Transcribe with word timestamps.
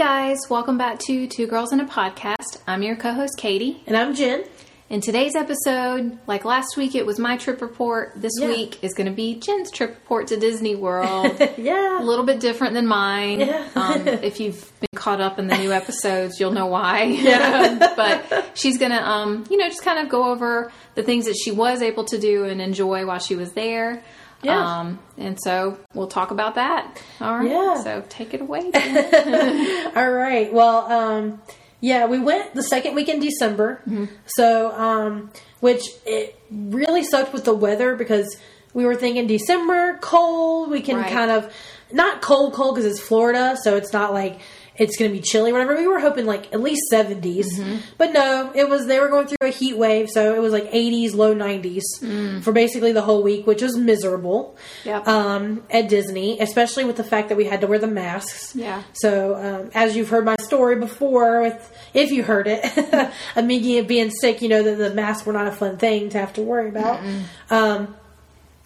Guys, 0.00 0.38
welcome 0.48 0.78
back 0.78 0.98
to 1.00 1.26
Two 1.26 1.46
Girls 1.46 1.74
in 1.74 1.80
a 1.80 1.84
Podcast. 1.84 2.56
I'm 2.66 2.82
your 2.82 2.96
co 2.96 3.12
host 3.12 3.34
Katie. 3.36 3.82
And 3.86 3.94
I'm 3.94 4.14
Jen. 4.14 4.44
In 4.88 5.02
today's 5.02 5.36
episode, 5.36 6.18
like 6.26 6.46
last 6.46 6.74
week, 6.78 6.94
it 6.94 7.04
was 7.04 7.18
my 7.18 7.36
trip 7.36 7.60
report. 7.60 8.14
This 8.16 8.32
Yeah. 8.40 8.48
week 8.48 8.82
is 8.82 8.94
going 8.94 9.08
to 9.08 9.12
be 9.12 9.34
Jen's 9.38 9.70
trip 9.70 9.90
report 9.90 10.28
to 10.28 10.38
Disney 10.38 10.74
World. 10.74 11.38
Yeah. 11.58 12.00
a 12.00 12.02
little 12.02 12.24
bit 12.24 12.40
different 12.40 12.72
than 12.72 12.86
mine. 12.86 13.40
Yeah. 13.40 13.68
um, 13.76 14.08
if 14.08 14.40
you've 14.40 14.72
been 14.80 14.88
caught 14.94 15.20
up 15.20 15.38
in 15.38 15.48
the 15.48 15.58
new 15.58 15.70
episodes, 15.70 16.40
you'll 16.40 16.52
know 16.52 16.64
why. 16.68 17.02
Yeah. 17.02 17.92
but 17.96 18.52
she's 18.54 18.78
going 18.78 18.92
to, 18.92 19.06
um, 19.06 19.44
you 19.50 19.58
know, 19.58 19.68
just 19.68 19.82
kind 19.82 19.98
of 19.98 20.08
go 20.08 20.30
over 20.30 20.72
the 20.94 21.02
things 21.02 21.26
that 21.26 21.34
she 21.36 21.50
was 21.50 21.82
able 21.82 22.04
to 22.04 22.16
do 22.18 22.46
and 22.46 22.62
enjoy 22.62 23.04
while 23.04 23.18
she 23.18 23.36
was 23.36 23.52
there. 23.52 24.02
Yeah. 24.42 24.78
Um, 24.80 24.98
and 25.18 25.38
so 25.40 25.78
we'll 25.94 26.06
talk 26.08 26.30
about 26.30 26.54
that. 26.54 27.02
All 27.20 27.38
right. 27.38 27.50
Yeah. 27.50 27.82
So 27.82 28.04
take 28.08 28.32
it 28.34 28.40
away. 28.40 28.70
All 29.96 30.10
right. 30.10 30.52
Well, 30.52 30.90
um, 30.90 31.42
yeah, 31.80 32.06
we 32.06 32.18
went 32.18 32.54
the 32.54 32.62
second 32.62 32.94
week 32.94 33.08
in 33.08 33.20
December. 33.20 33.82
Mm-hmm. 33.88 34.06
So, 34.26 34.70
um, 34.72 35.30
which 35.60 35.82
it 36.06 36.38
really 36.50 37.04
sucked 37.04 37.32
with 37.32 37.44
the 37.44 37.54
weather 37.54 37.96
because 37.96 38.36
we 38.72 38.84
were 38.84 38.94
thinking 38.94 39.26
December, 39.26 39.98
cold. 40.00 40.70
We 40.70 40.80
can 40.80 40.96
Right. 40.96 41.12
kind 41.12 41.30
of, 41.30 41.52
not 41.92 42.22
cold, 42.22 42.52
cold 42.54 42.76
because 42.76 42.90
it's 42.90 43.00
Florida. 43.00 43.56
So 43.62 43.76
it's 43.76 43.92
not 43.92 44.12
like 44.12 44.40
it's 44.80 44.96
going 44.96 45.10
to 45.10 45.16
be 45.16 45.22
chilly, 45.22 45.52
whatever. 45.52 45.76
We 45.76 45.86
were 45.86 46.00
hoping 46.00 46.24
like 46.24 46.52
at 46.54 46.60
least 46.60 46.80
70s. 46.90 47.44
Mm-hmm. 47.44 47.76
But 47.98 48.14
no, 48.14 48.50
it 48.54 48.66
was, 48.66 48.86
they 48.86 48.98
were 48.98 49.08
going 49.08 49.26
through 49.26 49.46
a 49.46 49.50
heat 49.50 49.76
wave. 49.76 50.08
So 50.08 50.34
it 50.34 50.40
was 50.40 50.54
like 50.54 50.72
80s, 50.72 51.14
low 51.14 51.34
90s 51.34 52.42
for 52.42 52.52
basically 52.52 52.92
the 52.92 53.02
whole 53.02 53.22
week, 53.22 53.46
which 53.46 53.60
was 53.60 53.76
miserable. 53.76 54.56
Mm. 54.82 54.86
Yep. 54.86 55.08
Um, 55.08 55.62
at 55.70 55.90
Disney, 55.90 56.40
especially 56.40 56.86
with 56.86 56.96
the 56.96 57.04
fact 57.04 57.28
that 57.28 57.36
we 57.36 57.44
had 57.44 57.60
to 57.60 57.66
wear 57.66 57.78
the 57.78 57.86
masks. 57.86 58.56
Yeah. 58.56 58.82
So, 58.94 59.36
um, 59.36 59.70
as 59.74 59.94
you've 59.94 60.08
heard 60.08 60.24
my 60.24 60.36
story 60.36 60.76
before, 60.76 61.42
with 61.42 61.90
if 61.92 62.10
you 62.10 62.22
heard 62.22 62.46
it, 62.48 63.12
me 63.44 63.82
being 63.82 64.10
sick, 64.10 64.40
you 64.40 64.48
know 64.48 64.62
that 64.62 64.76
the 64.76 64.94
masks 64.94 65.26
were 65.26 65.34
not 65.34 65.46
a 65.46 65.52
fun 65.52 65.76
thing 65.76 66.08
to 66.08 66.18
have 66.18 66.32
to 66.34 66.42
worry 66.42 66.70
about. 66.70 67.04
Um, 67.50 67.94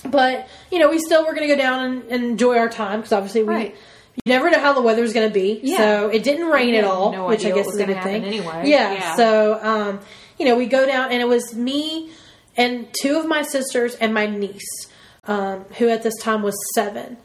but 0.05 0.49
you 0.71 0.78
know, 0.78 0.91
we 0.91 1.01
still 1.01 1.27
were 1.27 1.34
going 1.34 1.49
to 1.49 1.55
go 1.55 1.61
down 1.61 1.84
and, 1.84 2.03
and 2.05 2.25
enjoy 2.25 2.56
our 2.56 2.69
time 2.69 3.01
because 3.01 3.12
obviously 3.12 3.43
we. 3.43 3.55
Right. 3.55 3.77
You 4.17 4.23
never 4.33 4.51
know 4.51 4.61
how 4.61 4.73
the 4.73 4.83
weather's 4.83 5.12
going 5.12 5.29
to 5.29 5.34
be. 5.34 5.61
Yeah. 5.62 5.77
So 5.79 6.09
it 6.09 6.23
didn't 6.23 6.47
rain 6.47 6.75
at 6.75 6.84
all, 6.84 7.12
no 7.12 7.27
which 7.27 7.45
I 7.45 7.51
guess 7.51 7.67
is 7.67 7.81
a 7.81 7.84
good 7.84 8.03
thing. 8.03 8.23
happen 8.23 8.25
anyway. 8.25 8.62
Yeah. 8.67 8.93
Yeah. 8.93 9.17
So, 9.17 9.59
um, 9.62 10.01
you 10.39 10.47
know, 10.47 10.56
we 10.56 10.67
go 10.67 10.87
down 10.87 11.11
and 11.11 11.21
it 11.21 11.29
was 11.29 11.55
me 11.55 12.11
and 12.56 12.87
two 13.01 13.19
of 13.19 13.27
my 13.27 13.43
sisters 13.43 13.97
and 13.97 14.15
my 14.15 14.27
niece, 14.27 14.89
um, 15.25 15.65
who 15.79 15.89
at 15.89 16.03
this 16.03 16.15
time 16.21 16.43
was 16.43 16.55
seven. 16.75 17.17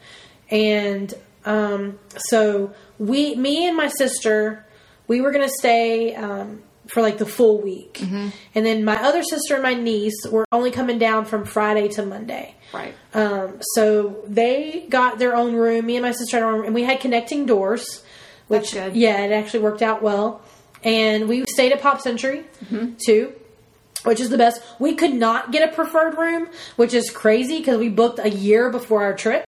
And 0.50 1.14
um, 1.46 2.00
so 2.18 2.74
we, 2.98 3.36
me 3.36 3.68
and 3.68 3.78
my 3.78 3.88
sister, 3.88 4.66
we 5.08 5.22
were 5.22 5.32
going 5.32 5.48
to 5.48 5.54
stay 5.54 6.16
um, 6.16 6.64
for 6.92 7.02
like 7.02 7.18
the 7.18 7.26
full 7.26 7.62
week. 7.62 7.94
Mm-hmm. 8.02 8.30
And 8.56 8.66
then 8.66 8.84
my 8.84 8.96
other 9.04 9.24
sister 9.24 9.54
and 9.56 9.64
my 9.64 9.74
niece 9.76 10.26
were 10.30 10.46
only 10.52 10.72
coming 10.72 10.98
down 10.98 11.26
from 11.26 11.46
Friday 11.46 11.88
to 11.90 12.06
Monday. 12.06 12.56
right. 12.74 12.94
Um, 13.14 13.58
so 13.74 14.24
they 14.28 14.86
got 14.90 15.20
their 15.20 15.36
own 15.36 15.54
room. 15.56 15.86
Me 15.86 15.96
and 15.98 16.04
my 16.04 16.12
sister 16.12 16.38
had 16.38 16.44
our 16.44 16.52
own 16.52 16.58
room, 16.60 16.66
and 16.68 16.76
we 16.76 16.84
had 16.84 17.00
connecting 17.00 17.46
doors, 17.46 18.04
which 18.48 18.74
yeah, 18.74 19.22
it 19.24 19.32
actually 19.32 19.60
worked 19.62 19.82
out 19.82 20.02
well. 20.02 20.42
And 20.84 21.28
we 21.28 21.46
stayed 21.46 21.72
at 21.74 21.82
Pop 21.82 22.00
Century 22.02 22.46
Mm-hmm. 22.66 22.94
too, 23.06 23.34
which 24.04 24.20
is 24.20 24.30
the 24.30 24.38
best. 24.38 24.62
We 24.80 24.96
could 24.96 25.14
not 25.14 25.52
get 25.52 25.68
a 25.70 25.76
preferred 25.76 26.18
room, 26.18 26.48
which 26.78 26.94
is 26.94 27.10
crazy 27.12 27.58
because 27.60 27.78
we 27.78 27.90
booked 27.90 28.18
a 28.20 28.30
year 28.30 28.70
before 28.72 29.04
our 29.04 29.14
trip. 29.14 29.44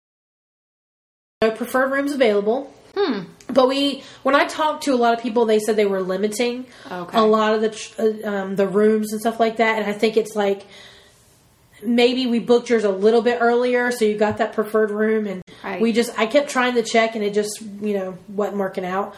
No 1.42 1.50
preferred 1.50 1.90
rooms 1.92 2.12
available. 2.12 2.72
Hmm. 2.96 3.24
But 3.52 3.68
we, 3.68 4.02
when 4.22 4.34
I 4.34 4.44
talked 4.46 4.84
to 4.84 4.94
a 4.94 4.96
lot 4.96 5.14
of 5.14 5.20
people, 5.22 5.46
they 5.46 5.58
said 5.60 5.76
they 5.76 5.86
were 5.86 6.02
limiting 6.02 6.66
Okay. 6.90 7.16
a 7.18 7.22
lot 7.22 7.54
of 7.54 7.60
the 7.62 8.22
uh, 8.24 8.28
um, 8.28 8.56
the 8.56 8.66
rooms 8.66 9.12
and 9.12 9.20
stuff 9.20 9.38
like 9.38 9.58
that. 9.58 9.78
And 9.78 9.86
I 9.88 9.92
think 9.92 10.16
it's 10.16 10.34
like 10.34 10.66
maybe 11.82 12.26
we 12.26 12.38
booked 12.38 12.70
yours 12.70 12.84
a 12.84 12.90
little 12.90 13.22
bit 13.22 13.38
earlier, 13.40 13.90
so 13.92 14.04
you 14.04 14.16
got 14.16 14.38
that 14.38 14.52
preferred 14.52 14.90
room. 14.90 15.26
And 15.26 15.42
Right. 15.62 15.80
we 15.80 15.92
just, 15.92 16.16
I 16.18 16.26
kept 16.26 16.48
trying 16.50 16.74
to 16.74 16.82
check, 16.82 17.14
and 17.14 17.24
it 17.24 17.34
just, 17.34 17.60
you 17.80 17.94
know, 17.94 18.18
wasn't 18.28 18.58
working 18.58 18.84
out. 18.84 19.14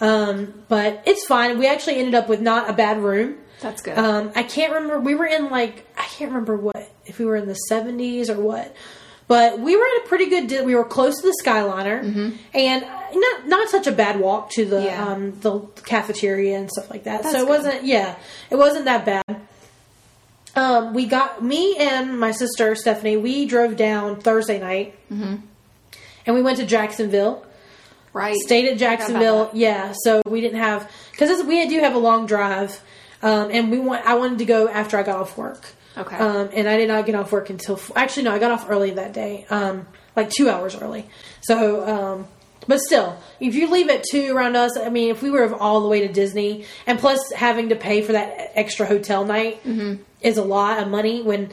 Um, 0.00 0.52
but 0.68 1.02
it's 1.06 1.24
fine. 1.26 1.58
We 1.58 1.66
actually 1.66 1.96
ended 1.96 2.14
up 2.14 2.28
with 2.28 2.40
not 2.40 2.68
a 2.68 2.72
bad 2.74 2.98
room. 3.02 3.36
That's 3.60 3.80
good. 3.80 3.96
Um, 3.96 4.30
I 4.36 4.42
can't 4.42 4.72
remember. 4.74 5.00
We 5.00 5.14
were 5.14 5.24
in 5.26 5.48
like 5.50 5.86
I 5.96 6.02
can't 6.02 6.30
remember 6.30 6.56
what 6.56 6.92
if 7.06 7.18
we 7.18 7.24
were 7.24 7.36
in 7.36 7.46
the 7.48 7.54
seventies 7.54 8.28
or 8.28 8.38
what, 8.38 8.76
but 9.28 9.58
we 9.58 9.74
were 9.74 9.82
at 9.84 10.04
a 10.04 10.08
pretty 10.08 10.26
good. 10.26 10.48
di- 10.48 10.60
We 10.60 10.74
were 10.74 10.84
close 10.84 11.16
to 11.22 11.26
the 11.26 11.34
Skyliner, 11.42 12.36
and 12.52 12.86
not 13.20 13.46
not 13.48 13.68
such 13.68 13.86
a 13.86 13.92
bad 13.92 14.20
walk 14.20 14.50
to 14.50 14.64
the. 14.64 14.82
Yeah. 14.84 15.06
um, 15.08 15.38
the 15.40 15.60
cafeteria 15.84 16.58
and 16.58 16.70
stuff 16.70 16.90
like 16.90 17.04
that. 17.04 17.22
That's 17.22 17.34
so 17.34 17.38
it 17.42 17.46
good. 17.46 17.48
wasn't. 17.48 17.84
Yeah, 17.84 18.16
it 18.50 18.56
wasn't 18.56 18.84
that 18.86 19.04
bad. 19.04 19.40
Um, 20.54 20.94
we 20.94 21.04
got 21.06 21.42
me 21.44 21.76
and 21.76 22.18
my 22.18 22.30
sister 22.32 22.74
Stephanie. 22.74 23.16
We 23.16 23.44
drove 23.46 23.76
down 23.76 24.20
Thursday 24.20 24.58
night, 24.58 24.94
Mm-hmm. 25.12 25.36
and 26.26 26.34
we 26.34 26.42
went 26.42 26.58
to 26.58 26.66
Jacksonville 26.66 27.44
right. 28.14 28.34
stayed 28.36 28.66
at 28.70 28.78
Jacksonville. 28.78 29.50
Yeah, 29.52 29.92
so 30.04 30.22
we 30.26 30.40
didn't 30.40 30.58
have 30.60 30.90
because 31.12 31.42
we 31.44 31.66
do 31.68 31.80
have 31.80 31.94
a 31.94 31.98
long 31.98 32.26
drive, 32.26 32.80
um, 33.22 33.50
and 33.50 33.70
we 33.70 33.78
want. 33.78 34.06
I 34.06 34.14
wanted 34.14 34.38
to 34.38 34.44
go 34.46 34.68
after 34.68 34.96
I 34.98 35.02
got 35.02 35.20
off 35.20 35.36
work. 35.36 35.66
Okay. 35.98 36.16
Um, 36.16 36.50
and 36.52 36.68
I 36.68 36.76
did 36.76 36.88
not 36.88 37.06
get 37.06 37.14
off 37.14 37.32
work 37.32 37.48
until 37.50 37.80
actually 37.94 38.24
no, 38.24 38.32
I 38.32 38.38
got 38.38 38.50
off 38.50 38.66
early 38.68 38.90
that 38.92 39.12
day, 39.14 39.46
um, 39.48 39.86
like 40.14 40.28
two 40.30 40.48
hours 40.50 40.74
early. 40.76 41.06
So, 41.40 41.86
um, 41.88 42.26
but 42.68 42.80
still, 42.80 43.16
if 43.40 43.54
you 43.54 43.70
leave 43.70 43.88
it 43.88 44.04
two 44.10 44.34
around 44.36 44.56
us, 44.56 44.76
I 44.76 44.88
mean, 44.90 45.10
if 45.10 45.22
we 45.22 45.30
were 45.30 45.54
all 45.54 45.80
the 45.80 45.88
way 45.88 46.06
to 46.06 46.12
Disney, 46.12 46.64
and 46.86 46.98
plus 46.98 47.32
having 47.32 47.68
to 47.70 47.76
pay 47.76 48.02
for 48.02 48.12
that 48.12 48.52
extra 48.54 48.86
hotel 48.86 49.24
night 49.24 49.62
Mm-hmm. 49.64 50.02
is 50.20 50.38
a 50.38 50.44
lot 50.44 50.80
of 50.82 50.88
money 50.88 51.22
when. 51.22 51.50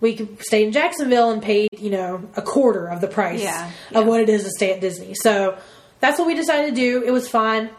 We 0.00 0.16
could 0.16 0.42
stay 0.42 0.64
in 0.64 0.72
Jacksonville 0.72 1.30
and 1.30 1.40
paid, 1.40 1.68
you 1.78 1.90
know, 1.90 2.28
a 2.34 2.42
quarter 2.42 2.88
of 2.88 3.00
the 3.00 3.06
price 3.06 3.40
Yeah, 3.40 3.68
of 3.68 3.72
yeah. 3.92 4.00
what 4.00 4.20
it 4.20 4.28
is 4.28 4.42
to 4.42 4.50
stay 4.50 4.72
at 4.72 4.80
Disney. 4.80 5.14
So 5.14 5.56
that's 6.00 6.18
what 6.18 6.26
we 6.26 6.34
decided 6.34 6.70
to 6.70 6.74
do. 6.74 7.04
It 7.04 7.12
was 7.12 7.28
fine. 7.28 7.70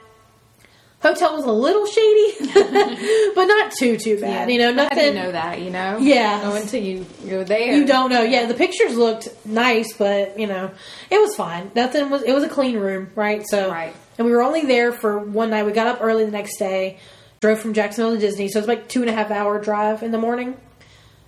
Hotel 1.03 1.35
was 1.35 1.43
a 1.45 1.51
little 1.51 1.85
shady, 1.85 2.33
but 3.35 3.45
not 3.45 3.71
too 3.73 3.97
too 3.97 4.19
bad. 4.19 4.49
You 4.49 4.57
know, 4.57 4.71
nothing. 4.71 5.13
know 5.13 5.31
that? 5.33 5.59
You 5.61 5.69
know. 5.69 5.97
Yeah. 5.99 6.41
No, 6.43 6.55
until 6.55 6.81
you 6.81 7.05
go 7.29 7.43
there. 7.43 7.75
You 7.75 7.85
don't 7.85 8.09
know. 8.09 8.21
Yeah, 8.23 8.45
the 8.45 8.53
pictures 8.53 8.95
looked 8.95 9.27
nice, 9.45 9.93
but 9.97 10.39
you 10.39 10.47
know, 10.47 10.71
it 11.11 11.19
was 11.19 11.35
fine. 11.35 11.71
Nothing 11.75 12.09
was. 12.09 12.23
It 12.23 12.31
was 12.33 12.43
a 12.43 12.49
clean 12.49 12.77
room, 12.79 13.11
right? 13.15 13.45
So, 13.47 13.69
Right. 13.69 13.93
And 14.17 14.25
we 14.25 14.31
were 14.31 14.41
only 14.41 14.65
there 14.65 14.91
for 14.93 15.19
one 15.19 15.49
night. 15.49 15.65
We 15.65 15.71
got 15.73 15.87
up 15.87 15.97
early 16.01 16.23
the 16.23 16.31
next 16.31 16.57
day, 16.57 16.99
drove 17.41 17.59
from 17.59 17.73
Jacksonville 17.73 18.13
to 18.13 18.19
Disney, 18.19 18.47
so 18.47 18.59
it's 18.59 18.67
like 18.67 18.87
two 18.87 19.01
and 19.01 19.09
a 19.09 19.13
half 19.13 19.29
hour 19.29 19.59
drive 19.59 20.03
in 20.03 20.11
the 20.11 20.17
morning. 20.19 20.55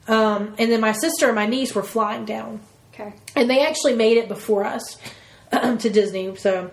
Um, 0.07 0.55
and 0.57 0.71
then 0.71 0.79
my 0.81 0.91
sister 0.93 1.25
and 1.25 1.35
my 1.35 1.47
niece 1.47 1.73
were 1.75 1.81
flying 1.83 2.25
down, 2.25 2.59
Okay. 2.93 3.11
and 3.35 3.49
they 3.49 3.65
actually 3.65 3.95
made 3.95 4.17
it 4.17 4.27
before 4.27 4.63
us 4.63 4.97
to 5.51 5.89
Disney. 5.89 6.35
So, 6.35 6.69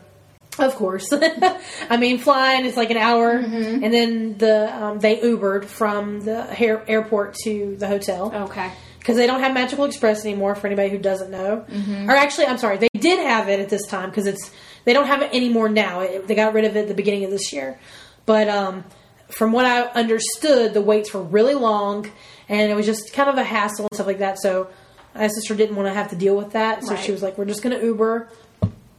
of 0.59 0.75
course, 0.77 1.07
I 1.91 1.97
mean, 1.97 2.19
flying 2.19 2.65
is 2.67 2.77
like 2.77 2.91
an 2.91 2.97
hour, 2.99 3.39
Mm-hmm. 3.43 3.85
and 3.85 3.95
then 3.95 4.39
the 4.39 4.75
um, 4.85 4.99
they 4.99 5.17
Ubered 5.19 5.65
from 5.65 6.21
the 6.21 6.47
air- 6.61 6.85
airport 6.87 7.35
to 7.45 7.77
the 7.79 7.87
hotel 7.87 8.31
Okay. 8.51 8.71
because 8.99 9.17
they 9.17 9.27
don't 9.27 9.41
have 9.41 9.55
Magical 9.55 9.85
Express 9.87 10.25
anymore. 10.25 10.55
For 10.55 10.67
anybody 10.67 10.91
who 10.91 10.99
doesn't 10.99 11.31
know, 11.31 11.65
Mm-hmm. 11.69 12.11
or 12.11 12.15
actually, 12.15 12.47
I'm 12.47 12.59
sorry, 12.59 12.77
they 12.79 12.89
did 12.99 13.19
have 13.19 13.49
it 13.49 13.61
at 13.61 13.69
this 13.71 13.87
time 13.87 14.11
because 14.11 14.27
it's 14.27 14.51
they 14.85 14.93
don't 14.93 15.07
have 15.07 15.23
it 15.23 15.33
anymore 15.35 15.69
now. 15.69 16.01
It, 16.01 16.27
they 16.29 16.35
got 16.35 16.53
rid 16.55 16.65
of 16.67 16.77
it 16.77 16.81
at 16.83 16.89
the 16.89 16.95
beginning 16.95 17.25
of 17.25 17.31
this 17.31 17.53
year, 17.53 17.79
but 18.27 18.49
um, 18.49 18.85
from 19.31 19.53
what 19.53 19.65
I 19.65 19.83
understood, 19.99 20.75
the 20.75 20.83
waits 20.83 21.15
were 21.15 21.23
really 21.23 21.55
long, 21.55 22.11
and 22.49 22.71
it 22.71 22.75
was 22.75 22.85
just 22.85 23.13
kind 23.15 23.31
of 23.31 23.39
a 23.39 23.45
hassle 23.45 23.87
and 23.91 23.95
stuff 23.95 24.07
like 24.07 24.19
that. 24.19 24.39
So 24.39 24.69
my 25.15 25.29
sister 25.29 25.55
didn't 25.55 25.77
want 25.77 25.89
to 25.89 25.95
have 25.95 26.11
to 26.11 26.17
deal 26.17 26.37
with 26.37 26.53
that, 26.53 26.85
so 26.85 26.95
Right. 26.95 27.03
she 27.05 27.13
was 27.13 27.23
like, 27.23 27.39
"We're 27.39 27.47
just 27.47 27.63
going 27.63 27.79
to 27.79 27.83
Uber." 27.85 28.29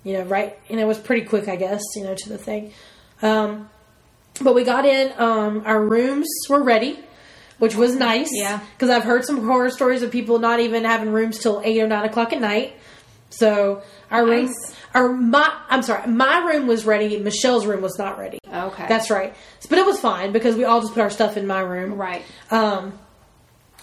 You 0.03 0.13
know, 0.17 0.23
right? 0.23 0.57
And 0.69 0.79
it 0.79 0.85
was 0.85 0.97
pretty 0.97 1.25
quick, 1.25 1.47
I 1.47 1.55
guess. 1.55 1.81
You 1.95 2.03
know, 2.03 2.15
to 2.15 2.29
the 2.29 2.38
thing. 2.38 2.73
Um, 3.21 3.69
but 4.41 4.53
we 4.55 4.63
got 4.63 4.85
in. 4.85 5.13
Um, 5.17 5.63
our 5.65 5.81
rooms 5.83 6.27
were 6.50 6.61
ready, 6.63 7.00
which 7.59 7.75
was 7.75 7.95
nice. 7.95 8.29
Yeah. 8.31 8.59
Because 8.73 8.89
I've 8.89 9.03
heard 9.03 9.23
some 9.25 9.45
horror 9.45 9.69
stories 9.69 10.01
of 10.03 10.11
people 10.11 10.39
not 10.39 10.59
even 10.59 10.83
having 10.85 11.09
rooms 11.13 11.39
till 11.39 11.61
eight 11.63 11.79
or 11.81 11.88
nine 11.88 12.05
o'clock 12.05 12.33
at 12.33 12.41
night. 12.41 12.73
So 13.29 13.81
our 14.11 14.25
room, 14.25 14.45
Nice. 14.45 14.75
our 14.94 15.11
my, 15.11 15.51
I'm 15.69 15.81
sorry, 15.81 16.07
my 16.07 16.39
room 16.45 16.67
was 16.67 16.85
ready. 16.85 17.17
Michelle's 17.19 17.65
room 17.65 17.81
was 17.81 17.97
not 17.97 18.19
ready. 18.19 18.38
Okay. 18.47 18.85
That's 18.88 19.09
right. 19.09 19.33
But 19.69 19.79
it 19.79 19.85
was 19.85 20.00
fine 20.00 20.31
because 20.33 20.55
we 20.55 20.65
all 20.65 20.81
just 20.81 20.94
put 20.94 21.01
our 21.01 21.09
stuff 21.09 21.35
in 21.38 21.47
my 21.47 21.61
room. 21.61 21.94
right. 21.95 22.23
Um, 22.51 22.94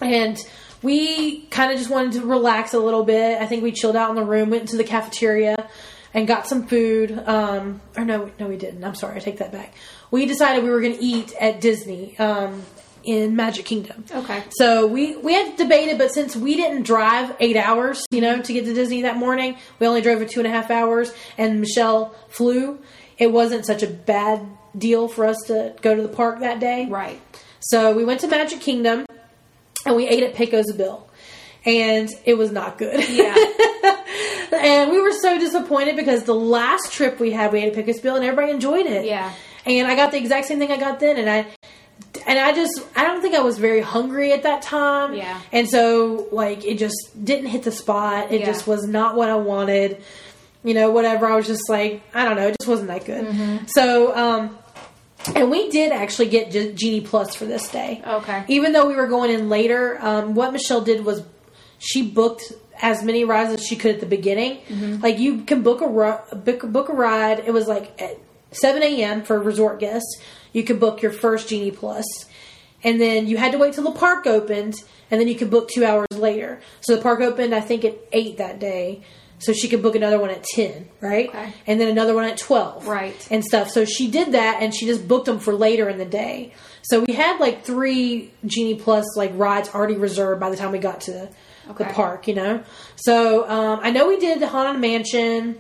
and 0.01 0.39
we 0.83 1.43
kind 1.47 1.73
of 1.73 1.79
just 1.79 1.91
wanted 1.91 2.13
to 2.13 2.27
relax 2.27 2.75
a 2.75 2.79
little 2.79 3.05
bit. 3.05 3.41
I 3.41 3.47
think 3.47 3.63
we 3.63 3.73
chilled 3.73 3.97
out 3.97 4.11
in 4.11 4.17
the 4.17 4.25
room, 4.25 4.51
went 4.51 4.63
into 4.63 4.77
the 4.77 4.85
cafeteria, 4.85 5.69
and 6.15 6.27
got 6.27 6.47
some 6.47 6.67
food. 6.67 7.13
Um, 7.27 7.81
or 7.97 8.05
no, 8.05 8.31
no, 8.39 8.47
we 8.47 8.57
didn't. 8.57 8.85
I'm 8.85 8.95
sorry, 8.95 9.17
I 9.17 9.21
take 9.21 9.39
that 9.39 9.53
back. 9.53 9.75
We 10.11 10.27
decided 10.27 10.65
we 10.65 10.71
were 10.71 10.81
going 10.81 10.97
to 10.97 11.03
eat 11.03 11.35
at 11.41 11.61
Disney. 11.61 12.19
Um, 12.19 12.63
in 13.03 13.37
Magic 13.37 13.65
Kingdom. 13.65 14.05
Okay. 14.13 14.43
So 14.51 14.87
we 14.87 15.17
we 15.17 15.33
had 15.33 15.57
debated, 15.57 15.99
but 15.99 16.13
since 16.13 16.37
we 16.37 16.57
didn't 16.57 16.83
drive 16.83 17.35
eight 17.41 17.57
hours, 17.57 18.05
you 18.11 18.21
know, 18.21 18.41
to 18.43 18.53
get 18.53 18.65
to 18.67 18.75
Disney 18.75 19.03
that 19.03 19.17
morning, 19.17 19.57
we 19.79 19.87
only 19.87 20.01
drove 20.01 20.19
for 20.19 20.27
two 20.27 20.41
and 20.41 20.47
a 20.47 20.51
half 20.51 20.71
hours, 20.71 21.13
and 21.39 21.61
Michelle 21.61 22.15
flew. 22.29 22.79
It 23.19 23.33
wasn't 23.33 23.67
such 23.67 23.83
a 23.83 23.87
bad 23.87 24.47
deal 24.77 25.09
for 25.09 25.27
us 25.27 25.37
to 25.47 25.75
go 25.83 25.95
to 25.95 26.03
the 26.03 26.09
park 26.09 26.41
that 26.41 26.61
day. 26.61 26.87
Right. 26.89 27.21
So 27.61 27.95
we 27.95 28.05
went 28.05 28.21
to 28.21 28.29
Magic 28.29 28.61
Kingdom, 28.61 29.07
and 29.85 29.97
we 29.97 30.07
ate 30.09 30.23
at 30.23 30.35
Pecos 30.35 30.73
Bill, 30.73 31.09
and 31.65 32.09
it 32.25 32.35
was 32.35 32.51
not 32.51 32.79
good. 32.79 33.09
Yeah. 33.09 33.35
and 34.53 34.91
we 34.91 35.01
were 35.01 35.13
so 35.13 35.39
disappointed 35.39 35.97
because 35.97 36.25
the 36.25 36.35
last 36.35 36.93
trip 36.93 37.21
we 37.21 37.31
had, 37.33 37.53
we 37.53 37.61
ate 37.61 37.69
at 37.69 37.75
Pecos 37.75 38.01
Bill, 38.01 38.17
and 38.17 38.25
everybody 38.25 38.53
enjoyed 38.53 38.87
it. 38.87 39.05
Yeah. 39.07 39.33
And 39.67 39.87
I 39.87 39.95
got 39.95 40.11
the 40.11 40.19
exact 40.19 40.47
same 40.47 40.59
thing 40.59 40.71
I 40.73 40.79
got 40.79 41.01
then, 41.01 41.17
and 41.19 41.29
I 41.29 41.47
and 42.27 42.39
I 42.39 42.53
just 42.55 42.81
I 42.97 43.05
don't 43.05 43.21
think 43.23 43.35
I 43.35 43.41
was 43.41 43.59
very 43.59 43.81
hungry 43.81 44.33
at 44.33 44.43
that 44.45 44.63
time. 44.63 45.15
Yeah. 45.15 45.41
And 45.53 45.69
so 45.69 46.29
like 46.33 46.65
it 46.65 46.79
just 46.79 47.25
didn't 47.25 47.47
hit 47.47 47.63
the 47.65 47.73
spot. 47.73 48.33
It 48.33 48.41
Yeah. 48.41 48.47
just 48.47 48.67
was 48.67 48.87
not 48.87 49.17
what 49.17 49.29
I 49.29 49.37
wanted. 49.37 50.03
You 50.65 50.75
know, 50.75 50.91
whatever. 50.91 51.27
I 51.27 51.37
was 51.37 51.47
just 51.47 51.69
like, 51.71 52.03
I 52.15 52.25
don't 52.25 52.37
know, 52.37 52.49
it 52.49 52.57
just 52.61 52.69
wasn't 52.69 52.89
that 52.89 53.05
good. 53.05 53.25
Mm-hmm. 53.27 53.67
So, 53.67 54.15
um 54.17 54.57
and 55.35 55.51
we 55.51 55.69
did 55.71 55.93
actually 55.93 56.31
get 56.31 56.51
Ge- 56.51 56.75
Genie 56.79 57.03
Plus 57.03 57.35
for 57.35 57.45
this 57.45 57.69
day. 57.69 58.03
Okay. 58.07 58.45
Even 58.49 58.73
though 58.73 58.87
we 58.87 58.95
were 58.95 59.07
going 59.07 59.31
in 59.31 59.51
later, 59.51 59.99
um, 60.01 60.35
what 60.35 60.51
Michelle 60.53 60.81
did 60.81 61.05
was 61.05 61.23
she 61.79 62.01
booked 62.03 62.53
as 62.83 63.03
many 63.03 63.25
rides 63.25 63.53
as 63.53 63.67
she 63.67 63.77
could 63.77 63.95
at 63.95 64.01
the 64.01 64.07
beginning. 64.07 64.59
Mm-hmm. 64.69 65.03
Like 65.03 65.19
you 65.19 65.43
can 65.43 65.63
book 65.63 65.81
a 65.81 66.37
book, 66.37 66.73
book 66.73 66.89
a 66.89 66.93
ride. 66.93 67.41
It 67.41 67.53
was 67.53 67.69
like 67.69 68.01
at 68.01 68.19
7 68.53 68.83
a.m. 68.83 69.23
for 69.23 69.39
resort 69.41 69.81
guests. 69.81 70.21
You 70.53 70.65
could 70.65 70.81
book 70.81 71.03
your 71.03 71.13
first 71.13 71.49
Genie 71.49 71.71
Plus, 71.71 72.05
and 72.83 73.01
then 73.01 73.27
you 73.27 73.37
had 73.37 73.53
to 73.53 73.59
wait 73.59 73.75
till 73.75 73.85
the 73.85 73.93
park 73.93 74.27
opened, 74.27 74.83
and 75.11 75.21
then 75.21 75.29
you 75.29 75.37
could 75.37 75.51
book 75.51 75.69
two 75.69 75.85
hours 75.85 76.09
later. 76.13 76.61
So 76.81 76.97
the 76.97 77.03
park 77.03 77.21
opened, 77.21 77.55
I 77.55 77.61
think, 77.61 77.85
at 77.85 77.97
eight 78.13 78.39
that 78.39 78.59
day. 78.59 79.03
So 79.39 79.55
she 79.55 79.69
could 79.69 79.81
book 79.81 79.95
another 79.95 80.19
one 80.21 80.29
at 80.29 80.45
10, 80.45 80.87
right? 81.01 81.31
Okay. 81.31 81.55
And 81.67 81.81
then 81.81 81.89
another 81.89 82.15
one 82.15 82.25
at 82.25 82.37
12. 82.37 82.87
Right. 82.87 83.27
And 83.31 83.43
stuff. 83.43 83.71
So 83.71 83.87
she 83.87 84.11
did 84.11 84.33
that 84.33 84.59
and 84.61 84.75
she 84.75 84.85
just 84.85 85.09
booked 85.09 85.25
them 85.25 85.39
for 85.39 85.55
later 85.55 85.89
in 85.89 85.97
the 85.97 86.05
day. 86.05 86.53
So 86.83 87.05
we 87.05 87.15
had 87.15 87.41
like 87.41 87.65
three 87.65 88.33
Genie 88.45 88.75
Plus 88.75 89.17
like 89.17 89.33
rides 89.35 89.71
already 89.71 89.95
reserved 89.95 90.41
by 90.41 90.51
the 90.51 90.59
time 90.59 90.73
we 90.73 90.79
got 90.79 91.01
to 91.03 91.31
the 91.79 91.85
park, 91.87 92.29
you 92.29 92.35
know? 92.35 92.63
So 92.97 93.49
um, 93.49 93.81
I 93.83 93.91
know 93.91 94.09
we 94.09 94.19
did 94.19 94.41
the 94.41 94.47
Haunted 94.49 94.81
Mansion. 94.81 95.59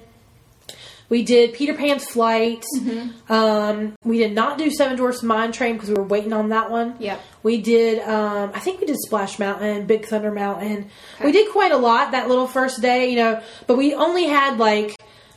We 1.09 1.25
did 1.25 1.55
Peter 1.55 1.75
Pan's 1.75 2.05
Flight. 2.05 2.65
Mm-hmm. 2.79 3.33
Um, 3.33 3.95
we 4.05 4.19
did 4.19 4.33
not 4.33 4.59
do 4.59 4.71
Seven 4.71 4.97
Dwarfs 4.97 5.25
Mine 5.25 5.51
Train 5.51 5.75
because 5.75 5.89
we 5.89 5.97
were 5.97 6.05
waiting 6.05 6.33
on 6.33 6.51
that 6.51 6.71
one. 6.71 6.95
Yep. 7.01 7.21
We 7.43 7.61
did, 7.61 7.99
um, 8.09 8.53
I 8.55 8.61
think 8.61 8.81
we 8.81 8.87
did 8.87 8.97
Splash 9.01 9.39
Mountain, 9.41 9.87
Big 9.87 10.07
Thunder 10.07 10.31
Mountain. 10.31 10.89
Okay. 11.17 11.25
We 11.25 11.33
did 11.33 11.51
quite 11.51 11.73
a 11.73 11.77
lot 11.77 12.13
that 12.13 12.29
little 12.29 12.47
first 12.47 12.81
day, 12.81 13.11
you 13.11 13.17
know, 13.17 13.43
but 13.67 13.77
we 13.77 13.93
only 13.95 14.27
had 14.27 14.59
like, 14.59 14.95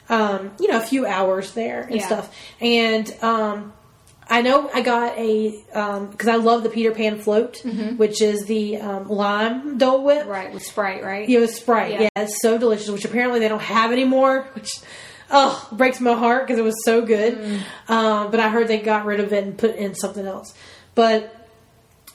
um, 0.09 0.51
you 0.59 0.67
know, 0.67 0.77
a 0.77 0.81
few 0.85 1.07
hours 1.07 1.53
there 1.53 1.81
and 1.81 1.95
Yeah. 1.95 2.05
stuff. 2.05 2.35
And 2.61 3.11
um, 3.23 3.73
I 4.29 4.41
know 4.41 4.69
I 4.73 4.81
got 4.81 5.17
a, 5.17 5.51
because 5.51 6.27
I 6.27 6.35
love 6.35 6.63
the 6.63 6.69
Peter 6.69 6.91
Pan 6.91 7.19
float, 7.19 7.63
which 7.97 8.21
is 8.21 8.45
the 8.45 8.77
um, 8.77 9.09
lime 9.09 9.77
Dole 9.77 10.03
Whip. 10.03 10.21
Mm-hmm. 10.21 10.29
Right. 10.29 10.53
With 10.53 10.63
Sprite, 10.63 11.03
right? 11.03 11.27
Yeah, 11.27 11.39
with 11.39 11.53
Sprite. 11.53 11.91
Yeah. 11.91 12.01
Yeah. 12.03 12.09
it's 12.23 12.41
so 12.41 12.57
delicious, 12.57 12.89
which 12.89 13.05
apparently 13.05 13.39
they 13.39 13.47
don't 13.49 13.61
have 13.61 13.91
anymore, 13.91 14.47
which 14.53 14.69
oh 15.29 15.67
breaks 15.71 15.99
my 15.99 16.13
heart 16.13 16.47
because 16.47 16.59
it 16.59 16.63
was 16.63 16.83
so 16.83 17.05
good. 17.05 17.37
Mm. 17.37 17.61
Um, 17.89 18.31
but 18.31 18.39
I 18.39 18.49
heard 18.49 18.67
they 18.67 18.79
got 18.79 19.05
rid 19.05 19.19
of 19.19 19.33
it 19.33 19.43
and 19.43 19.57
put 19.57 19.75
in 19.75 19.95
something 19.95 20.25
else. 20.25 20.53
But 20.95 21.35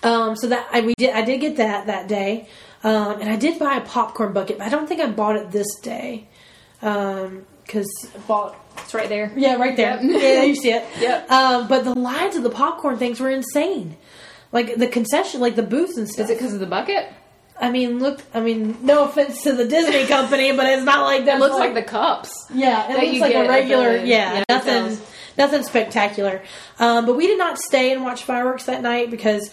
um, 0.03 0.37
so 0.37 0.49
that 0.49 0.69
I 0.73 0.81
we 0.81 0.95
did 0.95 1.11
I 1.11 1.23
did 1.23 1.41
get 1.41 1.57
that 1.57 1.87
that 1.87 2.09
day, 2.09 2.49
um, 2.85 3.21
and 3.21 3.29
I 3.29 3.37
did 3.37 3.59
buy 3.59 3.77
a 3.77 3.81
popcorn 3.81 4.33
bucket. 4.33 4.59
But 4.59 4.67
I 4.67 4.71
don't 4.71 4.89
think 4.89 5.01
I 5.01 5.09
bought 5.09 5.37
it 5.37 5.51
this 5.51 5.79
day 5.81 6.29
because 7.69 7.87
bought 8.27 8.57
It's 8.79 8.95
right 8.95 9.09
there. 9.09 9.31
yeah 9.37 9.55
right 9.57 9.77
there 9.77 10.01
Yep. 10.03 10.23
yeah 10.23 10.43
you 10.43 10.57
see 10.57 10.73
it 10.73 10.85
Yep. 11.01 11.31
Um, 11.31 11.69
but 11.69 11.85
the 11.85 11.95
lines 11.95 12.35
of 12.35 12.43
the 12.43 12.51
popcorn 12.51 12.99
things 12.99 13.21
were 13.21 13.31
insane. 13.31 13.97
Like 14.51 14.77
the 14.77 14.89
concession, 14.89 15.41
like 15.41 15.55
the 15.57 15.63
booths 15.63 15.97
and 15.99 16.09
stuff. 16.09 16.25
Is 16.25 16.31
it 16.31 16.39
because 16.39 16.55
of 16.55 16.61
the 16.61 16.67
bucket? 16.67 17.07
I 17.61 17.71
mean, 17.71 17.99
look. 17.99 18.21
I 18.33 18.41
mean, 18.41 18.79
no 18.83 19.05
offense 19.05 19.43
to 19.43 19.53
the 19.53 19.67
Disney 19.67 20.07
company, 20.07 20.53
but 20.57 20.65
it's 20.67 20.85
not 20.85 21.05
like 21.05 21.27
that. 21.27 21.37
It 21.37 21.41
looks 21.41 21.57
like 21.57 21.75
the 21.75 21.83
cups. 21.83 22.33
yeah, 22.55 22.91
it 22.91 22.97
looks 23.05 23.21
like 23.21 23.35
a 23.35 23.47
regular. 23.49 23.99
the- 24.01 24.07
yeah, 24.07 24.37
yeah, 24.39 24.45
nothing, 24.49 24.99
nothing 25.37 25.63
spectacular. 25.65 26.41
Um, 26.79 27.05
but 27.05 27.15
we 27.17 27.27
did 27.27 27.37
not 27.37 27.59
stay 27.59 27.93
and 27.93 28.03
watch 28.05 28.23
fireworks 28.23 28.65
that 28.65 28.81
night 28.81 29.11
because 29.11 29.51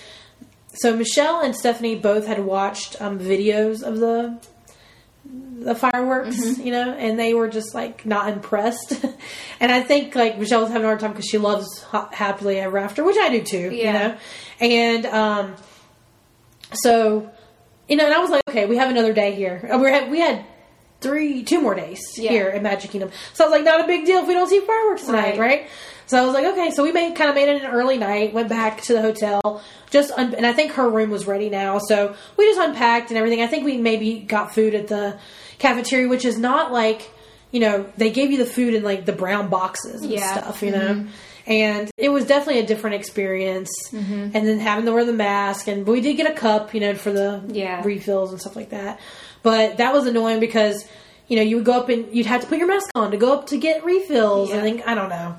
so 0.75 0.95
Michelle 0.95 1.41
and 1.41 1.53
Stephanie 1.55 1.95
both 1.95 2.25
had 2.27 2.39
watched 2.45 3.01
um, 3.01 3.19
videos 3.19 3.81
of 3.83 3.97
the 3.97 4.39
the 5.65 5.75
fireworks, 5.75 6.37
Mm-hmm. 6.37 6.61
you 6.65 6.71
know, 6.71 6.91
and 6.93 7.19
they 7.19 7.33
were 7.33 7.47
just 7.49 7.73
like 7.73 8.05
not 8.05 8.29
impressed. 8.29 8.93
and 9.59 9.71
I 9.71 9.81
think 9.81 10.15
like 10.15 10.37
Michelle 10.37 10.61
was 10.61 10.69
having 10.69 10.83
a 10.83 10.87
hard 10.87 10.99
time 10.99 11.11
because 11.11 11.25
she 11.25 11.37
loves 11.39 11.81
ha- 11.83 12.09
happily 12.13 12.59
ever 12.59 12.77
after, 12.77 13.03
which 13.03 13.17
I 13.19 13.29
do 13.29 13.41
too, 13.43 13.71
you 13.75 13.91
know. 13.91 14.15
And 14.61 15.05
um, 15.07 15.55
so 16.73 17.29
you 17.87 17.95
know, 17.95 18.05
and 18.05 18.13
I 18.13 18.19
was 18.19 18.29
like, 18.31 18.41
okay, 18.49 18.65
we 18.65 18.77
have 18.77 18.89
another 18.89 19.13
day 19.13 19.35
here. 19.35 19.69
Uh, 19.71 19.77
We 19.77 19.91
had 19.91 20.09
we 20.11 20.19
had 20.19 20.45
three, 21.01 21.43
two 21.43 21.61
more 21.61 21.75
days 21.75 22.01
Yeah. 22.17 22.31
here 22.31 22.47
at 22.47 22.61
Magic 22.63 22.89
Kingdom. 22.91 23.11
So 23.33 23.43
I 23.43 23.47
was 23.47 23.51
like, 23.57 23.63
not 23.65 23.81
a 23.83 23.87
big 23.87 24.05
deal 24.05 24.19
if 24.19 24.27
we 24.27 24.33
don't 24.33 24.49
see 24.49 24.59
fireworks 24.61 25.03
tonight, 25.03 25.37
Right. 25.37 25.39
right? 25.39 25.67
So 26.07 26.21
I 26.21 26.25
was 26.25 26.33
like, 26.33 26.45
okay. 26.45 26.69
So 26.71 26.83
we 26.83 26.91
made 26.91 27.15
kind 27.15 27.29
of 27.29 27.35
made 27.35 27.49
it 27.49 27.63
an 27.63 27.69
early 27.71 27.97
night. 27.97 28.33
Went 28.33 28.49
back 28.49 28.81
to 28.83 28.93
the 28.93 29.01
hotel. 29.01 29.61
Just 29.91 30.11
un- 30.11 30.33
and 30.35 30.45
I 30.45 30.53
think 30.53 30.73
her 30.73 30.87
room 30.89 31.09
was 31.09 31.25
ready 31.27 31.49
now. 31.49 31.79
So 31.79 32.15
we 32.37 32.45
just 32.45 32.59
unpacked 32.59 33.09
and 33.09 33.17
everything. 33.17 33.41
I 33.41 33.47
think 33.47 33.65
we 33.65 33.77
maybe 33.77 34.19
got 34.19 34.53
food 34.53 34.73
at 34.75 34.87
the 34.87 35.17
cafeteria, 35.59 36.07
which 36.07 36.25
is 36.25 36.37
not 36.37 36.71
like 36.71 37.09
you 37.51 37.59
know 37.59 37.85
they 37.97 38.11
gave 38.11 38.31
you 38.31 38.37
the 38.37 38.45
food 38.45 38.73
in 38.73 38.83
like 38.83 39.05
the 39.05 39.13
brown 39.13 39.49
boxes 39.49 40.01
and 40.01 40.11
Yeah. 40.11 40.37
stuff, 40.37 40.61
you 40.61 40.71
mm-hmm. 40.71 41.03
know. 41.03 41.07
And 41.47 41.91
it 41.97 42.09
was 42.09 42.25
definitely 42.25 42.61
a 42.61 42.65
different 42.65 42.95
experience. 42.95 43.69
Mm-hmm. 43.91 44.31
And 44.33 44.47
then 44.47 44.59
having 44.59 44.85
to 44.85 44.91
wear 44.91 45.05
the 45.05 45.13
mask, 45.13 45.67
and 45.67 45.85
but 45.85 45.91
we 45.91 46.01
did 46.01 46.15
get 46.17 46.29
a 46.29 46.33
cup, 46.33 46.73
you 46.73 46.79
know, 46.79 46.95
for 46.95 47.11
the 47.11 47.41
Yeah. 47.47 47.81
refills 47.83 48.31
and 48.31 48.41
stuff 48.41 48.55
like 48.55 48.69
that. 48.69 48.99
But 49.43 49.77
that 49.77 49.93
was 49.93 50.07
annoying 50.07 50.39
because 50.39 50.85
you 51.27 51.35
know 51.37 51.43
you 51.43 51.57
would 51.57 51.65
go 51.65 51.73
up 51.73 51.89
and 51.89 52.13
you'd 52.15 52.25
have 52.25 52.41
to 52.41 52.47
put 52.47 52.57
your 52.57 52.67
mask 52.67 52.89
on 52.95 53.11
to 53.11 53.17
go 53.17 53.33
up 53.33 53.47
to 53.47 53.57
get 53.57 53.83
refills. 53.85 54.49
Yeah. 54.49 54.57
I 54.57 54.61
think 54.61 54.87
I 54.87 54.95
don't 54.95 55.09
know, 55.09 55.35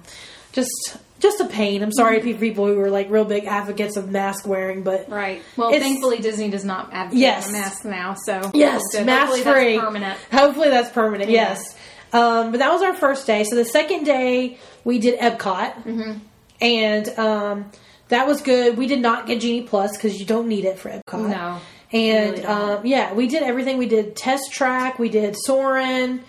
just 0.52 0.96
just 1.18 1.40
a 1.40 1.46
pain. 1.46 1.82
I'm 1.82 1.92
sorry 1.92 2.20
to 2.20 2.34
people 2.38 2.66
who 2.66 2.76
were 2.76 2.90
like 2.90 3.10
real 3.10 3.24
big 3.24 3.44
advocates 3.46 3.96
of 3.96 4.10
mask 4.10 4.46
wearing, 4.46 4.82
but 4.82 5.08
Right. 5.10 5.42
Well, 5.56 5.70
thankfully 5.70 6.18
Disney 6.18 6.50
does 6.50 6.64
not 6.64 6.92
advocate 6.92 7.18
Yes. 7.20 7.48
a 7.48 7.52
mask 7.52 7.84
now, 7.84 8.14
so 8.24 8.50
Yes, 8.54 8.82
mask 8.94 9.06
Hopefully 9.30 9.42
that's 9.42 9.58
free. 9.58 9.78
permanent. 9.78 10.18
Hopefully 10.32 10.68
that's 10.70 10.90
permanent. 10.90 11.30
Yeah. 11.30 11.48
Yes. 11.50 11.76
Um, 12.12 12.50
but 12.52 12.58
that 12.58 12.70
was 12.72 12.82
our 12.82 12.94
first 12.94 13.26
day. 13.26 13.44
So 13.44 13.56
the 13.56 13.64
second 13.64 14.04
day 14.04 14.58
we 14.84 14.98
did 14.98 15.18
Epcot, 15.18 15.84
Mm-hmm. 15.84 16.18
and 16.60 17.08
um, 17.18 17.70
that 18.08 18.26
was 18.26 18.40
good. 18.40 18.76
We 18.76 18.86
did 18.86 19.00
not 19.00 19.26
get 19.26 19.40
Genie 19.40 19.62
Plus 19.66 19.96
because 19.96 20.18
you 20.20 20.26
don't 20.26 20.48
need 20.48 20.64
it 20.64 20.78
for 20.78 20.90
Epcot. 20.90 21.28
No, 21.30 21.58
And 21.92 22.30
really 22.32 22.44
um, 22.46 22.86
yeah, 22.86 23.12
we 23.14 23.26
did 23.26 23.42
everything. 23.42 23.78
We 23.78 23.86
did 23.86 24.14
Test 24.16 24.52
Track. 24.52 24.98
We 24.98 25.08
did 25.08 25.34
Soarin', 25.36 26.22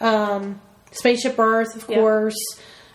um, 0.00 0.60
Spaceship 0.92 1.38
Earth, 1.38 1.76
of 1.76 1.88
Yep. 1.88 1.98
course. 2.00 2.36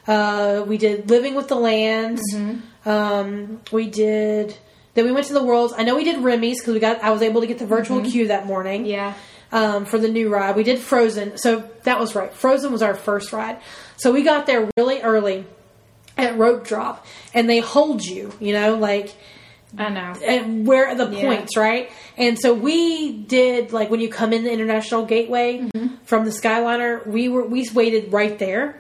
Uh, 0.08 0.64
we 0.68 0.78
did 0.78 1.10
Living 1.10 1.36
with 1.36 1.48
the 1.48 1.56
Lands. 1.56 2.22
Mm-hmm. 2.34 2.90
Um, 2.90 3.62
we 3.72 3.88
did. 3.90 4.56
Then 4.94 5.06
we 5.06 5.12
went 5.12 5.28
to 5.28 5.34
the 5.34 5.44
worlds. 5.44 5.74
I 5.76 5.84
know 5.84 5.96
we 5.96 6.04
did 6.04 6.24
Remy's 6.24 6.62
because 6.62 6.74
we 6.74 6.80
got. 6.80 7.04
I 7.04 7.10
was 7.12 7.22
able 7.22 7.42
to 7.42 7.48
get 7.48 7.60
the 7.60 7.66
virtual 7.66 8.02
queue 8.02 8.28
that 8.28 8.46
morning 8.46 8.82
Mm-hmm. 8.84 8.90
Yeah. 8.92 9.14
um, 9.52 9.86
for 9.86 9.98
the 9.98 10.08
new 10.08 10.30
ride. 10.30 10.56
We 10.56 10.64
did 10.64 10.80
Frozen, 10.80 11.38
so 11.38 11.70
that 11.84 12.00
was 12.00 12.16
right. 12.16 12.32
Frozen 12.32 12.72
was 12.72 12.82
our 12.82 12.94
first 12.96 13.34
ride, 13.34 13.58
so 13.98 14.12
we 14.12 14.24
got 14.24 14.46
there 14.46 14.70
really 14.78 15.02
early 15.02 15.46
at 16.18 16.38
rope 16.38 16.66
drop, 16.66 17.06
and 17.34 17.50
they 17.50 17.60
hold 17.60 18.06
you, 18.06 18.32
you 18.40 18.54
know, 18.54 18.76
like 18.76 19.14
I 19.78 19.90
know. 19.90 20.14
and 20.24 20.66
where 20.66 20.88
are 20.88 20.96
the 20.96 21.10
Yeah. 21.10 21.22
points, 21.24 21.58
right? 21.58 21.92
And 22.16 22.40
so 22.40 22.54
we 22.54 23.12
did 23.12 23.74
like 23.74 23.90
when 23.90 24.00
you 24.00 24.08
come 24.10 24.32
in 24.32 24.44
the 24.46 24.52
international 24.52 25.06
gateway 25.06 25.58
Mm-hmm. 25.60 25.96
from 26.06 26.24
the 26.26 26.32
Skyliner, 26.32 27.06
we 27.06 27.28
were 27.28 27.44
we 27.46 27.68
waited 27.74 28.14
right 28.14 28.38
there, 28.40 28.80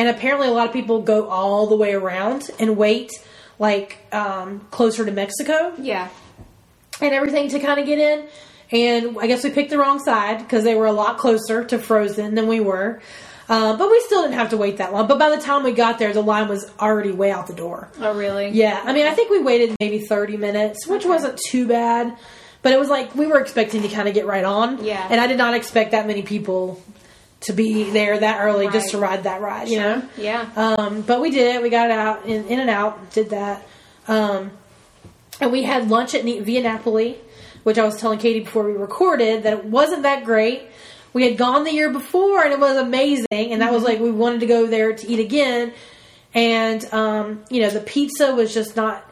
and 0.00 0.08
apparently 0.08 0.48
a 0.48 0.50
lot 0.50 0.66
of 0.66 0.72
people 0.72 1.02
go 1.02 1.28
all 1.28 1.66
the 1.66 1.76
way 1.76 1.92
around 1.92 2.50
and 2.58 2.76
wait 2.76 3.12
like 3.58 3.98
um, 4.12 4.60
closer 4.70 5.04
to 5.04 5.12
Mexico 5.12 5.74
Yeah. 5.78 6.08
and 7.02 7.12
everything 7.14 7.50
to 7.50 7.58
kind 7.60 7.78
of 7.78 7.84
get 7.86 7.98
in. 7.98 8.26
And 8.72 9.18
I 9.20 9.26
guess 9.26 9.44
we 9.44 9.50
picked 9.50 9.68
the 9.70 9.78
wrong 9.78 9.98
side 9.98 10.38
because 10.38 10.64
they 10.64 10.74
were 10.74 10.86
a 10.86 10.92
lot 10.92 11.18
closer 11.18 11.64
to 11.64 11.78
Frozen 11.78 12.34
than 12.34 12.46
we 12.46 12.60
were. 12.60 13.00
Um, 13.48 13.76
but 13.78 13.90
we 13.90 14.00
still 14.06 14.22
didn't 14.22 14.34
have 14.38 14.50
to 14.50 14.56
wait 14.56 14.76
that 14.78 14.92
long. 14.92 15.08
But 15.08 15.18
by 15.18 15.28
the 15.34 15.42
time 15.42 15.64
we 15.64 15.72
got 15.72 15.98
there, 15.98 16.12
the 16.12 16.22
line 16.22 16.48
was 16.48 16.70
already 16.80 17.10
way 17.10 17.32
out 17.32 17.48
the 17.48 17.52
door. 17.52 17.88
Oh, 18.00 18.14
really? 18.16 18.48
Yeah, 18.50 18.80
I 18.84 18.92
mean, 18.92 19.06
I 19.06 19.10
think 19.10 19.28
we 19.28 19.42
waited 19.42 19.74
maybe 19.80 19.98
30 19.98 20.36
minutes, 20.36 20.86
which 20.86 21.00
Okay. 21.02 21.08
wasn't 21.08 21.38
too 21.48 21.66
bad. 21.66 22.16
But 22.62 22.72
it 22.72 22.78
was 22.78 22.88
like 22.88 23.14
we 23.16 23.26
were 23.26 23.40
expecting 23.40 23.82
to 23.82 23.88
kind 23.88 24.06
of 24.08 24.14
get 24.14 24.24
right 24.26 24.44
on. 24.44 24.84
Yeah. 24.84 25.04
And 25.10 25.20
I 25.20 25.26
did 25.26 25.36
not 25.36 25.54
expect 25.54 25.90
that 25.90 26.06
many 26.06 26.22
people 26.22 26.80
to 27.40 27.52
be 27.52 27.90
there 27.90 28.18
that 28.18 28.40
early 28.40 28.68
just 28.68 28.90
to 28.90 28.98
ride 28.98 29.24
that 29.24 29.40
ride, 29.40 29.68
you 29.68 29.78
know? 29.78 30.02
Yeah. 30.16 30.48
Um, 30.56 31.00
but 31.02 31.20
we 31.20 31.30
did 31.30 31.56
it. 31.56 31.62
We 31.62 31.70
got 31.70 31.90
it 31.90 31.98
out 31.98 32.26
in, 32.26 32.46
in 32.46 32.60
and 32.60 32.68
out. 32.68 33.12
Did 33.12 33.30
that. 33.30 33.66
Um, 34.08 34.50
and 35.40 35.50
we 35.50 35.62
had 35.62 35.88
lunch 35.88 36.14
at 36.14 36.24
Via 36.24 36.62
Napoli, 36.62 37.18
which 37.62 37.78
I 37.78 37.84
was 37.84 37.96
telling 37.96 38.18
Katie 38.18 38.40
before 38.40 38.64
we 38.64 38.72
recorded 38.72 39.44
that 39.44 39.52
it 39.54 39.64
wasn't 39.64 40.02
that 40.02 40.24
great. 40.24 40.64
We 41.12 41.24
had 41.24 41.38
gone 41.38 41.64
the 41.64 41.72
year 41.72 41.90
before 41.90 42.44
and 42.44 42.52
it 42.52 42.60
was 42.60 42.76
amazing, 42.76 43.26
and 43.30 43.62
that 43.62 43.72
was 43.72 43.82
like 43.82 44.00
we 44.00 44.10
wanted 44.10 44.40
to 44.40 44.46
go 44.46 44.66
there 44.66 44.92
to 44.92 45.08
eat 45.08 45.18
again. 45.18 45.72
And 46.34 46.84
um, 46.92 47.44
you 47.50 47.62
know, 47.62 47.70
the 47.70 47.80
pizza 47.80 48.34
was 48.34 48.54
just 48.54 48.76
not. 48.76 49.04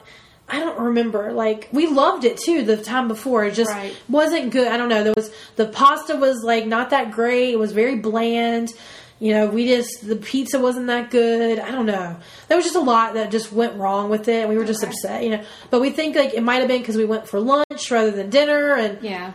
I 0.49 0.61
don't 0.61 0.78
remember. 0.78 1.33
Like 1.33 1.69
we 1.73 1.87
loved 1.87 2.25
it 2.25 2.38
too 2.38 2.62
the 2.62 2.76
time 2.76 3.07
before. 3.09 3.45
It 3.45 3.55
just 3.55 3.71
Right. 3.71 3.95
wasn't 4.09 4.50
good. 4.50 4.69
I 4.69 4.76
don't 4.76 4.88
know. 4.88 5.05
There 5.05 5.14
was 5.14 5.31
the 5.57 5.67
pasta 5.67 6.17
was 6.17 6.43
like 6.43 6.67
not 6.67 6.90
that 6.90 7.11
great. 7.11 7.50
It 7.52 7.59
was 7.59 7.73
very 7.73 7.97
bland. 7.97 8.73
You 9.21 9.33
know, 9.35 9.47
we 9.47 9.67
just 9.67 10.07
the 10.07 10.14
pizza 10.17 10.59
wasn't 10.61 10.87
that 10.87 11.11
good. 11.11 11.59
I 11.59 11.71
don't 11.73 11.87
know. 11.87 12.17
There 12.47 12.57
was 12.57 12.64
just 12.64 12.76
a 12.76 12.81
lot 12.81 13.14
that 13.14 13.31
just 13.31 13.52
went 13.52 13.75
wrong 13.76 14.11
with 14.11 14.28
it, 14.28 14.49
we 14.49 14.57
were 14.57 14.64
just 14.64 14.83
Okay. 14.83 14.90
upset. 14.90 15.23
You 15.25 15.31
know, 15.31 15.40
but 15.71 15.81
we 15.81 15.90
think 15.90 16.14
like 16.17 16.35
it 16.35 16.43
might 16.43 16.61
have 16.61 16.69
been 16.69 16.81
because 16.81 16.97
we 16.97 17.05
went 17.05 17.28
for 17.28 17.40
lunch 17.40 17.90
rather 17.90 18.11
than 18.12 18.31
dinner, 18.31 18.75
and 18.75 18.99
Yeah. 19.02 19.33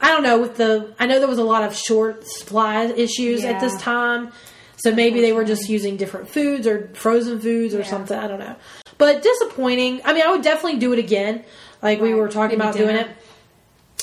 I 0.00 0.08
don't 0.10 0.22
know. 0.22 0.38
With 0.38 0.56
the 0.56 0.94
I 0.98 1.06
know 1.06 1.18
there 1.18 1.28
was 1.28 1.38
a 1.38 1.44
lot 1.44 1.62
of 1.64 1.76
short 1.76 2.26
supply 2.26 2.84
issues 2.86 3.44
at 3.44 3.60
this 3.60 3.76
time, 3.80 4.32
so 4.78 4.92
maybe 4.94 5.20
they 5.20 5.32
were 5.32 5.44
just 5.44 5.68
using 5.68 5.96
different 5.96 6.28
foods 6.28 6.66
or 6.66 6.90
frozen 6.94 7.38
foods 7.38 7.74
or 7.74 7.78
Yeah. 7.80 7.86
something. 7.86 8.18
I 8.18 8.26
don't 8.26 8.40
know. 8.40 8.56
But 8.98 9.22
disappointing. 9.22 10.00
I 10.04 10.12
mean, 10.14 10.22
I 10.26 10.30
would 10.30 10.42
definitely 10.42 10.78
do 10.78 10.92
it 10.92 10.98
again. 10.98 11.44
Like 11.82 12.00
we 12.00 12.14
were 12.14 12.28
talking 12.28 12.58
Maybe 12.58 12.68
about 12.70 12.76
doing 12.78 12.96
it. 12.96 13.08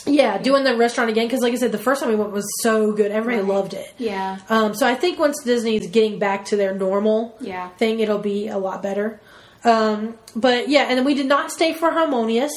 Yeah, 0.06 0.38
doing 0.38 0.64
the 0.66 0.76
restaurant 0.76 1.10
again 1.10 1.28
because, 1.28 1.40
like 1.42 1.54
I 1.54 1.56
said, 1.56 1.72
the 1.72 1.78
first 1.78 2.02
time 2.02 2.10
we 2.10 2.16
went 2.16 2.32
was 2.32 2.46
so 2.62 2.92
good. 2.92 3.10
Everybody 3.12 3.42
Right. 3.48 3.54
loved 3.56 3.74
it. 3.74 3.94
Yeah. 3.98 4.38
Um, 4.50 4.74
so 4.76 4.86
I 4.86 4.96
think 4.96 5.18
once 5.18 5.42
Disney's 5.44 5.88
getting 5.88 6.20
back 6.20 6.46
to 6.46 6.58
their 6.58 6.74
normal 6.76 7.36
Yeah. 7.40 7.70
thing, 7.78 8.02
it'll 8.02 8.18
be 8.20 8.50
a 8.50 8.58
lot 8.58 8.84
better. 8.84 9.22
Um, 9.64 10.16
but 10.36 10.68
yeah, 10.68 10.84
and 10.90 10.98
then 10.98 11.06
we 11.06 11.14
did 11.14 11.26
not 11.28 11.52
stay 11.54 11.72
for 11.74 11.90
Harmonious. 11.92 12.52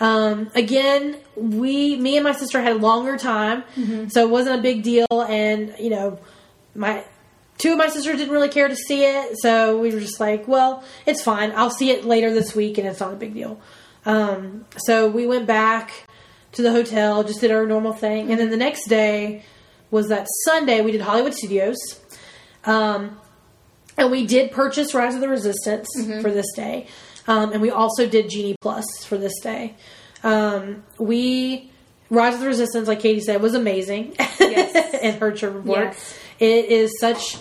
Um, 0.00 0.50
again, 0.54 1.16
we, 1.36 1.96
me 1.96 2.16
and 2.16 2.24
my 2.24 2.32
sister 2.32 2.62
had 2.62 2.72
a 2.72 2.78
longer 2.78 3.18
time, 3.18 3.62
so 4.08 4.22
it 4.24 4.30
wasn't 4.30 4.58
a 4.58 4.62
big 4.62 4.82
deal. 4.82 5.06
And 5.10 5.74
you 5.78 5.90
know, 5.90 6.18
my 6.74 7.04
two 7.60 7.72
of 7.72 7.78
my 7.78 7.88
sisters 7.88 8.16
didn't 8.16 8.32
really 8.32 8.48
care 8.48 8.68
to 8.68 8.76
see 8.76 9.04
it, 9.04 9.36
so 9.40 9.78
we 9.78 9.92
were 9.92 10.00
just 10.00 10.18
like, 10.18 10.48
well, 10.48 10.82
it's 11.06 11.22
fine. 11.22 11.52
I'll 11.54 11.70
see 11.70 11.90
it 11.90 12.04
later 12.04 12.32
this 12.32 12.54
week, 12.54 12.78
and 12.78 12.86
it's 12.86 13.00
not 13.00 13.12
a 13.12 13.16
big 13.16 13.34
deal. 13.34 13.60
Um, 14.06 14.64
so 14.78 15.08
we 15.08 15.26
went 15.26 15.46
back 15.46 16.08
to 16.52 16.62
the 16.62 16.72
hotel, 16.72 17.22
just 17.22 17.40
did 17.40 17.50
our 17.50 17.66
normal 17.66 17.92
thing, 17.92 18.30
and 18.30 18.40
then 18.40 18.50
the 18.50 18.56
next 18.56 18.88
day 18.88 19.44
was 19.90 20.08
that 20.08 20.26
Sunday. 20.44 20.80
We 20.80 20.92
did 20.92 21.00
Hollywood 21.00 21.34
Studios. 21.34 21.76
Um, 22.64 23.18
and 23.96 24.10
we 24.10 24.26
did 24.26 24.50
purchase 24.52 24.94
Rise 24.94 25.14
of 25.14 25.20
the 25.20 25.28
Resistance 25.28 25.88
for 26.22 26.30
this 26.30 26.46
day. 26.54 26.86
Um, 27.26 27.52
and 27.52 27.60
we 27.60 27.70
also 27.70 28.06
did 28.06 28.30
Genie 28.30 28.56
Plus 28.60 29.04
for 29.04 29.18
this 29.18 29.38
day. 29.40 29.74
Um, 30.22 30.84
we, 30.98 31.70
Rise 32.08 32.34
of 32.34 32.40
the 32.40 32.46
Resistance, 32.46 32.88
like 32.88 33.00
Katie 33.00 33.20
said, 33.20 33.42
was 33.42 33.54
amazing. 33.54 34.14
Yes. 34.40 34.94
in 35.02 35.18
her 35.18 35.32
trip 35.32 35.54
report. 35.54 35.84
Yes. 35.84 36.18
It 36.38 36.64
is 36.66 36.98
such, 36.98 37.36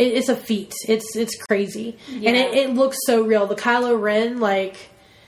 it, 0.00 0.14
it's 0.14 0.28
a 0.28 0.36
feat. 0.36 0.72
It's, 0.88 1.14
it's 1.16 1.36
crazy. 1.48 1.96
And 2.08 2.36
it, 2.36 2.54
it 2.54 2.70
looks 2.74 2.96
so 3.06 3.22
real. 3.22 3.46
The 3.46 3.54
Kylo 3.56 4.00
Ren, 4.00 4.40
like, 4.40 4.76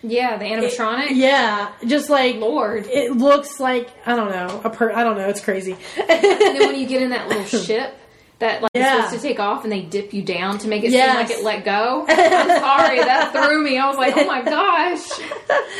Yeah, 0.02 0.36
the 0.38 0.44
animatronic. 0.46 1.08
yeah, 1.12 1.72
just 1.86 2.10
like, 2.10 2.36
Lord. 2.36 2.86
it 2.86 3.12
looks 3.16 3.60
like, 3.60 3.88
I 4.06 4.16
don't 4.16 4.30
know, 4.30 4.60
a 4.64 4.70
per, 4.70 4.90
I 4.92 5.04
don't 5.04 5.16
know, 5.16 5.28
it's 5.28 5.40
crazy. 5.44 5.76
And 5.96 6.08
then 6.22 6.58
when 6.66 6.76
you 6.78 6.86
get 6.86 7.02
in 7.02 7.10
that 7.10 7.28
little 7.32 7.44
ship 7.44 7.94
that 8.42 8.60
like 8.62 8.70
Yeah. 8.74 8.98
is 8.98 9.04
supposed 9.04 9.22
to 9.22 9.28
take 9.28 9.40
off 9.40 9.62
and 9.64 9.72
they 9.72 9.82
dip 9.82 10.12
you 10.12 10.22
down 10.22 10.58
to 10.58 10.68
make 10.68 10.82
it 10.84 10.90
Yes. 10.90 11.08
seem 11.08 11.16
like 11.22 11.30
it 11.38 11.44
let 11.44 11.64
go. 11.64 12.04
I'm 12.08 12.60
sorry, 12.60 12.98
that 12.98 13.32
threw 13.32 13.62
me. 13.62 13.78
I 13.78 13.88
was 13.88 13.96
like, 13.96 14.14
oh 14.16 14.26
my 14.26 14.42
gosh. 14.42 15.00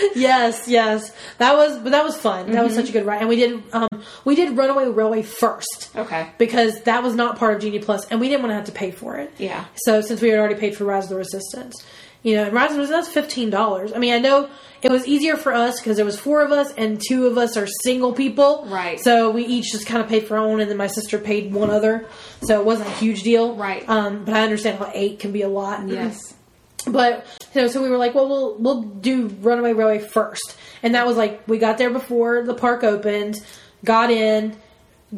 yes, 0.15 0.69
yes. 0.69 1.13
That 1.39 1.57
was, 1.57 1.79
but 1.79 1.91
that 1.93 2.05
was 2.05 2.17
fun. 2.17 2.47
That 2.47 2.55
Mm-hmm. 2.57 2.65
was 2.65 2.75
such 2.75 2.89
a 2.89 2.93
good 2.93 3.07
ride. 3.07 3.21
And 3.21 3.29
we 3.29 3.37
did, 3.37 3.63
um, 3.73 3.89
we 4.25 4.35
did 4.35 4.57
Runaway 4.57 4.87
Railway 4.89 5.23
first. 5.23 5.91
Okay. 5.97 6.31
Because 6.39 6.81
that 6.83 7.03
was 7.03 7.15
not 7.15 7.39
part 7.39 7.55
of 7.57 7.61
Genie 7.63 7.79
Plus, 7.81 8.07
and 8.09 8.21
we 8.21 8.29
didn't 8.29 8.43
want 8.43 8.51
to 8.53 8.55
have 8.57 8.67
to 8.67 8.73
pay 8.73 8.91
for 8.91 9.17
it. 9.17 9.33
Yeah. 9.39 9.65
So 9.85 10.01
since 10.01 10.21
we 10.21 10.29
had 10.29 10.39
already 10.39 10.55
paid 10.55 10.77
for 10.77 10.85
Rise 10.85 11.05
of 11.05 11.11
the 11.11 11.17
Resistance, 11.17 11.85
you 12.23 12.37
know, 12.37 12.45
and 12.45 12.53
Rise 12.53 12.71
of 12.71 12.77
the 12.77 12.81
Resistance 12.83 13.07
that's 13.07 13.15
fifteen 13.15 13.51
dollars. 13.51 13.93
I 13.93 13.99
mean, 13.99 14.15
I 14.15 14.19
know 14.19 14.49
it 14.85 14.91
was 14.91 15.07
easier 15.07 15.37
for 15.37 15.53
us 15.53 15.81
because 15.81 15.97
there 15.97 16.05
was 16.05 16.19
four 16.19 16.43
of 16.43 16.51
us, 16.51 16.73
and 16.73 17.01
two 17.01 17.27
of 17.27 17.39
us 17.39 17.57
are 17.57 17.67
single 17.83 18.13
people. 18.13 18.67
Right. 18.69 19.01
So 19.01 19.31
we 19.31 19.45
each 19.47 19.73
just 19.73 19.87
kind 19.87 20.03
of 20.03 20.09
paid 20.09 20.27
for 20.27 20.37
our 20.37 20.45
own, 20.45 20.61
and 20.61 20.69
then 20.69 20.77
my 20.77 20.89
sister 20.89 21.19
paid 21.19 21.53
one 21.53 21.71
other, 21.71 22.09
so 22.43 22.61
it 22.61 22.67
wasn't 22.67 22.89
a 22.89 22.93
huge 22.93 23.23
deal. 23.23 23.55
Right. 23.55 23.89
Um, 23.89 24.25
but 24.25 24.35
I 24.35 24.43
understand 24.43 24.79
how 24.79 24.91
eight 24.93 25.21
can 25.21 25.33
be 25.33 25.43
a 25.43 25.49
lot. 25.49 25.87
Yes. 25.89 26.35
But 26.85 27.27
you 27.55 27.61
know, 27.61 27.69
so 27.69 27.81
we 27.81 27.89
were 27.91 27.97
like, 27.97 28.13
well, 28.13 28.29
we'll 28.29 28.57
we'll 28.59 28.83
do 28.83 29.29
Runaway 29.29 29.73
Railway 29.73 30.01
first, 30.01 30.57
and 30.83 30.97
that 30.97 31.07
was 31.07 31.17
like 31.17 31.47
we 31.47 31.59
got 31.59 31.79
there 31.79 31.91
before 31.91 32.43
the 32.43 32.55
park 32.55 32.83
opened, 32.83 33.41
got 33.85 34.11
in, 34.11 34.57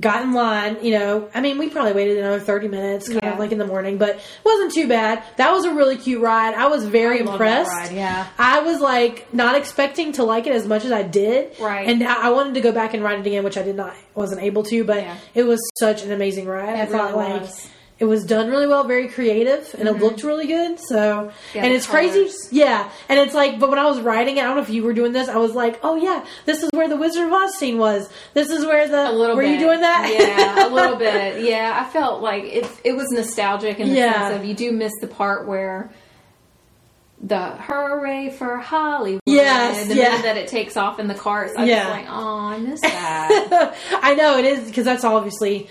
got 0.00 0.22
in 0.22 0.32
line. 0.32 0.78
You 0.82 0.98
know, 0.98 1.28
I 1.34 1.40
mean, 1.40 1.58
we 1.58 1.68
probably 1.68 1.92
waited 1.92 2.18
another 2.18 2.40
thirty 2.40 2.68
minutes, 2.68 3.08
kind 3.08 3.20
Yeah. 3.22 3.32
of 3.34 3.38
like 3.38 3.52
in 3.52 3.58
the 3.58 3.66
morning, 3.66 3.96
but 3.98 4.10
it 4.16 4.20
wasn't 4.44 4.72
too 4.72 4.88
bad. 4.88 5.22
That 5.36 5.52
was 5.52 5.64
a 5.64 5.72
really 5.74 5.96
cute 5.96 6.20
ride. 6.20 6.54
I 6.54 6.66
was 6.66 6.84
very 6.84 7.18
I 7.20 7.30
impressed. 7.30 7.70
ride, 7.70 7.92
yeah. 7.92 8.26
I 8.38 8.60
was 8.60 8.80
like 8.80 9.32
not 9.32 9.54
expecting 9.56 10.12
to 10.12 10.24
like 10.24 10.46
it 10.46 10.54
as 10.54 10.66
much 10.66 10.84
as 10.84 10.92
I 10.92 11.02
did, 11.02 11.58
Right. 11.60 11.88
And 11.88 12.02
I 12.02 12.26
I 12.28 12.30
wanted 12.30 12.54
to 12.54 12.60
go 12.60 12.72
back 12.72 12.94
and 12.94 13.02
ride 13.04 13.18
it 13.20 13.26
again, 13.26 13.44
which 13.44 13.56
I 13.58 13.62
did 13.62 13.76
not, 13.76 13.94
wasn't 14.14 14.42
able 14.42 14.62
to, 14.64 14.84
but 14.84 14.98
Yeah. 15.02 15.16
it 15.34 15.42
was 15.44 15.60
such 15.78 16.02
an 16.04 16.12
amazing 16.12 16.46
ride. 16.46 16.70
I 16.76 16.82
It 16.82 16.88
thought 16.90 17.12
really 17.16 17.30
like. 17.32 17.40
was. 17.42 17.68
It 18.00 18.06
was 18.06 18.24
done 18.24 18.50
really 18.50 18.66
well, 18.66 18.82
very 18.84 19.06
creative, 19.06 19.72
and 19.78 19.88
it 19.88 19.92
looked 19.98 20.24
really 20.24 20.48
good. 20.48 20.80
So, 20.80 20.94
Mm-hmm. 20.96 21.56
Yeah, 21.58 21.64
and 21.64 21.72
it's 21.72 21.86
crazy, 21.86 22.28
yeah. 22.50 22.90
And 23.08 23.20
it's 23.20 23.34
like, 23.34 23.60
but 23.60 23.70
when 23.70 23.78
I 23.78 23.84
was 23.86 24.00
writing 24.00 24.36
it, 24.36 24.40
I 24.40 24.44
don't 24.44 24.56
know 24.56 24.62
if 24.62 24.68
you 24.70 24.82
were 24.82 24.92
doing 24.94 25.12
this. 25.12 25.28
I 25.28 25.36
was 25.36 25.54
like, 25.54 25.78
oh 25.84 25.94
yeah, 25.94 26.24
this 26.44 26.64
is 26.64 26.70
where 26.72 26.88
the 26.88 26.96
Wizard 26.96 27.28
of 27.28 27.32
Oz 27.32 27.54
scene 27.56 27.78
was. 27.78 28.10
This 28.34 28.50
is 28.50 28.64
where 28.66 28.88
the 28.88 29.10
A 29.10 29.12
little 29.12 29.36
were 29.36 29.42
bit. 29.42 29.52
you 29.52 29.58
doing 29.60 29.80
that? 29.80 30.10
Yeah, 30.12 30.66
a 30.66 30.68
little 30.74 30.96
bit. 30.96 31.44
Yeah, 31.44 31.84
I 31.86 31.88
felt 31.90 32.20
like 32.20 32.42
it. 32.44 32.66
It 32.82 32.96
was 32.96 33.08
nostalgic 33.12 33.78
in 33.78 33.90
the 33.90 33.94
Yeah. 33.94 34.28
sense 34.28 34.40
of 34.40 34.44
you 34.44 34.54
do 34.54 34.72
miss 34.72 34.92
the 35.00 35.06
part 35.06 35.46
where 35.46 35.90
the 37.22 37.50
hooray 37.52 38.30
for 38.30 38.58
Hollywood. 38.58 39.22
Yes, 39.24 39.86
the 39.86 39.94
yeah. 39.94 40.08
minute 40.10 40.22
that 40.24 40.36
it 40.36 40.48
takes 40.48 40.76
off 40.76 40.98
in 40.98 41.06
the 41.06 41.14
carts. 41.14 41.54
I 41.56 41.64
Yeah. 41.64 41.88
like, 41.88 42.06
oh, 42.08 42.38
I 42.48 42.58
miss 42.58 42.80
that. 42.82 43.74
I 44.02 44.14
know 44.14 44.36
it 44.38 44.44
is 44.44 44.66
because 44.68 44.84
that's 44.84 45.04
obviously 45.04 45.68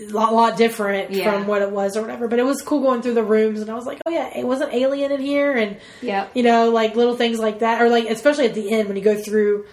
a 0.00 0.04
lot, 0.12 0.32
lot 0.34 0.56
different 0.56 1.10
Yeah. 1.10 1.30
from 1.32 1.46
what 1.46 1.62
it 1.62 1.70
was 1.70 1.96
or 1.96 2.02
whatever. 2.02 2.28
But 2.28 2.38
it 2.38 2.44
was 2.44 2.62
cool 2.62 2.80
going 2.80 3.02
through 3.02 3.14
the 3.14 3.22
rooms, 3.24 3.60
and 3.60 3.70
I 3.70 3.74
was 3.74 3.86
like, 3.86 3.98
oh 4.06 4.10
yeah, 4.10 4.36
it 4.36 4.46
wasn't 4.46 4.74
Alien 4.74 5.12
in 5.12 5.20
here, 5.20 5.52
and 5.52 5.76
yeah, 6.02 6.26
you 6.34 6.42
know, 6.42 6.70
like 6.70 6.94
little 6.96 7.16
things 7.16 7.38
like 7.38 7.60
that, 7.60 7.80
or 7.80 7.88
like 7.88 8.08
especially 8.10 8.46
at 8.46 8.54
the 8.54 8.70
end 8.70 8.88
when 8.88 8.96
you 8.96 9.02
go 9.02 9.16
through 9.16 9.66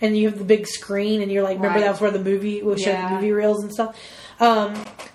and 0.00 0.16
you 0.16 0.28
have 0.28 0.38
the 0.38 0.44
big 0.44 0.66
screen, 0.66 1.22
and 1.22 1.30
you're 1.32 1.42
like, 1.42 1.56
remember 1.56 1.78
Right. 1.78 1.84
that 1.84 1.90
was 1.92 2.00
where 2.00 2.10
the 2.10 2.18
movie 2.22 2.62
was 2.62 2.80
showing 2.82 2.96
Yeah. 2.96 3.08
the 3.08 3.14
movie 3.16 3.32
reels 3.32 3.62
and 3.62 3.72
stuff. 3.72 3.96
Um, 4.40 4.74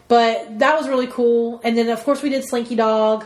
but 0.10 0.60
that 0.60 0.77
was 0.77 0.89
really 0.89 1.08
cool. 1.08 1.62
And 1.63 1.77
then 1.77 1.88
of 1.89 2.03
course 2.03 2.22
we 2.22 2.29
did 2.29 2.43
Slinky 2.48 2.75
Dog. 2.75 3.25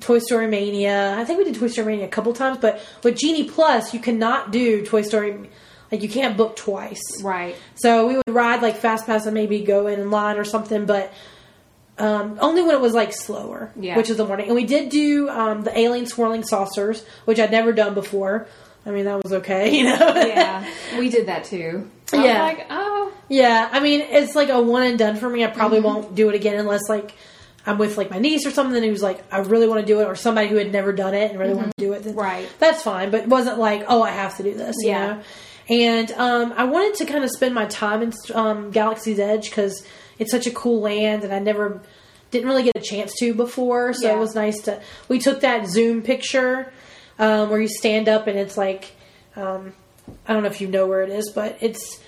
Toy 0.00 0.18
Story 0.18 0.46
Mania. 0.46 1.14
I 1.16 1.24
think 1.24 1.38
we 1.38 1.44
did 1.44 1.54
Toy 1.54 1.68
Story 1.68 1.86
Mania 1.86 2.04
a 2.04 2.08
couple 2.08 2.32
times, 2.34 2.58
but 2.58 2.80
with 3.02 3.16
Genie 3.16 3.48
Plus, 3.48 3.94
you 3.94 4.00
cannot 4.00 4.50
do 4.50 4.84
Toy 4.84 5.00
Story. 5.02 5.48
Like 5.92 6.02
you 6.02 6.08
can't 6.08 6.36
book 6.36 6.56
twice. 6.56 7.00
Right. 7.22 7.54
So 7.76 8.06
we 8.08 8.16
would 8.16 8.28
ride 8.28 8.62
like 8.62 8.76
fast 8.76 9.06
pass 9.06 9.24
and 9.26 9.34
maybe 9.34 9.60
go 9.60 9.86
in 9.86 10.10
line 10.10 10.36
or 10.38 10.44
something, 10.44 10.84
but 10.86 11.12
um, 11.98 12.38
only 12.40 12.62
when 12.62 12.74
it 12.74 12.80
was 12.80 12.92
like 12.92 13.12
slower, 13.12 13.72
Yeah. 13.78 13.96
which 13.96 14.10
is 14.10 14.16
the 14.18 14.26
morning. 14.26 14.46
And 14.46 14.54
we 14.54 14.64
did 14.64 14.90
do 14.90 15.28
um, 15.28 15.62
the 15.62 15.76
alien 15.78 16.06
swirling 16.06 16.42
saucers, 16.44 17.04
which 17.24 17.38
I'd 17.40 17.50
never 17.50 17.72
done 17.72 17.94
before. 17.94 18.46
I 18.84 18.90
mean, 18.90 19.04
that 19.06 19.22
was 19.22 19.32
okay, 19.32 19.70
you 19.78 19.84
know. 19.84 19.96
Yeah, 19.98 20.68
we 20.98 21.08
did 21.08 21.26
that 21.26 21.44
too. 21.44 21.90
I 22.12 22.16
Yeah. 22.24 22.46
was 22.48 22.58
like, 22.58 22.66
oh, 22.70 23.12
yeah. 23.28 23.68
I 23.72 23.80
mean, 23.80 24.00
it's 24.02 24.34
like 24.34 24.48
a 24.50 24.60
one 24.60 24.82
and 24.82 24.98
done 24.98 25.16
for 25.16 25.28
me. 25.28 25.44
I 25.44 25.48
probably 25.48 25.78
Mm-hmm. 25.78 25.86
won't 25.86 26.14
do 26.14 26.28
it 26.28 26.34
again 26.34 26.56
unless 26.58 26.88
like 26.88 27.12
I'm 27.64 27.78
with 27.78 27.96
like 27.96 28.10
my 28.10 28.18
niece 28.18 28.46
or 28.46 28.50
something 28.52 28.80
who's 28.82 29.02
like, 29.02 29.24
I 29.32 29.38
really 29.38 29.66
want 29.66 29.80
to 29.80 29.86
do 29.86 30.00
it, 30.00 30.04
or 30.04 30.14
somebody 30.14 30.48
who 30.48 30.56
had 30.56 30.70
never 30.70 30.92
done 30.92 31.14
it 31.14 31.30
and 31.30 31.40
really 31.40 31.54
want 31.54 31.68
to 31.76 31.84
do 31.84 31.94
it. 31.94 32.02
Mm-hmm. 32.04 32.16
Right. 32.18 32.48
That's 32.60 32.82
fine, 32.82 33.10
but 33.10 33.22
it 33.22 33.28
wasn't 33.28 33.58
like, 33.58 33.84
oh, 33.88 34.02
I 34.02 34.10
have 34.10 34.36
to 34.36 34.42
do 34.42 34.54
this. 34.54 34.76
You 34.80 34.90
Yeah. 34.90 35.06
know? 35.14 35.22
And 35.68 36.10
um, 36.12 36.52
I 36.56 36.64
wanted 36.64 36.94
to 36.98 37.06
kind 37.06 37.24
of 37.24 37.30
spend 37.30 37.54
my 37.54 37.66
time 37.66 38.02
in 38.02 38.12
um, 38.34 38.70
Galaxy's 38.70 39.18
Edge 39.18 39.50
because 39.50 39.84
it's 40.18 40.30
such 40.30 40.46
a 40.46 40.50
cool 40.52 40.80
land, 40.80 41.24
and 41.24 41.32
I 41.32 41.38
never 41.40 41.80
didn't 42.30 42.48
really 42.48 42.62
get 42.62 42.76
a 42.76 42.80
chance 42.80 43.12
to 43.18 43.34
before. 43.34 43.92
So 43.92 44.06
Yeah. 44.08 44.14
it 44.16 44.18
was 44.18 44.34
nice 44.34 44.60
to. 44.62 44.80
We 45.08 45.18
took 45.18 45.40
that 45.40 45.66
Zoom 45.66 46.02
picture 46.02 46.72
um, 47.18 47.50
where 47.50 47.60
you 47.60 47.68
stand 47.68 48.08
up, 48.08 48.26
and 48.28 48.38
it's 48.38 48.56
like, 48.56 48.92
um, 49.34 49.72
I 50.28 50.32
don't 50.34 50.42
know 50.44 50.48
if 50.48 50.60
you 50.60 50.68
know 50.68 50.86
where 50.86 51.02
it 51.02 51.10
is, 51.10 51.30
but 51.34 51.56
it's 51.60 52.00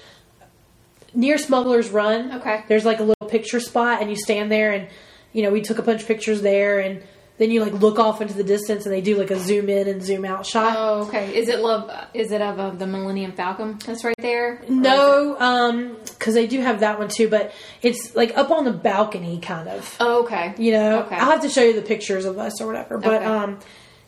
near 1.14 1.36
Smuggler's 1.38 1.90
Run. 1.90 2.32
Okay. 2.34 2.62
There's 2.68 2.84
like 2.84 3.00
a 3.00 3.04
little 3.04 3.28
picture 3.28 3.60
spot, 3.60 4.00
and 4.00 4.08
you 4.10 4.16
stand 4.16 4.52
there, 4.52 4.72
and 4.72 4.88
you 5.32 5.42
know 5.42 5.50
we 5.50 5.62
took 5.62 5.78
a 5.78 5.82
bunch 5.82 6.02
of 6.02 6.06
pictures 6.08 6.42
there, 6.42 6.78
and 6.78 7.02
then 7.38 7.50
you 7.50 7.62
like 7.62 7.72
look 7.74 7.98
off 7.98 8.20
into 8.20 8.34
the 8.34 8.44
distance, 8.44 8.84
and 8.84 8.92
they 8.94 9.00
do 9.00 9.16
like 9.16 9.30
a 9.30 9.38
zoom 9.38 9.68
in 9.68 9.88
and 9.88 10.02
zoom 10.02 10.24
out 10.24 10.44
shot. 10.44 10.74
oh, 10.76 11.06
okay. 11.06 11.36
Is 11.36 11.48
it 11.48 11.60
love? 11.60 11.90
Is 12.14 12.32
it 12.32 12.42
of, 12.42 12.58
of 12.58 12.78
the 12.78 12.86
Millennium 12.86 13.32
Falcon 13.32 13.78
that's 13.86 14.04
right 14.04 14.14
there? 14.18 14.62
No, 14.68 15.36
um, 15.38 15.96
because 16.04 16.34
they 16.34 16.46
do 16.46 16.60
have 16.60 16.80
that 16.80 16.98
one 16.98 17.08
too, 17.08 17.28
but 17.28 17.52
it's 17.82 18.14
like 18.16 18.36
up 18.36 18.50
on 18.50 18.64
the 18.64 18.72
balcony, 18.72 19.38
kind 19.40 19.68
of. 19.68 19.96
Oh, 20.00 20.24
okay. 20.24 20.54
You 20.58 20.72
know, 20.72 21.02
Okay. 21.04 21.16
I'll 21.16 21.30
have 21.30 21.42
to 21.42 21.48
show 21.48 21.62
you 21.62 21.72
the 21.74 21.82
pictures 21.82 22.24
of 22.24 22.38
us 22.38 22.60
or 22.60 22.66
whatever. 22.66 22.98
But 22.98 23.22
Okay. 23.22 23.24
um, 23.24 23.58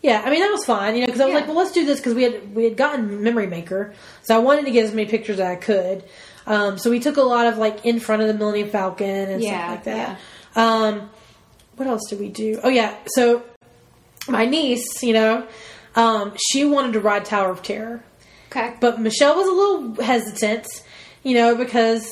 yeah, 0.03 0.23
I 0.25 0.31
mean 0.31 0.41
that 0.41 0.51
was 0.51 0.65
fine, 0.65 0.95
you 0.95 1.01
know, 1.03 1.07
because 1.07 1.21
I 1.21 1.25
was 1.27 1.33
Yeah. 1.33 1.39
like, 1.41 1.47
well, 1.47 1.57
let's 1.57 1.73
do 1.73 1.85
this 1.87 2.01
because 2.01 2.15
we 2.15 2.23
had 2.25 2.55
we 2.55 2.65
had 2.65 2.77
gotten 2.77 3.23
Memory 3.23 3.47
Maker, 3.47 3.93
so 4.23 4.35
I 4.35 4.39
wanted 4.39 4.65
to 4.65 4.71
get 4.71 4.85
as 4.85 4.93
many 4.95 5.09
pictures 5.09 5.39
as 5.39 5.47
I 5.47 5.57
could. 5.57 6.05
Um, 6.47 6.79
so 6.79 6.91
we 6.91 6.99
took 7.01 7.17
a 7.19 7.23
lot 7.23 7.47
of 7.47 7.59
like 7.59 7.85
in 7.87 8.01
front 8.01 8.23
of 8.23 8.29
the 8.29 8.35
Millennium 8.35 8.71
Falcon 8.71 9.07
and 9.31 9.43
Yeah, 9.43 9.59
stuff 9.59 9.71
like 9.71 9.85
that. 9.85 10.19
Um, 10.57 11.11
what 11.81 11.89
else 11.89 12.03
did 12.11 12.21
we 12.21 12.29
do? 12.29 12.61
Oh 12.63 12.69
yeah, 12.69 12.95
so 13.07 13.43
my 14.29 14.45
niece, 14.45 15.03
you 15.03 15.15
know, 15.15 15.47
um, 15.97 16.35
she 16.37 16.63
wanted 16.67 16.93
to 16.93 17.01
ride 17.01 17.25
Tower 17.25 17.51
of 17.51 17.63
Terror, 17.63 18.03
Okay. 18.51 18.75
but 18.81 19.01
Michelle 19.01 19.35
was 19.35 19.49
a 19.49 19.53
little 19.53 20.05
hesitant, 20.05 20.67
you 21.23 21.33
know, 21.35 21.55
because 21.57 22.07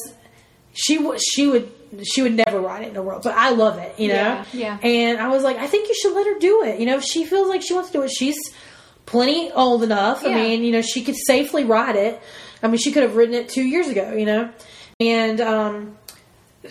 she 0.73 0.97
w- 0.97 1.19
she 1.21 1.47
would 1.47 1.71
she 2.03 2.23
would 2.23 2.33
never 2.35 2.61
ride 2.61 2.85
it 2.85 2.89
in 2.89 2.95
the 2.95 3.03
world, 3.03 3.23
but 3.25 3.35
I 3.37 3.51
love 3.51 3.79
it, 3.79 3.99
you 4.01 4.09
know. 4.09 4.15
Yeah, 4.15 4.45
yeah. 4.53 4.79
And 4.83 5.19
I 5.19 5.29
was 5.29 5.43
like, 5.43 5.59
I 5.59 5.67
think 5.67 5.89
you 5.89 5.95
should 5.95 6.15
let 6.15 6.27
her 6.27 6.39
do 6.39 6.63
it. 6.65 6.81
You 6.81 6.87
know, 6.87 6.97
if 6.97 7.05
she 7.05 7.25
feels 7.27 7.49
like 7.49 7.61
she 7.63 7.75
wants 7.75 7.91
to 7.91 7.99
do 7.99 8.03
it, 8.05 8.11
she's 8.11 8.37
plenty 9.05 9.51
old 9.53 9.83
enough. 9.83 10.25
I 10.25 10.35
mean, 10.35 10.65
you 10.65 10.73
know, 10.73 10.81
she 10.83 11.03
could 11.03 11.17
safely 11.27 11.65
ride 11.65 11.97
it. 11.97 12.21
I 12.63 12.69
mean, 12.69 12.79
she 12.79 12.91
could 12.91 13.03
have 13.03 13.17
ridden 13.17 13.35
it 13.35 13.49
two 13.51 13.63
years 13.65 13.89
ago, 13.89 14.13
you 14.15 14.25
know. 14.27 14.51
And 14.99 15.41
um, 15.43 15.97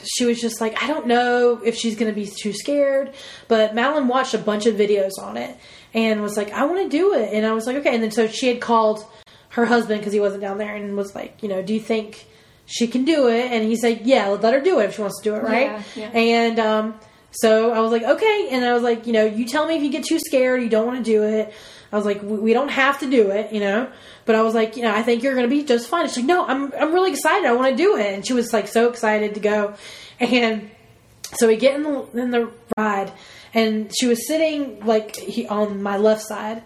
she 0.04 0.26
was 0.26 0.40
just 0.40 0.62
like, 0.62 0.82
I 0.82 0.88
don't 0.88 1.08
know 1.08 1.62
if 1.64 1.76
she's 1.76 1.96
going 1.96 2.14
to 2.14 2.16
be 2.16 2.28
too 2.28 2.54
scared. 2.54 3.14
But 3.48 3.76
Madeline 3.76 4.08
watched 4.08 4.34
a 4.34 4.38
bunch 4.38 4.66
of 4.66 4.76
videos 4.76 5.12
on 5.22 5.38
it 5.38 5.58
and 5.94 6.22
was 6.22 6.38
like, 6.38 6.52
I 6.52 6.66
want 6.66 6.84
to 6.84 6.90
do 6.90 7.14
it. 7.14 7.34
And 7.34 7.46
I 7.46 7.54
was 7.54 7.66
like, 7.66 7.78
okay. 7.78 7.94
And 7.94 8.04
then 8.04 8.12
so 8.12 8.28
she 8.28 8.48
had 8.48 8.62
called 8.62 9.06
her 9.50 9.66
husband 9.66 10.00
because 10.00 10.14
he 10.14 10.20
wasn't 10.20 10.42
down 10.42 10.58
there 10.58 10.76
and 10.76 10.96
was 10.96 11.16
like, 11.16 11.42
you 11.42 11.50
know, 11.50 11.62
do 11.62 11.74
you 11.74 11.80
think 11.80 12.28
she 12.66 12.88
can 12.88 13.06
do 13.06 13.28
it? 13.28 13.52
And 13.52 13.64
he 13.64 13.76
said, 13.76 14.02
yeah, 14.06 14.28
let 14.28 14.54
her 14.54 14.62
do 14.62 14.80
it 14.80 14.86
if 14.86 14.96
she 14.96 15.02
wants 15.02 15.20
to 15.22 15.24
do 15.24 15.36
it, 15.36 15.44
right? 15.44 15.84
Yeah, 15.96 16.10
yeah. 16.14 16.18
And 16.18 16.60
um, 16.60 17.00
so 17.32 17.72
I 17.72 17.80
was 17.80 17.92
like, 17.92 18.04
okay. 18.04 18.50
And 18.52 18.66
I 18.66 18.74
was 18.74 18.84
like, 18.84 19.08
you 19.08 19.14
know, 19.14 19.26
you 19.26 19.46
tell 19.46 19.66
me 19.68 19.76
if 19.76 19.84
you 19.84 19.90
get 19.90 20.04
too 20.04 20.20
scared, 20.20 20.62
you 20.62 20.70
don't 20.70 20.86
want 20.86 21.04
to 21.04 21.04
do 21.04 21.24
it. 21.24 21.54
I 21.92 21.96
was 21.96 22.06
like, 22.06 22.22
we 22.22 22.54
don't 22.54 22.70
have 22.70 23.00
to 23.00 23.10
do 23.10 23.32
it, 23.32 23.54
you 23.54 23.60
know. 23.60 23.90
But 24.26 24.36
I 24.36 24.42
was 24.42 24.54
like, 24.54 24.76
you 24.76 24.84
know, 24.84 24.94
I 24.94 25.04
think 25.04 25.24
you're 25.24 25.36
going 25.36 25.50
to 25.50 25.56
be 25.56 25.64
just 25.64 25.88
fine. 25.88 26.08
She's 26.08 26.18
like, 26.18 26.26
no, 26.26 26.46
I'm 26.46 26.74
I'm 26.74 26.94
really 26.94 27.12
excited. 27.12 27.48
I 27.48 27.54
want 27.54 27.72
to 27.72 27.82
do 27.82 27.98
it. 27.98 28.14
And 28.14 28.26
she 28.28 28.34
was 28.34 28.52
like 28.52 28.68
so 28.68 28.90
excited 28.90 29.36
to 29.36 29.40
go. 29.40 29.76
And 30.20 30.70
so 31.36 31.48
we 31.48 31.58
get 31.58 31.76
in 31.76 31.84
the 31.84 32.08
in 32.14 32.32
the 32.32 32.52
ride, 32.78 33.12
and 33.54 33.92
she 33.98 34.08
was 34.08 34.28
sitting 34.28 34.86
like 34.86 35.16
he, 35.16 35.48
on 35.48 35.82
my 35.84 35.98
left 35.98 36.22
side, 36.24 36.64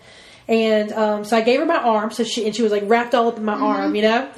and 0.47 0.91
um, 0.93 1.23
so 1.25 1.37
I 1.37 1.41
gave 1.41 1.59
her 1.59 1.65
my 1.65 1.77
arm. 1.77 2.11
So 2.11 2.23
she 2.23 2.45
and 2.45 2.55
she 2.55 2.63
was 2.63 2.71
like 2.71 2.83
wrapped 2.85 3.13
all 3.15 3.27
up 3.27 3.37
in 3.37 3.45
my 3.45 3.55
arm, 3.55 3.95
you 3.95 4.01
know. 4.03 4.31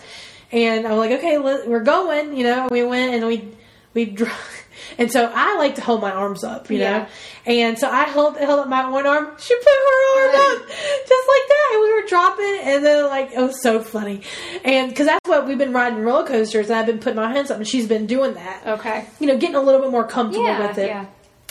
And 0.51 0.85
I 0.85 0.91
was 0.91 0.99
like, 0.99 1.19
okay, 1.19 1.37
let, 1.39 1.67
we're 1.67 1.83
going, 1.83 2.37
you 2.37 2.43
know. 2.43 2.67
We 2.69 2.83
went 2.83 3.15
and 3.15 3.27
we 3.27 3.49
we 3.93 4.05
dr- 4.05 4.62
and 4.97 5.11
so 5.11 5.31
I 5.33 5.57
like 5.57 5.75
to 5.75 5.81
hold 5.81 6.01
my 6.01 6.11
arms 6.11 6.43
up, 6.43 6.69
you 6.69 6.79
Yeah. 6.79 6.97
know. 6.99 7.05
And 7.45 7.77
so 7.77 7.89
I 7.89 8.03
held 8.03 8.37
held 8.37 8.59
up 8.59 8.67
my 8.69 8.89
one 8.89 9.05
arm. 9.05 9.31
She 9.37 9.55
put 9.55 9.65
her 9.65 10.21
arm 10.23 10.35
up 10.35 10.67
just 10.69 11.27
like 11.27 11.47
that, 11.49 11.69
and 11.73 11.81
we 11.81 11.93
were 11.93 12.07
dropping. 12.07 12.59
And 12.63 12.85
then 12.85 13.05
like 13.07 13.31
it 13.33 13.39
was 13.41 13.61
so 13.61 13.81
funny, 13.81 14.21
and 14.63 14.89
because 14.89 15.07
that's 15.07 15.27
what 15.29 15.47
we've 15.47 15.57
been 15.57 15.73
riding 15.73 15.99
roller 16.03 16.25
coasters, 16.27 16.69
and 16.69 16.79
I've 16.79 16.85
been 16.85 16.99
putting 16.99 17.17
my 17.17 17.31
hands 17.31 17.51
up, 17.51 17.57
and 17.57 17.67
she's 17.67 17.87
been 17.87 18.05
doing 18.05 18.33
that 18.35 18.61
Okay. 18.67 19.05
you 19.19 19.27
know, 19.27 19.37
getting 19.37 19.55
a 19.55 19.61
little 19.61 19.81
bit 19.81 19.91
more 19.91 20.05
comfortable 20.07 20.45
Yeah. 20.45 20.67
with 20.67 20.77
it. 20.77 20.87
Yeah. 20.87 21.05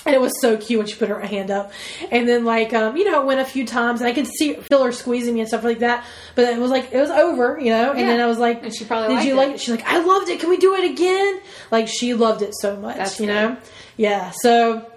And 0.05 0.15
it 0.17 0.21
was 0.21 0.33
so 0.41 0.57
cute 0.57 0.79
when 0.79 0.87
she 0.89 0.97
put 0.97 1.09
her 1.09 1.21
hand 1.21 1.51
up. 1.51 1.71
And 2.11 2.29
then 2.29 2.45
like, 2.45 2.73
um, 2.75 2.97
you 2.97 3.05
know, 3.11 3.23
it 3.23 3.27
went 3.27 3.41
a 3.41 3.45
few 3.45 3.65
times 3.67 4.01
and 4.01 4.09
I 4.09 4.13
could 4.13 4.27
see 4.27 4.55
feel 4.55 4.83
her 4.85 4.91
squeezing 4.93 5.35
me 5.35 5.41
and 5.41 5.49
stuff 5.49 5.63
like 5.63 5.79
that. 5.79 6.05
But 6.35 6.47
it 6.53 6.59
was 6.59 6.71
like 6.73 6.93
it 6.93 7.01
was 7.01 7.11
over, 7.11 7.59
you 7.61 7.71
know, 7.71 7.91
and 7.91 8.01
Yeah. 8.01 8.07
then 8.07 8.21
I 8.21 8.27
was 8.27 8.39
like 8.39 8.63
And 8.65 8.75
she 8.75 8.85
probably 8.85 9.15
Did 9.17 9.25
you 9.27 9.35
it. 9.35 9.37
like 9.37 9.51
it? 9.53 9.61
She's 9.61 9.71
like, 9.75 9.85
I 9.87 9.99
loved 10.03 10.29
it. 10.29 10.41
Can 10.41 10.49
we 10.51 10.57
do 10.57 10.75
it 10.75 10.91
again? 10.91 11.41
Like 11.71 11.87
she 11.89 12.15
loved 12.15 12.43
it 12.43 12.53
so 12.61 12.77
much, 12.77 12.97
That's 12.97 13.21
you 13.21 13.27
good. 13.27 13.33
know? 13.35 13.57
Yeah. 13.97 14.33
So 14.43 14.91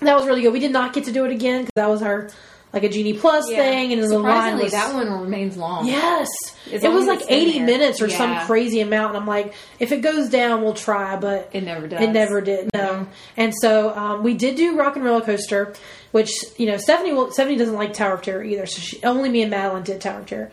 that 0.00 0.16
was 0.16 0.26
really 0.26 0.42
good. 0.42 0.52
We 0.52 0.60
did 0.60 0.72
not 0.72 0.92
get 0.92 1.04
to 1.04 1.12
do 1.12 1.24
it 1.24 1.32
again 1.32 1.62
because 1.62 1.72
that 1.76 1.88
was 1.88 2.02
our 2.02 2.30
like 2.74 2.82
a 2.82 2.88
Genie 2.90 3.14
Plus 3.16 3.48
Yeah. 3.50 3.56
thing 3.58 3.92
and 3.92 4.02
then 4.02 4.10
the 4.10 4.18
line 4.18 4.32
Surprisingly, 4.58 4.64
was 4.64 4.72
that 4.72 4.94
one 4.94 5.20
remains 5.22 5.56
long. 5.56 5.86
Yes. 5.86 6.28
As 6.72 6.84
it 6.84 6.92
was 6.92 7.06
like 7.06 7.22
80 7.28 7.52
there. 7.58 7.66
minutes 7.66 8.02
or 8.02 8.10
some 8.10 8.44
crazy 8.46 8.80
amount. 8.80 9.10
And 9.14 9.18
I'm 9.18 9.26
like, 9.26 9.54
if 9.78 9.92
it 9.92 10.02
goes 10.02 10.28
down, 10.28 10.62
we'll 10.62 10.74
try, 10.74 11.16
but 11.16 11.48
It 11.52 11.62
never 11.62 11.86
does. 11.88 12.02
it 12.02 12.10
never 12.10 12.40
did. 12.40 12.70
No. 12.74 13.06
And 13.36 13.54
so 13.60 13.94
um, 13.96 14.22
we 14.22 14.34
did 14.34 14.56
do 14.56 14.76
Rock 14.76 14.96
and 14.96 15.04
Roller 15.04 15.20
Coaster, 15.24 15.72
which, 16.10 16.30
you 16.58 16.66
know, 16.66 16.76
Stephanie 16.76 17.12
will, 17.12 17.30
Stephanie 17.30 17.56
doesn't 17.56 17.76
like 17.76 17.92
Tower 17.94 18.14
of 18.14 18.22
Terror 18.22 18.42
either. 18.44 18.66
So 18.66 18.80
she, 18.80 19.02
only 19.04 19.28
me 19.30 19.42
and 19.42 19.50
Madeline 19.50 19.84
did 19.84 20.00
Tower 20.00 20.20
of 20.20 20.26
Terror. 20.26 20.50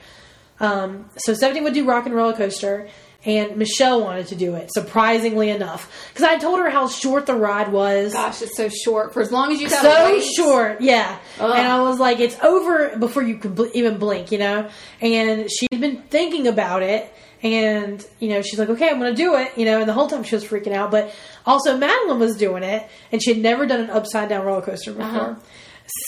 Um, 0.60 1.10
so 1.18 1.34
Stephanie 1.34 1.62
would 1.62 1.74
do 1.74 1.86
Rock 1.86 2.06
and 2.06 2.14
Roller 2.14 2.34
Coaster. 2.34 2.88
And 3.24 3.58
Michelle 3.58 4.02
wanted 4.02 4.28
to 4.28 4.36
do 4.36 4.56
it, 4.56 4.72
surprisingly 4.74 5.52
enough, 5.52 5.92
because 6.10 6.24
I 6.24 6.38
told 6.40 6.58
her 6.60 6.72
how 6.72 6.88
short 6.88 7.28
the 7.28 7.36
ride 7.36 7.72
was 7.72 8.14
Gosh, 8.14 8.42
it's 8.42 8.58
so 8.58 8.68
short. 8.68 9.14
For 9.14 9.22
as 9.22 9.32
long 9.32 9.52
as 9.52 9.62
you 9.62 9.70
got 9.70 9.84
so 9.84 10.06
wait. 10.12 10.24
short, 10.24 10.82
yeah. 10.82 11.20
Ugh. 11.40 11.56
And 11.56 11.68
I 11.68 11.82
was 11.82 12.00
like, 12.00 12.20
it's 12.20 12.36
over 12.44 12.98
before 12.98 13.22
you 13.22 13.38
bl- 13.38 13.66
even 13.76 14.00
blink, 14.00 14.32
you 14.32 14.40
know. 14.40 14.68
And 15.02 15.48
she'd 15.52 15.80
been 15.80 16.02
thinking 16.10 16.48
about 16.48 16.82
it, 16.82 17.14
and 17.44 18.04
you 18.20 18.30
know, 18.30 18.42
she's 18.42 18.58
like, 18.58 18.70
okay, 18.70 18.90
I'm 18.90 18.98
going 19.00 19.14
to 19.16 19.18
do 19.24 19.36
it, 19.36 19.56
you 19.56 19.66
know. 19.66 19.80
And 19.82 19.88
the 19.88 19.94
whole 19.94 20.08
time 20.08 20.24
she 20.24 20.34
was 20.34 20.44
freaking 20.44 20.74
out, 20.74 20.90
but 20.90 21.14
also 21.46 21.78
Madeline 21.78 22.18
was 22.18 22.36
doing 22.38 22.64
it, 22.64 22.88
and 23.12 23.22
she 23.22 23.34
had 23.34 23.42
never 23.44 23.68
done 23.68 23.82
an 23.82 23.90
upside 23.92 24.30
down 24.30 24.46
roller 24.48 24.64
coaster 24.64 24.94
before, 24.94 25.06
Uh-huh. 25.06 25.36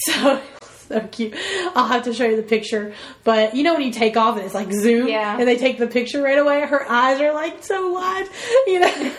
so. 0.05 0.41
So 0.87 0.99
cute. 1.11 1.33
I'll 1.75 1.87
have 1.87 2.03
to 2.03 2.13
show 2.13 2.25
you 2.25 2.35
the 2.35 2.43
picture. 2.43 2.93
But 3.23 3.55
you 3.55 3.63
know 3.63 3.73
when 3.73 3.83
you 3.83 3.91
take 3.91 4.17
off 4.17 4.35
and 4.37 4.45
it's 4.45 4.53
like 4.53 4.71
zoom 4.71 5.07
Yeah. 5.07 5.37
and 5.39 5.47
they 5.47 5.55
take 5.57 5.77
the 5.79 5.87
picture 5.87 6.21
right 6.21 6.37
away, 6.37 6.61
her 6.61 6.89
eyes 6.89 7.19
are 7.21 7.33
like 7.33 7.63
so 7.63 7.91
wide. 7.91 8.27
You 8.67 8.79
know? 8.79 8.91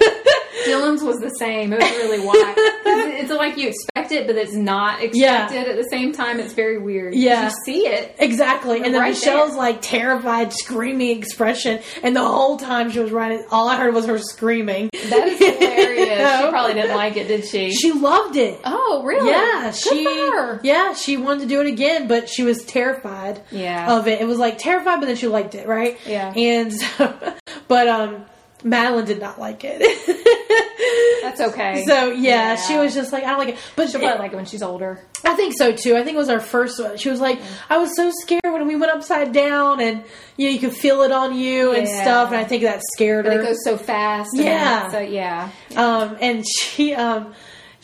Dylan's 0.66 1.02
was 1.02 1.18
the 1.18 1.30
same. 1.38 1.72
It 1.72 1.80
was 1.80 1.90
really 1.90 2.20
wide. 2.24 2.54
It's 2.56 3.30
like 3.30 3.56
you 3.58 3.68
expect 3.68 4.12
it, 4.12 4.26
but 4.26 4.36
it's 4.36 4.54
not 4.54 5.00
Yeah. 5.14 5.44
expected 5.44 5.68
at 5.70 5.76
the 5.76 5.88
same 5.90 6.12
time. 6.12 6.40
It's 6.40 6.52
very 6.54 6.78
weird. 6.78 7.14
Yeah. 7.14 7.44
You 7.48 7.54
see 7.64 7.86
it. 7.86 8.14
Exactly. 8.18 8.76
And 8.82 8.94
then 8.94 9.00
Right 9.00 9.14
Michelle's 9.14 9.50
there. 9.50 9.58
like 9.58 9.82
terrified, 9.82 10.52
screaming 10.52 11.18
expression. 11.18 11.80
And 12.02 12.14
the 12.16 12.24
whole 12.24 12.56
time 12.56 12.90
she 12.90 13.00
was 13.00 13.10
running, 13.10 13.44
all 13.50 13.68
I 13.68 13.76
heard 13.76 13.94
was 13.94 14.06
her 14.06 14.18
screaming. 14.18 14.90
That 15.08 15.28
is 15.28 15.38
hilarious. 15.38 15.94
You 16.04 16.18
know? 16.20 16.42
She 16.44 16.50
probably 16.50 16.74
didn't 16.74 16.96
like 16.96 17.16
it, 17.16 17.28
did 17.28 17.44
she? 17.44 17.72
She 17.72 17.90
loved 17.92 18.36
it. 18.36 18.60
oh, 18.64 19.02
really? 19.04 19.30
Yeah, 19.30 19.72
Good 19.72 19.74
she 19.74 20.58
yeah 20.68 20.92
she 20.94 21.16
wanted 21.16 21.40
to 21.42 21.46
do 21.46 21.53
it 21.60 21.66
again, 21.66 22.08
but 22.08 22.28
she 22.28 22.42
was 22.42 22.64
terrified 22.64 23.40
Yeah. 23.50 23.96
of 23.96 24.06
it. 24.08 24.20
It 24.20 24.26
was 24.26 24.38
like 24.38 24.58
terrified, 24.58 25.00
but 25.00 25.06
then 25.06 25.16
she 25.16 25.26
liked 25.28 25.54
it, 25.54 25.66
right? 25.66 25.98
Yeah. 26.06 26.32
And 26.34 26.72
so, 26.98 27.34
but 27.68 27.88
um, 27.88 28.24
Madeline 28.62 29.04
did 29.04 29.20
not 29.20 29.38
like 29.38 29.62
it. 29.64 29.80
That's 31.22 31.40
okay. 31.40 31.84
so 31.86 32.10
yeah, 32.12 32.52
Yeah. 32.52 32.56
she 32.56 32.76
was 32.76 32.94
just 32.94 33.12
like 33.12 33.24
I 33.24 33.28
don't 33.30 33.38
like 33.38 33.48
it. 33.50 33.58
But 33.76 33.88
She'll 33.90 34.00
probably 34.00 34.18
like 34.18 34.32
it 34.32 34.36
when 34.36 34.44
she's 34.44 34.62
older. 34.62 35.00
I 35.24 35.34
think 35.34 35.54
so 35.56 35.72
too. 35.72 35.96
I 35.96 36.04
think 36.04 36.16
it 36.16 36.18
was 36.18 36.28
our 36.28 36.38
first 36.40 36.78
one. 36.80 36.96
She 36.98 37.08
was 37.08 37.20
like, 37.20 37.40
I 37.70 37.78
was 37.78 37.96
so 37.96 38.10
scared 38.20 38.42
when 38.44 38.66
we 38.66 38.76
went 38.76 38.92
upside 38.92 39.32
down 39.32 39.80
and 39.80 40.04
you 40.36 40.46
know, 40.48 40.52
you 40.52 40.58
could 40.60 40.74
feel 40.76 41.00
it 41.02 41.12
on 41.12 41.34
you 41.34 41.72
and 41.72 41.88
stuff. 41.88 42.28
And 42.28 42.36
I 42.36 42.44
think 42.44 42.62
that 42.62 42.82
scared 42.94 43.24
But 43.24 43.34
her. 43.34 43.40
it 43.42 43.46
goes 43.46 43.64
so 43.64 43.76
fast. 43.78 44.30
Yeah. 44.34 44.90
So 44.90 44.98
yeah. 45.00 45.50
um, 45.76 46.16
and 46.20 46.44
she, 46.46 46.94
um, 46.94 47.34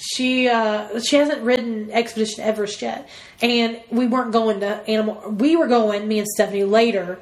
she, 0.00 0.48
uh, 0.48 1.00
she 1.00 1.16
hasn't 1.16 1.42
ridden 1.42 1.90
Expedition 1.90 2.42
Everest 2.42 2.82
yet. 2.82 3.08
And 3.42 3.80
we 3.90 4.06
weren't 4.06 4.32
going 4.32 4.60
to 4.60 4.88
Animal, 4.88 5.30
we 5.30 5.56
were 5.56 5.68
going, 5.68 6.08
me 6.08 6.18
and 6.18 6.28
Stephanie 6.28 6.64
later, 6.64 7.20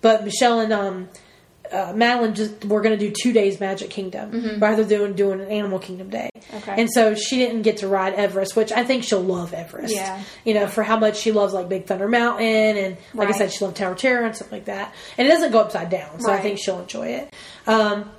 but 0.00 0.24
Michelle 0.24 0.60
and, 0.60 0.72
um, 0.72 1.08
uh, 1.72 1.92
Madeline 1.94 2.34
just 2.34 2.64
were 2.66 2.80
going 2.82 2.96
to 2.96 3.08
do 3.08 3.12
two 3.22 3.32
days 3.32 3.58
Magic 3.58 3.90
Kingdom 3.90 4.60
rather 4.60 4.84
than 4.84 5.14
doing 5.14 5.40
an 5.40 5.48
Animal 5.48 5.78
Kingdom 5.78 6.10
day. 6.10 6.30
Mm-hmm. 6.36 6.56
Okay. 6.56 6.80
And 6.80 6.90
so 6.92 7.14
she 7.14 7.38
didn't 7.38 7.62
get 7.62 7.78
to 7.78 7.88
ride 7.88 8.14
Everest, 8.14 8.54
which 8.54 8.70
I 8.70 8.84
think 8.84 9.02
she'll 9.02 9.22
love 9.22 9.54
Everest. 9.54 9.94
Yeah. 9.94 10.22
You 10.44 10.54
know, 10.54 10.66
for 10.66 10.82
how 10.82 10.98
much 10.98 11.16
she 11.16 11.32
loves 11.32 11.52
like 11.52 11.68
Big 11.68 11.86
Thunder 11.86 12.06
Mountain 12.06 12.76
and 12.76 12.96
like 13.14 13.28
I 13.28 13.32
said, 13.32 13.50
she 13.52 13.64
loved 13.64 13.76
Tower 13.76 13.94
Terror 13.94 14.24
and 14.24 14.36
stuff 14.36 14.52
like 14.52 14.66
that. 14.66 14.94
And 15.16 15.26
it 15.26 15.30
doesn't 15.30 15.52
go 15.52 15.60
upside 15.60 15.90
down, 15.90 16.20
so 16.20 16.30
I 16.30 16.38
think 16.38 16.58
she'll 16.58 16.80
enjoy 16.80 17.08
it. 17.08 17.34
Um, 17.66 18.10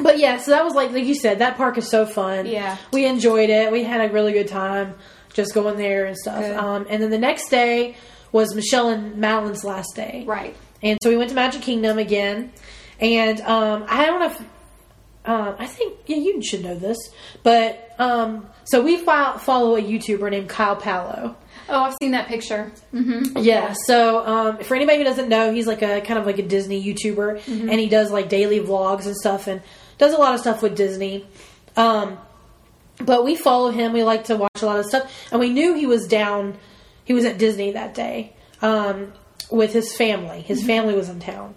but 0.00 0.18
yeah, 0.18 0.38
so 0.38 0.52
that 0.52 0.64
was 0.64 0.74
like 0.74 0.90
like 0.92 1.04
you 1.04 1.14
said, 1.14 1.38
that 1.40 1.56
park 1.56 1.78
is 1.78 1.88
so 1.88 2.06
fun. 2.06 2.46
Yeah. 2.46 2.76
We 2.92 3.06
enjoyed 3.06 3.50
it. 3.50 3.70
We 3.70 3.84
had 3.84 4.10
a 4.10 4.12
really 4.12 4.32
good 4.32 4.48
time 4.48 4.94
just 5.34 5.54
going 5.54 5.76
there 5.76 6.06
and 6.06 6.16
stuff. 6.16 6.44
Um, 6.56 6.86
and 6.88 7.02
then 7.02 7.10
the 7.10 7.18
next 7.18 7.48
day 7.48 7.96
was 8.32 8.54
Michelle 8.54 8.88
and 8.88 9.16
Madeline's 9.16 9.64
last 9.64 9.94
day. 9.94 10.24
Right. 10.26 10.56
And 10.82 10.98
so 11.02 11.10
we 11.10 11.16
went 11.16 11.30
to 11.30 11.36
Magic 11.36 11.62
Kingdom 11.62 11.98
again. 11.98 12.52
And 13.00 13.40
um, 13.42 13.84
I 13.88 14.06
don't 14.06 14.20
know 14.20 14.26
if 14.26 14.40
um, 15.24 15.54
I 15.58 15.66
think 15.66 15.98
yeah, 16.06 16.16
you 16.16 16.42
should 16.42 16.62
know 16.62 16.74
this, 16.74 16.98
but 17.42 17.94
um, 17.98 18.48
so 18.64 18.82
we 18.82 18.96
fo- 18.96 19.38
follow 19.38 19.76
a 19.76 19.82
YouTuber 19.82 20.30
named 20.30 20.48
Kyle 20.48 20.76
Palo. 20.76 21.36
Oh, 21.68 21.84
I've 21.84 21.94
seen 22.02 22.10
that 22.10 22.26
picture. 22.26 22.72
Mm-hmm. 22.92 23.38
Yeah. 23.38 23.74
So 23.86 24.26
um, 24.26 24.58
for 24.58 24.74
anybody 24.74 24.98
who 24.98 25.04
doesn't 25.04 25.28
know, 25.28 25.52
he's 25.52 25.66
like 25.66 25.82
a 25.82 26.00
kind 26.00 26.18
of 26.18 26.26
like 26.26 26.38
a 26.38 26.42
Disney 26.42 26.82
YouTuber, 26.82 27.46
and 27.46 27.80
he 27.80 27.88
does 27.88 28.10
like 28.10 28.28
daily 28.28 28.58
vlogs 28.58 29.06
and 29.06 29.16
stuff, 29.16 29.46
and 29.46 29.62
does 30.02 30.14
a 30.14 30.18
lot 30.18 30.34
of 30.34 30.40
stuff 30.40 30.62
with 30.62 30.76
Disney. 30.76 31.24
Um, 31.76 32.18
but 32.98 33.24
we 33.24 33.36
follow 33.36 33.70
him. 33.70 33.92
We 33.92 34.02
like 34.02 34.24
to 34.24 34.36
watch 34.36 34.60
a 34.62 34.66
lot 34.66 34.78
of 34.80 34.86
stuff, 34.86 35.10
and 35.30 35.40
we 35.40 35.48
knew 35.50 35.74
he 35.74 35.86
was 35.86 36.06
down. 36.08 36.56
He 37.04 37.12
was 37.14 37.24
at 37.24 37.38
Disney 37.38 37.70
that 37.72 37.94
day 37.94 38.32
um, 38.60 39.12
with 39.50 39.72
his 39.72 39.96
family. 39.96 40.40
His 40.42 40.62
family 40.64 40.94
was 40.94 41.08
in 41.08 41.20
town, 41.20 41.54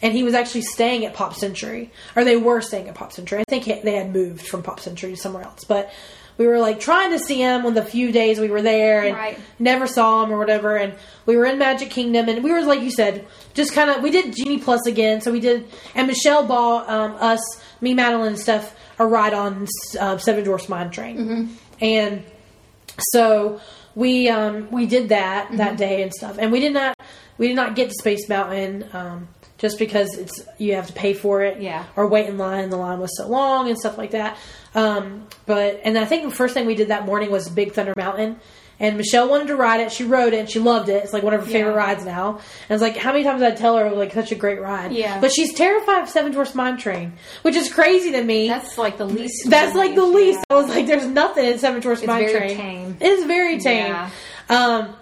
and 0.00 0.12
he 0.12 0.22
was 0.22 0.34
actually 0.34 0.62
staying 0.62 1.04
at 1.04 1.14
Pop 1.14 1.34
Century, 1.34 1.90
or 2.16 2.24
they 2.24 2.36
were 2.36 2.60
staying 2.60 2.88
at 2.88 2.94
Pop 2.94 3.12
Century. 3.12 3.40
I 3.40 3.44
think 3.48 3.64
he- 3.64 3.80
they 3.80 3.96
had 3.96 4.12
moved 4.12 4.46
from 4.46 4.62
Pop 4.62 4.80
Century 4.80 5.10
to 5.10 5.16
somewhere 5.16 5.42
else, 5.44 5.64
but 5.64 5.90
we 6.38 6.46
were 6.46 6.58
like 6.60 6.78
trying 6.78 7.10
to 7.10 7.18
see 7.18 7.40
him 7.42 7.66
on 7.66 7.74
the 7.74 7.84
few 7.84 8.12
days 8.12 8.38
we 8.38 8.48
were 8.48 8.62
there 8.62 9.02
and 9.02 9.16
Right. 9.16 9.38
never 9.58 9.88
saw 9.88 10.22
him 10.22 10.30
or 10.32 10.38
whatever. 10.38 10.76
And 10.76 10.94
we 11.26 11.36
were 11.36 11.44
in 11.46 11.58
Magic 11.58 11.90
Kingdom 11.90 12.28
and 12.28 12.44
we 12.44 12.52
were 12.52 12.62
like 12.62 12.80
you 12.80 12.92
said, 12.92 13.26
just 13.54 13.72
kind 13.72 13.90
of 13.90 14.04
we 14.04 14.10
did 14.12 14.36
Genie 14.36 14.58
Plus 14.58 14.86
again. 14.86 15.20
So 15.20 15.32
we 15.32 15.40
did, 15.40 15.66
and 15.96 16.06
Michelle 16.06 16.46
bought 16.46 16.88
um, 16.88 17.16
us, 17.18 17.40
me, 17.80 17.94
Madeline, 17.94 18.28
and 18.28 18.38
stuff 18.38 18.74
a 18.98 19.06
ride 19.06 19.34
on 19.34 19.66
uh, 19.98 20.18
Seven 20.18 20.44
Dwarfs 20.44 20.68
Mine 20.68 20.90
Train, 20.90 21.56
and 21.80 22.24
so 23.12 23.60
we 23.94 24.28
um, 24.28 24.70
we 24.70 24.86
did 24.86 25.10
that 25.10 25.56
that 25.56 25.76
day 25.76 26.02
and 26.02 26.12
stuff, 26.12 26.36
and 26.38 26.52
we 26.52 26.60
did 26.60 26.72
not 26.74 26.96
we 27.38 27.48
did 27.48 27.56
not 27.56 27.74
get 27.76 27.88
to 27.88 27.94
Space 27.94 28.28
Mountain 28.28 28.84
um, 28.92 29.28
just 29.58 29.78
because 29.78 30.16
it's 30.16 30.44
you 30.58 30.74
have 30.74 30.86
to 30.88 30.92
pay 30.92 31.14
for 31.14 31.42
it, 31.42 31.60
Yeah. 31.60 31.84
or 31.96 32.06
wait 32.06 32.26
in 32.28 32.38
line. 32.38 32.70
The 32.70 32.76
line 32.76 32.98
was 33.00 33.16
so 33.16 33.28
long 33.28 33.68
and 33.68 33.78
stuff 33.78 33.98
like 33.98 34.12
that. 34.12 34.36
Um, 34.74 35.26
but 35.46 35.80
and 35.84 35.98
I 35.98 36.04
think 36.04 36.24
the 36.28 36.34
first 36.34 36.54
thing 36.54 36.66
we 36.66 36.74
did 36.74 36.88
that 36.88 37.06
morning 37.06 37.30
was 37.30 37.48
Big 37.48 37.72
Thunder 37.72 37.94
Mountain. 37.96 38.38
And 38.80 38.96
Michelle 38.96 39.28
wanted 39.28 39.48
to 39.48 39.56
ride 39.56 39.80
it. 39.80 39.90
She 39.90 40.04
rode 40.04 40.32
it 40.34 40.38
and 40.38 40.48
she 40.48 40.60
loved 40.60 40.88
it. 40.88 41.02
It's 41.02 41.12
like 41.12 41.22
one 41.24 41.34
of 41.34 41.40
her 41.44 41.50
favorite 41.50 41.72
Yeah. 41.72 41.78
rides 41.78 42.04
now. 42.04 42.38
And 42.68 42.70
it's 42.70 42.80
like, 42.82 42.96
how 42.96 43.10
many 43.12 43.24
times 43.24 43.40
did 43.40 43.52
I 43.52 43.56
tell 43.56 43.76
her 43.76 43.86
it 43.86 43.90
was 43.90 43.98
like 43.98 44.12
such 44.12 44.30
a 44.30 44.36
great 44.36 44.60
ride? 44.60 44.92
Yeah. 44.92 45.20
But 45.20 45.32
she's 45.32 45.52
terrified 45.52 46.02
of 46.02 46.08
Seven 46.08 46.30
Dwarfs 46.32 46.54
Mine 46.54 46.76
Train, 46.76 47.14
which 47.42 47.56
is 47.56 47.72
crazy 47.72 48.12
to 48.12 48.22
me. 48.22 48.46
That's 48.48 48.78
like 48.78 48.96
the 48.96 49.04
least. 49.06 49.50
That's 49.50 49.74
like 49.74 49.94
the 49.96 50.04
least. 50.06 50.38
yeah. 50.48 50.56
I 50.56 50.60
was 50.60 50.68
like, 50.68 50.86
there's 50.86 51.06
nothing 51.06 51.44
in 51.44 51.58
Seven 51.58 51.80
Dwarfs 51.80 52.04
Mine 52.06 52.22
Train. 52.22 52.24
It's 52.30 52.32
very 52.38 52.54
Train. 52.54 52.94
tame. 52.94 52.96
It's 53.00 53.24
very 53.24 53.58
tame. 53.58 53.86
Yeah. 53.92 54.10
Um, 54.48 54.94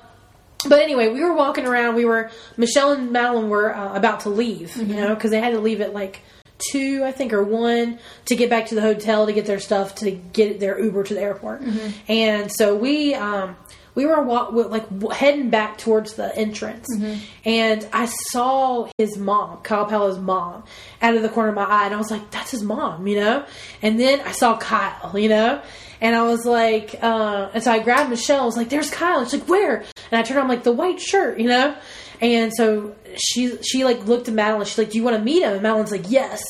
but 0.68 0.80
anyway, 0.80 1.08
we 1.08 1.22
were 1.22 1.34
walking 1.34 1.66
around. 1.66 1.96
We 1.96 2.06
were 2.06 2.30
Michelle 2.56 2.92
and 2.92 3.12
Madeline 3.12 3.50
were 3.50 3.74
uh, 3.76 3.94
about 3.94 4.20
to 4.20 4.30
leave, 4.30 4.70
Mm-hmm. 4.70 4.90
you 4.90 4.96
know, 4.96 5.14
because 5.14 5.30
they 5.30 5.40
had 5.40 5.52
to 5.52 5.60
leave 5.60 5.80
at 5.82 5.92
like 5.92 6.22
two, 6.58 7.02
I 7.04 7.12
think, 7.12 7.32
or 7.32 7.42
one 7.42 7.98
to 8.26 8.36
get 8.36 8.50
back 8.50 8.66
to 8.66 8.74
the 8.74 8.80
hotel 8.80 9.26
to 9.26 9.32
get 9.32 9.46
their 9.46 9.60
stuff 9.60 9.94
to 9.96 10.10
get 10.10 10.60
their 10.60 10.80
Uber 10.80 11.04
to 11.04 11.14
the 11.14 11.20
airport. 11.20 11.62
Mm-hmm. 11.62 12.12
And 12.12 12.52
so 12.52 12.76
we 12.76 13.14
um, 13.14 13.56
we 13.96 14.06
were 14.06 14.22
walk, 14.22 14.52
like 14.52 14.86
heading 15.12 15.50
back 15.50 15.78
towards 15.78 16.14
the 16.14 16.34
entrance, 16.36 16.86
Mm-hmm. 16.96 17.14
and 17.44 17.88
I 17.92 18.06
saw 18.30 18.88
his 18.98 19.16
mom, 19.18 19.58
Kyle 19.62 19.86
Palo's 19.86 20.18
mom, 20.18 20.62
out 21.02 21.16
of 21.16 21.22
the 21.22 21.28
corner 21.28 21.48
of 21.48 21.54
my 21.56 21.64
eye, 21.64 21.86
and 21.86 21.94
I 21.94 21.98
was 21.98 22.10
like, 22.12 22.30
"That's 22.30 22.52
his 22.52 22.62
mom," 22.62 23.08
you 23.08 23.16
know. 23.18 23.44
And 23.82 23.98
then 23.98 24.20
I 24.20 24.30
saw 24.30 24.56
Kyle, 24.58 25.18
you 25.18 25.28
know. 25.28 25.60
And 26.00 26.14
I 26.14 26.22
was 26.24 26.44
like, 26.44 26.94
uh, 27.02 27.48
and 27.54 27.64
so 27.64 27.72
I 27.72 27.78
grabbed 27.80 28.10
Michelle. 28.10 28.42
I 28.42 28.44
was 28.46 28.56
like, 28.56 28.68
"There's 28.68 28.90
Kyle." 28.90 29.24
She's 29.24 29.40
like, 29.40 29.48
"Where?" 29.48 29.76
And 30.10 30.18
I 30.20 30.22
turned 30.22 30.38
on 30.40 30.46
like 30.48 30.62
the 30.62 30.72
white 30.72 31.00
shirt, 31.00 31.40
you 31.40 31.48
know. 31.48 31.74
And 32.20 32.52
so 32.54 32.94
she 33.16 33.56
she 33.62 33.82
like 33.84 34.06
looked 34.06 34.28
at 34.28 34.34
Madeline. 34.34 34.66
She's 34.66 34.78
like, 34.78 34.90
"Do 34.90 34.98
you 34.98 35.04
want 35.04 35.16
to 35.16 35.22
meet 35.22 35.42
him?" 35.42 35.54
And 35.54 35.62
Madeline's 35.62 35.90
like, 35.92 36.10
"Yes." 36.10 36.42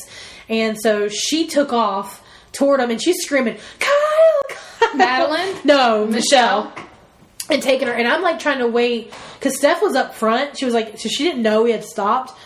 And 0.48 0.76
so 0.80 1.09
she 1.09 1.46
took 1.46 1.72
off 1.72 2.22
toward 2.52 2.80
him, 2.80 2.90
and 2.90 3.00
she's 3.00 3.22
screaming, 3.22 3.56
"Kyle!" 3.78 4.59
Kyle!" 4.80 4.96
Madeline? 4.96 5.54
no, 5.64 6.06
Michelle. 6.06 6.72
And 7.48 7.62
taking 7.62 7.87
her, 7.87 7.94
and 7.94 8.09
I'm 8.09 8.22
like 8.22 8.38
trying 8.40 8.59
to 8.59 8.66
wait 8.66 9.12
because 9.38 9.56
Steph 9.56 9.80
was 9.80 9.94
up 9.94 10.14
front. 10.14 10.59
She 10.59 10.64
was 10.64 10.74
like, 10.74 10.98
so 10.98 11.09
she 11.09 11.22
didn't 11.22 11.42
know 11.42 11.62
we 11.62 11.70
had 11.72 11.85
stopped. 11.85 12.37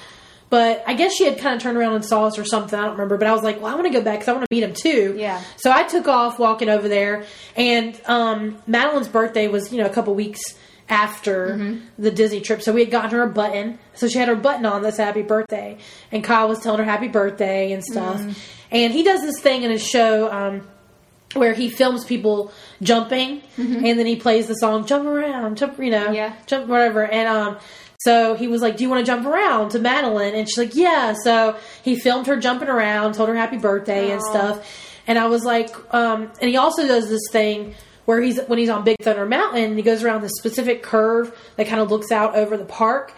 But 0.50 0.82
I 0.86 0.94
guess 0.94 1.14
she 1.14 1.24
had 1.24 1.38
kind 1.38 1.54
of 1.54 1.62
turned 1.62 1.78
around 1.78 1.94
and 1.94 2.04
saw 2.04 2.26
us 2.26 2.36
or 2.36 2.44
something. 2.44 2.76
I 2.78 2.82
don't 2.82 2.92
remember. 2.92 3.16
But 3.16 3.28
I 3.28 3.32
was 3.32 3.42
like, 3.42 3.62
well, 3.62 3.72
I 3.72 3.76
want 3.76 3.86
to 3.86 3.92
go 3.92 4.02
back 4.02 4.18
because 4.18 4.28
I 4.28 4.32
want 4.32 4.44
to 4.50 4.54
meet 4.54 4.64
him 4.64 4.74
too. 4.74 5.14
Yeah. 5.16 5.40
So 5.58 5.70
I 5.70 5.84
took 5.84 6.08
off 6.08 6.38
walking 6.40 6.68
over 6.68 6.88
there. 6.88 7.24
And 7.56 7.98
um, 8.06 8.58
Madeline's 8.66 9.06
birthday 9.08 9.46
was, 9.48 9.72
you 9.72 9.78
know, 9.80 9.86
a 9.86 9.92
couple 9.92 10.12
weeks 10.14 10.40
after 10.88 11.56
Mm-hmm. 11.56 12.02
the 12.02 12.10
Disney 12.10 12.40
trip. 12.40 12.62
So 12.62 12.72
we 12.72 12.80
had 12.80 12.90
gotten 12.90 13.10
her 13.12 13.22
a 13.22 13.28
button. 13.28 13.78
So 13.94 14.08
she 14.08 14.18
had 14.18 14.26
her 14.26 14.34
button 14.34 14.66
on 14.66 14.82
that's 14.82 14.96
happy 14.96 15.22
birthday. 15.22 15.78
And 16.10 16.24
Kyle 16.24 16.48
was 16.48 16.58
telling 16.58 16.80
her 16.80 16.84
happy 16.84 17.06
birthday 17.08 17.70
and 17.72 17.84
stuff. 17.84 18.20
Mm-hmm. 18.20 18.32
And 18.72 18.92
he 18.92 19.04
does 19.04 19.20
this 19.20 19.40
thing 19.40 19.62
in 19.62 19.70
his 19.70 19.86
show. 19.86 20.30
Um, 20.32 20.66
where 21.34 21.52
he 21.54 21.68
films 21.70 22.04
people 22.04 22.52
jumping 22.82 23.40
and 23.56 23.84
then 23.98 24.06
he 24.06 24.16
plays 24.16 24.46
the 24.48 24.54
song 24.54 24.84
jump 24.86 25.06
around 25.06 25.56
jump 25.56 25.78
you 25.78 25.90
know 25.90 26.10
Yeah. 26.10 26.34
jump 26.46 26.66
whatever 26.66 27.04
and 27.06 27.28
um 27.28 27.58
so 28.00 28.34
he 28.34 28.48
was 28.48 28.62
like 28.62 28.76
do 28.76 28.82
you 28.84 28.90
want 28.90 29.04
to 29.04 29.06
jump 29.06 29.26
around? 29.26 29.70
to 29.70 29.78
madeline 29.78 30.34
and 30.34 30.48
she's 30.48 30.58
like 30.58 30.74
yeah 30.74 31.14
so 31.22 31.56
he 31.82 31.94
filmed 31.96 32.26
her 32.26 32.36
jumping 32.36 32.68
around 32.68 33.14
told 33.14 33.28
her 33.28 33.36
happy 33.36 33.58
birthday 33.58 34.10
and 34.10 34.22
stuff 34.22 34.66
and 35.06 35.18
i 35.18 35.26
was 35.26 35.44
like 35.44 35.70
um 35.94 36.30
and 36.40 36.48
he 36.50 36.56
also 36.56 36.86
does 36.88 37.08
this 37.08 37.22
thing 37.30 37.74
where 38.06 38.20
he's 38.20 38.40
when 38.48 38.58
he's 38.58 38.68
on 38.70 38.82
big 38.82 38.96
thunder 39.00 39.24
mountain 39.26 39.76
he 39.76 39.82
goes 39.82 40.02
around 40.02 40.22
this 40.22 40.32
specific 40.38 40.82
curve 40.82 41.36
that 41.56 41.66
kind 41.68 41.80
of 41.80 41.90
looks 41.90 42.10
out 42.10 42.34
over 42.34 42.56
the 42.56 42.64
park 42.64 43.14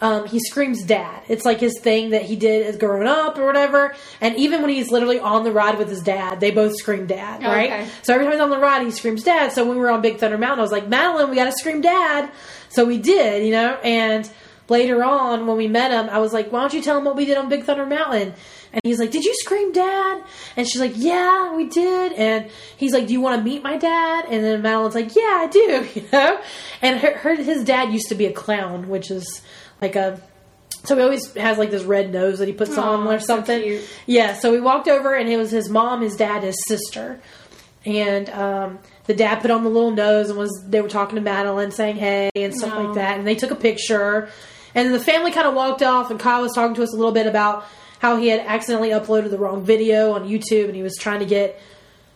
um, 0.00 0.26
he 0.26 0.40
screams 0.40 0.82
dad. 0.84 1.22
It's 1.28 1.44
like 1.44 1.60
his 1.60 1.78
thing 1.80 2.10
that 2.10 2.22
he 2.22 2.36
did 2.36 2.66
as 2.66 2.76
growing 2.76 3.06
up 3.06 3.38
or 3.38 3.46
whatever. 3.46 3.94
And 4.20 4.36
even 4.36 4.60
when 4.60 4.70
he's 4.70 4.90
literally 4.90 5.18
on 5.18 5.44
the 5.44 5.52
ride 5.52 5.78
with 5.78 5.88
his 5.88 6.02
dad, 6.02 6.40
they 6.40 6.50
both 6.50 6.76
scream 6.76 7.06
dad, 7.06 7.42
right? 7.42 7.70
Okay. 7.70 7.88
So 8.02 8.12
every 8.12 8.26
time 8.26 8.34
he's 8.34 8.42
on 8.42 8.50
the 8.50 8.58
ride, 8.58 8.84
he 8.84 8.90
screams 8.90 9.22
dad. 9.22 9.52
So 9.52 9.64
when 9.64 9.76
we 9.76 9.80
were 9.80 9.90
on 9.90 10.02
Big 10.02 10.18
Thunder 10.18 10.38
Mountain, 10.38 10.58
I 10.58 10.62
was 10.62 10.72
like, 10.72 10.88
Madeline, 10.88 11.30
we 11.30 11.36
got 11.36 11.44
to 11.44 11.52
scream 11.52 11.80
dad. 11.80 12.30
So 12.68 12.84
we 12.84 12.98
did, 12.98 13.44
you 13.46 13.52
know, 13.52 13.78
and 13.84 14.28
later 14.68 15.04
on 15.04 15.46
when 15.46 15.56
we 15.56 15.68
met 15.68 15.90
him, 15.90 16.08
I 16.10 16.18
was 16.18 16.32
like, 16.32 16.50
why 16.50 16.60
don't 16.60 16.74
you 16.74 16.82
tell 16.82 16.98
him 16.98 17.04
what 17.04 17.16
we 17.16 17.24
did 17.24 17.36
on 17.36 17.48
Big 17.48 17.64
Thunder 17.64 17.86
Mountain? 17.86 18.34
And 18.72 18.80
he's 18.82 18.98
like, 18.98 19.12
did 19.12 19.24
you 19.24 19.32
scream 19.36 19.70
dad? 19.72 20.24
And 20.56 20.68
she's 20.68 20.80
like, 20.80 20.94
yeah, 20.96 21.54
we 21.54 21.68
did. 21.68 22.12
And 22.14 22.50
he's 22.76 22.92
like, 22.92 23.06
do 23.06 23.12
you 23.12 23.20
want 23.20 23.38
to 23.38 23.44
meet 23.44 23.62
my 23.62 23.76
dad? 23.76 24.24
And 24.28 24.42
then 24.44 24.62
Madeline's 24.62 24.96
like, 24.96 25.14
yeah, 25.14 25.22
I 25.22 25.46
do, 25.46 25.88
you 25.94 26.04
know? 26.12 26.40
And 26.82 26.98
her, 26.98 27.16
her 27.18 27.36
his 27.36 27.62
dad 27.62 27.92
used 27.92 28.08
to 28.08 28.16
be 28.16 28.26
a 28.26 28.32
clown, 28.32 28.88
which 28.88 29.12
is 29.12 29.42
like 29.84 29.96
a 29.96 30.20
so 30.84 30.96
he 30.96 31.02
always 31.02 31.32
has 31.34 31.56
like 31.56 31.70
this 31.70 31.82
red 31.84 32.12
nose 32.12 32.38
that 32.40 32.48
he 32.48 32.52
puts 32.54 32.76
on 32.76 33.06
or 33.06 33.18
something. 33.18 33.62
cute. 33.62 33.88
yeah, 34.06 34.34
so 34.34 34.52
we 34.52 34.60
walked 34.60 34.86
over 34.88 35.14
and 35.14 35.28
it 35.30 35.36
was 35.38 35.50
his 35.50 35.68
mom, 35.70 36.02
his 36.02 36.14
dad, 36.16 36.42
his 36.42 36.56
sister. 36.66 37.20
And 37.86 38.28
um, 38.30 38.78
the 39.06 39.14
dad 39.14 39.40
put 39.40 39.50
on 39.50 39.62
the 39.64 39.70
little 39.70 39.90
nose 39.92 40.28
and 40.30 40.38
was 40.38 40.50
they 40.68 40.80
were 40.82 40.88
talking 40.88 41.16
to 41.16 41.22
Madeline 41.22 41.70
saying 41.70 41.96
hey 41.96 42.30
and 42.34 42.54
stuff 42.54 42.72
Aw. 42.74 42.82
like 42.82 42.94
that. 42.96 43.18
And 43.18 43.26
they 43.26 43.34
took 43.34 43.50
a 43.50 43.54
picture. 43.56 44.28
And 44.74 44.92
the 44.92 45.00
family 45.00 45.30
kind 45.32 45.46
of 45.46 45.54
walked 45.54 45.82
off 45.82 46.10
and 46.10 46.18
Kyle 46.20 46.42
was 46.42 46.52
talking 46.52 46.74
to 46.76 46.82
us 46.82 46.92
a 46.92 46.96
little 46.96 47.12
bit 47.12 47.26
about 47.26 47.64
how 48.00 48.16
he 48.16 48.28
had 48.28 48.40
accidentally 48.40 48.90
uploaded 48.90 49.30
the 49.30 49.38
wrong 49.38 49.64
video 49.64 50.12
on 50.12 50.28
YouTube 50.28 50.66
and 50.66 50.74
he 50.74 50.82
was 50.82 50.96
trying 51.00 51.20
to 51.20 51.26
get 51.26 51.58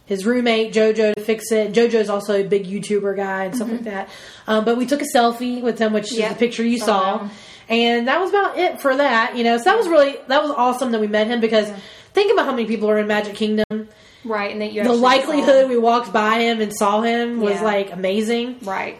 his 0.04 0.24
roommate 0.26 0.72
Jojo 0.74 1.14
to 1.14 1.20
fix 1.20 1.52
it. 1.52 1.72
Jojo's 1.72 2.08
also 2.10 2.34
a 2.34 2.42
big 2.42 2.64
YouTuber 2.66 3.16
guy 3.16 3.44
and 3.44 3.54
stuff 3.56 3.70
like 3.70 3.84
that. 3.84 4.08
Um, 4.46 4.64
but 4.64 4.76
we 4.78 4.86
took 4.86 5.02
a 5.02 5.06
selfie 5.14 5.62
with 5.62 5.78
him, 5.78 5.92
which 5.92 6.10
Mm-hmm. 6.10 6.22
Is 6.24 6.28
the 6.30 6.38
picture 6.38 6.64
you 6.64 6.78
Saw 6.78 6.86
saw. 7.18 7.28
And 7.68 8.08
that 8.08 8.20
was 8.20 8.30
about 8.30 8.56
it 8.58 8.80
for 8.80 8.96
that. 8.96 9.36
You 9.36 9.44
know, 9.44 9.58
so 9.58 9.64
that 9.64 9.76
was 9.76 9.88
really 9.88 10.16
that 10.28 10.42
was 10.42 10.50
awesome 10.52 10.92
that 10.92 11.00
we 11.00 11.06
met 11.06 11.26
him 11.26 11.40
because 11.40 11.70
think 12.12 12.32
about 12.32 12.46
how 12.46 12.52
many 12.52 12.66
people 12.66 12.88
are 12.90 12.98
in 12.98 13.06
Magic 13.06 13.34
Kingdom. 13.34 13.88
Right, 14.24 14.50
and 14.50 14.60
that 14.60 14.72
you 14.72 14.82
The 14.82 14.92
likelihood 14.92 15.68
we 15.70 15.78
walked 15.78 16.12
by 16.12 16.40
him 16.40 16.60
and 16.60 16.74
saw 16.74 17.02
him 17.02 17.40
was 17.40 17.54
Yeah. 17.54 17.62
like 17.62 17.92
amazing. 17.92 18.58
Right. 18.62 18.98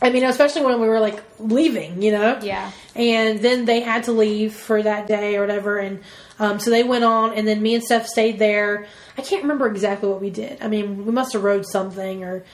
I 0.00 0.10
mean, 0.10 0.24
especially 0.24 0.62
when 0.64 0.80
we 0.80 0.88
were 0.88 0.98
like 0.98 1.22
leaving, 1.38 2.02
you 2.02 2.10
know. 2.12 2.38
Yeah. 2.42 2.70
And 2.96 3.38
then 3.40 3.66
they 3.66 3.80
had 3.80 4.04
to 4.04 4.12
leave 4.12 4.52
for 4.54 4.82
that 4.82 5.06
day 5.06 5.36
or 5.36 5.40
whatever, 5.42 5.78
and 5.78 6.00
um, 6.38 6.58
so 6.58 6.70
they 6.70 6.82
went 6.82 7.04
on, 7.04 7.34
and 7.34 7.46
then 7.46 7.62
me 7.62 7.74
and 7.76 7.84
Steph 7.84 8.06
stayed 8.06 8.38
there. 8.38 8.86
I 9.16 9.22
can't 9.22 9.42
remember 9.42 9.66
exactly 9.68 10.08
what 10.08 10.20
we 10.20 10.30
did. 10.30 10.58
I 10.60 10.68
mean, 10.68 11.04
we 11.06 11.12
must 11.12 11.34
have 11.34 11.44
rode 11.44 11.66
something 11.66 12.24
or 12.24 12.44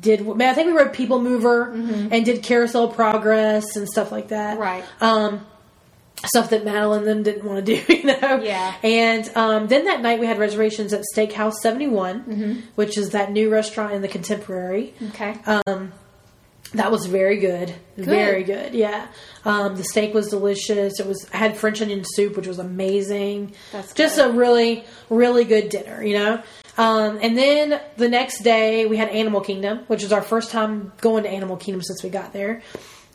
did. 0.00 0.20
I 0.20 0.54
think 0.54 0.66
we 0.68 0.72
wrote 0.72 0.92
People 0.92 1.20
Mover 1.20 1.72
and 1.72 2.24
did 2.24 2.42
Carousel 2.42 2.88
Progress 2.88 3.76
and 3.76 3.88
stuff 3.88 4.12
like 4.12 4.28
that. 4.28 4.58
Right. 4.58 4.84
Um, 5.00 5.46
stuff 6.24 6.50
that 6.50 6.64
Madeline 6.64 7.00
and 7.00 7.06
them 7.08 7.22
didn't 7.22 7.44
want 7.44 7.64
to 7.66 7.76
do, 7.76 7.92
you 7.94 8.04
know. 8.04 8.40
Yeah. 8.42 8.74
And 8.82 9.30
um, 9.36 9.68
then 9.68 9.84
that 9.84 10.00
night 10.00 10.18
we 10.20 10.26
had 10.26 10.38
reservations 10.38 10.92
at 10.92 11.02
Steakhouse 11.14 11.54
Seventy 11.62 11.86
Mm-hmm. 11.86 12.60
which 12.74 12.98
is 12.98 13.10
that 13.10 13.30
new 13.32 13.50
restaurant 13.50 13.92
in 13.92 14.02
the 14.02 14.08
Contemporary. 14.08 14.94
Okay. 15.10 15.36
Um, 15.46 15.92
that 16.74 16.90
was 16.90 17.06
very 17.06 17.38
good. 17.38 17.72
Very 17.96 18.42
good. 18.42 18.74
Yeah. 18.74 19.06
Um, 19.44 19.76
the 19.76 19.84
steak 19.84 20.12
was 20.12 20.28
delicious. 20.28 20.98
It 20.98 21.06
was 21.06 21.26
I 21.32 21.36
had 21.36 21.56
French 21.56 21.80
onion 21.80 22.02
soup, 22.04 22.36
which 22.36 22.46
was 22.48 22.58
amazing. 22.58 23.54
That's 23.72 23.94
just 23.94 24.18
a 24.18 24.30
really, 24.30 24.84
really 25.08 25.44
good 25.44 25.68
dinner, 25.68 26.02
you 26.02 26.18
know? 26.18 26.42
Um, 26.78 27.18
and 27.22 27.36
then 27.36 27.80
the 27.96 28.08
next 28.08 28.42
day 28.42 28.86
we 28.86 28.96
had 28.96 29.08
Animal 29.08 29.40
Kingdom, 29.40 29.80
which 29.86 30.02
was 30.02 30.12
our 30.12 30.22
first 30.22 30.50
time 30.50 30.92
going 31.00 31.22
to 31.24 31.28
Animal 31.30 31.56
Kingdom 31.56 31.82
since 31.82 32.02
we 32.02 32.10
got 32.10 32.32
there. 32.32 32.62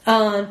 Um, 0.06 0.50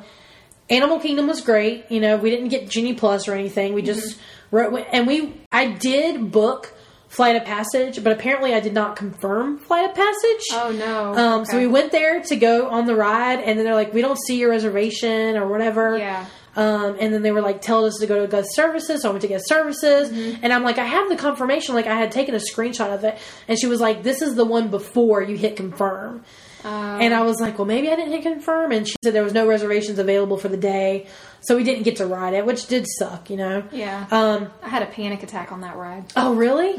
Animal 0.68 1.00
Kingdom 1.00 1.26
was 1.26 1.40
great. 1.40 1.86
You 1.90 2.00
know, 2.00 2.16
we 2.16 2.30
didn't 2.30 2.48
get 2.48 2.68
Genie 2.68 2.94
Plus 2.94 3.26
or 3.26 3.34
anything. 3.34 3.74
We 3.74 3.82
just 3.82 4.16
Mm-hmm. 4.52 4.56
wrote, 4.56 4.86
and 4.92 5.06
we, 5.06 5.34
I 5.52 5.66
did 5.72 6.30
book 6.32 6.72
Flight 7.08 7.34
of 7.36 7.44
Passage, 7.44 8.02
but 8.04 8.12
apparently 8.12 8.54
I 8.54 8.60
did 8.60 8.72
not 8.72 8.94
confirm 8.96 9.58
Flight 9.58 9.88
of 9.90 9.94
Passage. 9.96 10.46
oh 10.52 10.72
no. 10.78 11.14
Um, 11.14 11.44
So 11.44 11.58
we 11.58 11.66
went 11.66 11.90
there 11.90 12.20
to 12.22 12.36
go 12.36 12.68
on 12.68 12.86
the 12.86 12.94
ride, 12.94 13.40
and 13.40 13.58
then 13.58 13.64
they're 13.64 13.74
like, 13.74 13.92
"We 13.92 14.00
don't 14.02 14.18
see 14.26 14.36
your 14.38 14.50
reservation 14.50 15.36
or 15.36 15.48
whatever." 15.48 15.98
Yeah. 15.98 16.26
Um, 16.56 16.96
and 17.00 17.14
then 17.14 17.22
they 17.22 17.30
were 17.30 17.40
like, 17.42 17.60
"Tell 17.62 17.84
us 17.84 17.94
to 18.00 18.06
go 18.06 18.20
to 18.20 18.26
guest 18.30 18.48
services." 18.54 19.02
So 19.02 19.08
I 19.08 19.12
went 19.12 19.22
to 19.22 19.28
guest 19.28 19.48
services, 19.48 20.10
Mm-hmm. 20.10 20.40
and 20.44 20.52
I'm 20.52 20.64
like, 20.64 20.78
"I 20.78 20.84
have 20.84 21.08
the 21.08 21.16
confirmation. 21.16 21.74
Like 21.74 21.86
I 21.86 21.96
had 21.96 22.10
taken 22.12 22.34
a 22.34 22.38
screenshot 22.38 22.92
of 22.94 23.04
it." 23.04 23.18
And 23.48 23.58
she 23.58 23.66
was 23.66 23.80
like, 23.80 24.02
"This 24.02 24.20
is 24.22 24.34
the 24.34 24.44
one 24.44 24.68
before 24.68 25.22
you 25.22 25.36
hit 25.36 25.56
confirm." 25.56 26.24
Um, 26.64 27.00
And 27.00 27.14
I 27.14 27.22
was 27.22 27.40
like, 27.40 27.58
"Well, 27.58 27.66
maybe 27.66 27.88
I 27.90 27.96
didn't 27.96 28.12
hit 28.12 28.22
confirm." 28.22 28.72
And 28.72 28.86
she 28.86 28.94
said 29.04 29.14
there 29.14 29.22
was 29.24 29.32
no 29.32 29.46
reservations 29.46 29.98
available 29.98 30.36
for 30.36 30.48
the 30.48 30.56
day, 30.58 31.06
so 31.40 31.56
we 31.56 31.64
didn't 31.64 31.84
get 31.84 31.96
to 31.96 32.06
ride 32.06 32.34
it, 32.34 32.44
which 32.44 32.66
did 32.66 32.84
suck, 32.98 33.30
you 33.30 33.36
know. 33.36 33.62
yeah. 33.72 34.06
Um. 34.10 34.48
I 34.62 34.68
had 34.68 34.82
a 34.82 34.86
panic 34.86 35.22
attack 35.22 35.52
on 35.52 35.60
that 35.62 35.76
ride. 35.76 36.04
Oh, 36.16 36.34
really? 36.34 36.72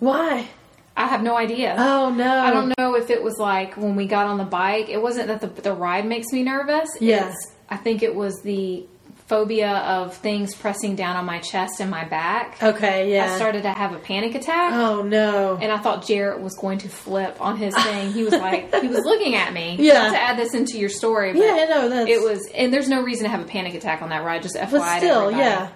Why? 0.00 0.48
I 0.96 1.06
have 1.06 1.22
no 1.22 1.36
idea. 1.36 1.76
Oh 1.78 2.10
no. 2.10 2.28
I 2.40 2.50
don't 2.50 2.74
know 2.76 2.96
if 2.96 3.10
it 3.10 3.22
was 3.22 3.36
like 3.38 3.76
when 3.76 3.94
we 3.94 4.06
got 4.06 4.26
on 4.26 4.38
the 4.38 4.44
bike. 4.44 4.88
It 4.88 5.00
wasn't 5.00 5.28
that 5.28 5.40
the 5.40 5.46
the 5.62 5.72
ride 5.72 6.06
makes 6.06 6.32
me 6.32 6.42
nervous. 6.42 6.88
Yeah. 6.98 7.32
I 7.70 7.76
think 7.76 8.02
it 8.02 8.14
was 8.16 8.34
the 8.42 8.84
phobia 9.28 9.70
of 9.70 10.16
things 10.16 10.54
pressing 10.54 10.96
down 10.96 11.14
on 11.16 11.24
my 11.26 11.38
chest 11.38 11.80
and 11.80 11.90
my 11.90 12.04
back. 12.04 12.60
Okay, 12.62 13.12
yeah. 13.12 13.32
I 13.32 13.36
started 13.36 13.62
to 13.64 13.70
have 13.70 13.92
a 13.94 13.98
panic 13.98 14.34
attack. 14.34 14.72
oh 14.72 15.02
no. 15.02 15.58
And 15.60 15.70
I 15.70 15.78
thought 15.78 16.06
Jarrett 16.06 16.40
was 16.40 16.54
going 16.56 16.78
to 16.78 16.88
flip 16.88 17.36
on 17.40 17.56
his 17.58 17.74
thing. 17.74 18.10
He 18.12 18.24
was 18.24 18.32
like, 18.48 18.74
he 18.74 18.88
was 18.88 19.04
looking 19.04 19.34
at 19.36 19.52
me. 19.52 19.76
Yeah. 19.78 19.94
Not 19.94 20.12
to 20.12 20.20
add 20.20 20.38
this 20.38 20.54
into 20.54 20.78
your 20.78 20.88
story, 20.88 21.32
but 21.34 21.40
yeah, 21.42 21.66
no, 21.68 21.88
that's 21.90 22.10
it 22.10 22.22
was, 22.22 22.48
and 22.54 22.72
there's 22.72 22.88
no 22.88 23.02
reason 23.02 23.24
to 23.24 23.30
have 23.30 23.40
a 23.40 23.44
panic 23.48 23.74
attack 23.74 24.00
on 24.02 24.08
that 24.08 24.24
ride, 24.24 24.42
just 24.42 24.56
FYI. 24.56 24.70
but 24.70 24.98
still, 24.98 25.20
everybody. 25.24 25.36
yeah. 25.42 25.68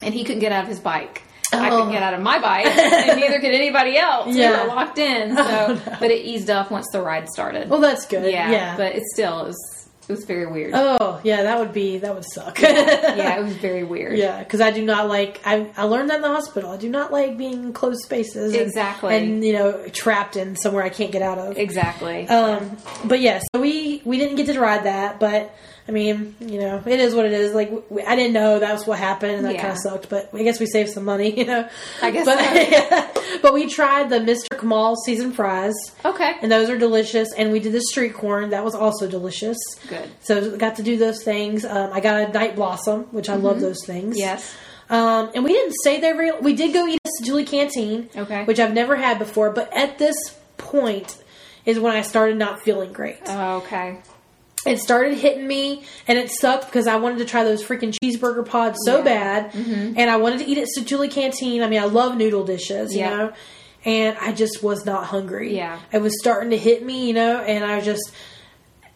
And 0.00 0.14
he 0.14 0.24
couldn't 0.24 0.40
get 0.40 0.52
out 0.52 0.62
of 0.62 0.68
his 0.68 0.80
bike. 0.80 1.22
I 1.52 1.68
Oh. 1.68 1.76
couldn't 1.78 1.92
get 1.92 2.02
out 2.02 2.14
of 2.14 2.20
my 2.22 2.38
bike, 2.40 2.66
and 2.78 3.20
neither 3.20 3.38
could 3.40 3.52
anybody 3.52 3.98
else. 3.98 4.28
We 4.28 4.40
Yeah. 4.40 4.62
were 4.62 4.68
locked 4.68 4.98
in. 4.98 5.36
So, 5.36 5.42
Oh, 5.46 5.74
no. 5.74 5.96
but 6.00 6.10
it 6.10 6.24
eased 6.24 6.48
up 6.50 6.70
once 6.70 6.86
the 6.92 7.02
ride 7.02 7.28
started. 7.28 7.68
Well 7.68 7.80
that's 7.80 8.06
good. 8.06 8.30
yeah, 8.32 8.50
Yeah. 8.50 8.76
but 8.76 8.94
it 8.94 9.02
still 9.12 9.46
is 9.46 9.81
it 10.08 10.12
was 10.12 10.24
very 10.24 10.46
weird. 10.46 10.72
Oh, 10.74 11.20
yeah, 11.24 11.42
that 11.44 11.58
would 11.58 11.72
be 11.72 11.98
that 11.98 12.14
would 12.14 12.24
suck. 12.24 12.60
yeah, 12.60 13.38
it 13.38 13.42
was 13.44 13.54
very 13.56 13.84
weird. 13.84 14.18
Yeah, 14.18 14.38
because 14.42 14.60
I 14.60 14.70
do 14.70 14.84
not 14.84 15.08
like. 15.08 15.40
I 15.44 15.70
I 15.76 15.84
learned 15.84 16.10
that 16.10 16.16
in 16.16 16.22
the 16.22 16.28
hospital. 16.28 16.70
I 16.70 16.76
do 16.76 16.88
not 16.88 17.12
like 17.12 17.38
being 17.38 17.52
in 17.64 17.72
closed 17.72 18.02
spaces. 18.02 18.52
and- 18.52 18.62
Exactly. 18.62 19.16
and 19.16 19.44
you 19.44 19.52
know 19.52 19.86
trapped 19.88 20.36
in 20.36 20.56
somewhere 20.56 20.82
I 20.82 20.88
can't 20.88 21.12
get 21.12 21.22
out 21.22 21.38
of. 21.38 21.56
exactly. 21.58 22.26
Um, 22.28 22.76
but 23.04 23.20
yes, 23.20 23.42
so 23.54 23.60
we 23.60 24.02
we 24.04 24.18
didn't 24.18 24.36
get 24.36 24.46
to 24.46 24.58
ride 24.60 24.84
that, 24.84 25.20
but 25.20 25.54
I 25.88 25.90
mean, 25.90 26.36
you 26.38 26.60
know, 26.60 26.80
it 26.86 27.00
is 27.00 27.12
what 27.14 27.26
it 27.26 27.32
is. 27.32 27.54
Like 27.54 27.72
we, 27.90 28.02
I 28.02 28.14
didn't 28.14 28.32
know 28.34 28.60
that 28.60 28.72
was 28.72 28.86
what 28.86 28.98
happened, 28.98 29.32
and 29.36 29.44
that 29.46 29.54
Yeah. 29.54 29.62
kind 29.62 29.72
of 29.72 29.78
sucked. 29.78 30.08
But 30.08 30.30
I 30.32 30.42
guess 30.44 30.60
we 30.60 30.66
saved 30.66 30.90
some 30.90 31.04
money, 31.04 31.36
you 31.38 31.44
know. 31.44 31.68
I 32.00 32.10
guess 32.12 32.24
But, 32.24 33.12
so. 33.24 33.38
but 33.42 33.52
we 33.54 33.66
tried 33.68 34.08
the 34.10 34.18
Mr. 34.20 34.58
Kamal 34.58 34.94
seasoned 34.96 35.34
fries, 35.34 35.74
okay, 36.04 36.34
and 36.40 36.50
those 36.52 36.70
are 36.70 36.78
delicious. 36.78 37.32
And 37.36 37.50
we 37.50 37.58
did 37.58 37.72
the 37.72 37.80
street 37.82 38.14
corn, 38.14 38.50
that 38.50 38.64
was 38.64 38.74
also 38.76 39.08
delicious. 39.08 39.58
good. 39.88 40.01
So 40.20 40.56
got 40.56 40.76
to 40.76 40.82
do 40.82 40.96
those 40.96 41.22
things. 41.22 41.64
Um, 41.64 41.92
I 41.92 42.00
got 42.00 42.20
a 42.20 42.32
night 42.32 42.56
blossom, 42.56 43.02
which 43.10 43.28
I 43.28 43.34
love 43.36 43.60
those 43.60 43.84
things. 43.86 44.18
Yes. 44.18 44.54
Um, 44.90 45.30
and 45.34 45.42
we 45.44 45.52
didn't 45.52 45.74
stay 45.82 46.00
there 46.00 46.14
very. 46.14 46.32
We 46.40 46.54
did 46.54 46.72
go 46.72 46.86
eat 46.86 46.98
at 47.04 47.10
Satu'li 47.22 47.46
Canteen, 47.46 48.10
Okay. 48.16 48.44
which 48.44 48.60
I've 48.60 48.74
never 48.74 48.96
had 48.96 49.18
before. 49.18 49.50
But 49.50 49.72
at 49.74 49.98
this 49.98 50.16
point 50.58 51.16
is 51.64 51.78
when 51.80 51.94
I 51.96 52.02
started 52.02 52.36
not 52.36 52.60
feeling 52.62 52.92
great. 52.92 53.18
Oh, 53.26 53.56
okay. 53.58 53.98
It 54.66 54.78
started 54.78 55.18
hitting 55.18 55.46
me, 55.46 55.82
and 56.06 56.18
it 56.18 56.30
sucked 56.30 56.66
because 56.66 56.86
I 56.86 56.96
wanted 56.96 57.18
to 57.18 57.24
try 57.24 57.42
those 57.42 57.64
freaking 57.64 57.92
cheeseburger 58.02 58.46
pods 58.46 58.78
so 58.84 58.98
Yeah. 59.04 59.48
Mm-hmm. 59.50 59.92
bad, 59.92 59.98
and 59.98 60.10
I 60.10 60.16
wanted 60.16 60.40
to 60.40 60.44
eat 60.46 60.58
at 60.58 60.68
Satu'li 60.76 61.10
Canteen. 61.10 61.62
I 61.62 61.68
mean, 61.68 61.80
I 61.80 61.86
love 61.86 62.16
noodle 62.16 62.44
dishes, 62.44 62.92
you 62.92 63.00
Yeah. 63.00 63.10
know, 63.16 63.32
and 63.84 64.16
I 64.20 64.32
just 64.32 64.62
was 64.62 64.84
not 64.86 65.06
hungry. 65.06 65.56
Yeah. 65.56 65.78
it 65.90 66.00
was 66.02 66.16
starting 66.20 66.50
to 66.50 66.58
hit 66.58 66.84
me, 66.84 67.06
you 67.08 67.14
know, 67.14 67.38
and 67.40 67.64
I 67.64 67.76
was 67.76 67.84
just. 67.84 68.12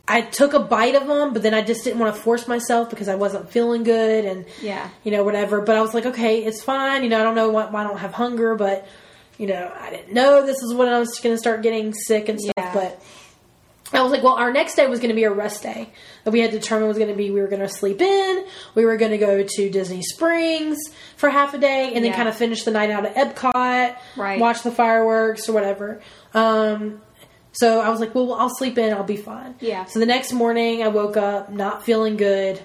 I 0.09 0.21
took 0.21 0.55
a 0.55 0.61
bite 0.61 0.95
of 0.95 1.07
them, 1.09 1.33
but 1.33 1.43
then 1.43 1.53
I 1.53 1.63
just 1.63 1.83
didn't 1.85 1.99
want 1.99 2.15
to 2.15 2.21
force 2.23 2.47
myself 2.47 2.91
because 2.91 3.09
I 3.09 3.17
wasn't 3.17 3.51
feeling 3.51 3.83
good, 3.83 4.25
and 4.25 4.45
Yeah. 4.63 4.89
you 5.03 5.11
know, 5.11 5.25
whatever. 5.25 5.61
But 5.61 5.77
I 5.77 5.81
was 5.83 5.95
like, 5.95 6.07
okay, 6.07 6.45
it's 6.45 6.63
fine. 6.63 7.03
You 7.03 7.09
know, 7.09 7.21
I 7.21 7.25
don't 7.25 7.35
know 7.35 7.49
why, 7.51 7.67
why 7.67 7.81
I 7.81 7.85
don't 7.85 7.99
have 7.99 8.13
hunger, 8.13 8.55
but 8.55 8.87
you 9.39 9.47
know, 9.49 9.71
I 9.79 9.91
didn't 9.91 10.13
know 10.15 10.47
this 10.47 10.63
is 10.63 10.73
when 10.75 10.89
I 10.89 10.99
was 10.99 11.19
going 11.21 11.35
to 11.35 11.39
start 11.39 11.63
getting 11.63 11.93
sick 11.93 12.29
and 12.29 12.41
stuff. 12.41 12.55
Yeah. 12.57 12.73
But 12.73 13.03
I 13.93 14.03
was 14.03 14.11
like, 14.11 14.23
well, 14.23 14.35
our 14.35 14.53
next 14.53 14.77
day 14.77 14.87
was 14.87 14.99
going 14.99 15.11
to 15.11 15.15
be 15.15 15.25
a 15.25 15.31
rest 15.31 15.63
day 15.63 15.91
that 16.25 16.31
we 16.31 16.41
had 16.41 16.51
determined 16.53 16.89
was 16.89 16.97
going 16.99 17.11
to 17.11 17.17
be 17.17 17.31
we 17.31 17.41
were 17.41 17.47
going 17.49 17.61
to 17.63 17.69
sleep 17.69 18.01
in, 18.01 18.45
we 18.75 18.85
were 18.85 18.97
going 18.97 19.11
to 19.13 19.19
go 19.19 19.43
to 19.43 19.71
Disney 19.71 20.03
Springs 20.03 20.77
for 21.17 21.29
half 21.31 21.53
a 21.55 21.59
day, 21.59 21.87
and 21.95 21.97
then 22.05 22.13
Yeah. 22.13 22.17
kind 22.17 22.29
of 22.29 22.37
finish 22.37 22.63
the 22.65 22.71
night 22.71 22.91
out 22.91 23.05
at 23.07 23.15
Epcot, 23.15 23.97
Right. 24.17 24.41
watch 24.41 24.63
the 24.63 24.71
fireworks 24.73 25.49
or 25.49 25.53
whatever. 25.53 26.01
Um, 26.35 27.01
so 27.57 27.81
I 27.81 27.89
was 27.89 28.01
like, 28.01 28.15
well, 28.15 28.35
I'll 28.35 28.55
sleep 28.55 28.77
in, 28.79 28.93
I'll 28.93 29.03
be 29.03 29.17
fine. 29.17 29.55
Yeah. 29.61 29.87
So 29.87 29.99
the 29.99 30.07
next 30.07 30.33
morning, 30.33 30.83
I 30.83 30.89
woke 30.89 31.17
up 31.17 31.51
not 31.51 31.85
feeling 31.85 32.17
good. 32.17 32.61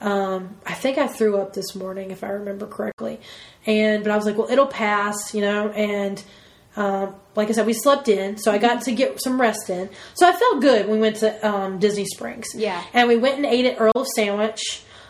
Um, 0.00 0.56
I 0.64 0.74
think 0.74 0.98
I 0.98 1.08
threw 1.08 1.38
up 1.38 1.52
this 1.52 1.74
morning, 1.74 2.10
if 2.10 2.22
I 2.22 2.28
remember 2.28 2.66
correctly. 2.66 3.20
And 3.66 4.04
but 4.04 4.12
I 4.12 4.16
was 4.16 4.24
like, 4.24 4.38
well, 4.38 4.48
it'll 4.50 4.66
pass, 4.66 5.34
you 5.34 5.40
know. 5.40 5.70
And 5.70 6.22
um, 6.76 7.14
like 7.34 7.48
I 7.48 7.52
said, 7.52 7.66
we 7.66 7.72
slept 7.72 8.08
in, 8.08 8.36
so 8.36 8.52
I 8.52 8.58
got 8.58 8.82
to 8.82 8.92
get 8.92 9.20
some 9.20 9.40
rest 9.40 9.68
in. 9.68 9.90
So 10.14 10.28
I 10.28 10.32
felt 10.32 10.60
good 10.60 10.88
we 10.88 10.98
went 10.98 11.16
to 11.16 11.48
um, 11.48 11.78
Disney 11.78 12.04
Springs. 12.04 12.46
Yeah. 12.54 12.82
And 12.92 13.08
we 13.08 13.16
went 13.16 13.36
and 13.36 13.46
ate 13.46 13.64
at 13.64 13.80
Earl 13.80 13.92
of 13.94 14.06
Sandwich. 14.14 14.60